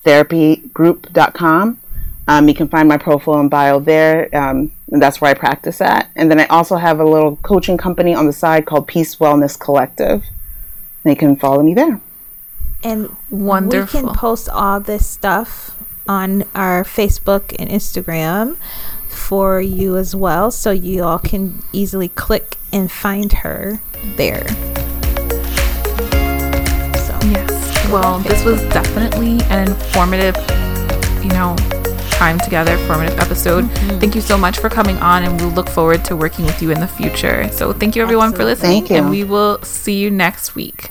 therapygroup.com. 0.05 1.81
Um, 2.29 2.49
you 2.49 2.55
can 2.55 2.69
find 2.69 2.87
my 2.87 2.99
profile 2.99 3.41
and 3.41 3.49
bio 3.49 3.81
there, 3.81 4.29
um, 4.37 4.73
and 4.93 5.01
that's 5.01 5.23
where 5.23 5.31
I 5.31 5.35
practice 5.35 5.81
at. 5.81 6.11
And 6.17 6.31
then 6.31 6.39
I 6.39 6.45
also 6.47 6.77
have 6.77 7.01
a 7.01 7.05
little 7.05 7.37
coaching 7.37 7.79
company 7.79 8.15
on 8.15 8.27
the 8.27 8.33
side 8.33 8.67
called 8.67 8.87
Peace 8.89 9.17
Wellness 9.17 9.59
Collective. 9.59 10.23
And 11.03 11.13
you 11.13 11.17
can 11.17 11.35
follow 11.37 11.63
me 11.63 11.73
there. 11.73 11.99
And 12.83 13.17
Wonderful. 13.31 14.03
we 14.03 14.07
can 14.09 14.15
post 14.15 14.51
all 14.51 14.81
this 14.81 15.07
stuff 15.07 15.79
on 16.07 16.45
our 16.55 16.85
Facebook 16.85 17.57
and 17.59 17.71
Instagram 17.71 18.59
for 19.09 19.63
you 19.63 19.97
as 19.97 20.15
well, 20.15 20.51
so 20.51 20.73
you 20.73 21.05
all 21.05 21.19
can 21.19 21.63
easily 21.73 22.09
click 22.09 22.59
and 22.71 22.93
find 22.93 23.33
her 23.33 23.81
there. 24.17 24.45
Yes. 27.31 27.91
Well, 27.91 28.19
this 28.21 28.45
was 28.45 28.61
definitely 28.73 29.41
an 29.51 29.69
informative, 29.69 30.37
you 31.23 31.31
know, 31.31 31.57
time 32.11 32.39
together, 32.41 32.77
formative 32.87 33.19
episode. 33.19 33.65
Mm-hmm. 33.65 33.99
Thank 33.99 34.15
you 34.15 34.21
so 34.21 34.39
much 34.39 34.59
for 34.59 34.69
coming 34.69 34.97
on, 34.99 35.23
and 35.25 35.41
we'll 35.41 35.51
look 35.51 35.69
forward 35.69 36.05
to 36.07 36.17
working 36.17 36.45
with 36.47 36.63
you 36.63 36.71
in 36.71 36.81
the 36.81 36.89
future. 36.89 37.49
So, 37.53 37.73
thank 37.73 37.95
you 37.95 38.03
everyone 38.03 38.33
for 38.33 38.45
listening, 38.45 38.81
Thank 38.81 38.91
you. 38.91 38.97
and 38.97 39.11
we 39.11 39.25
will 39.25 39.61
see 39.63 39.99
you 39.99 40.11
next 40.11 40.55
week. 40.55 40.91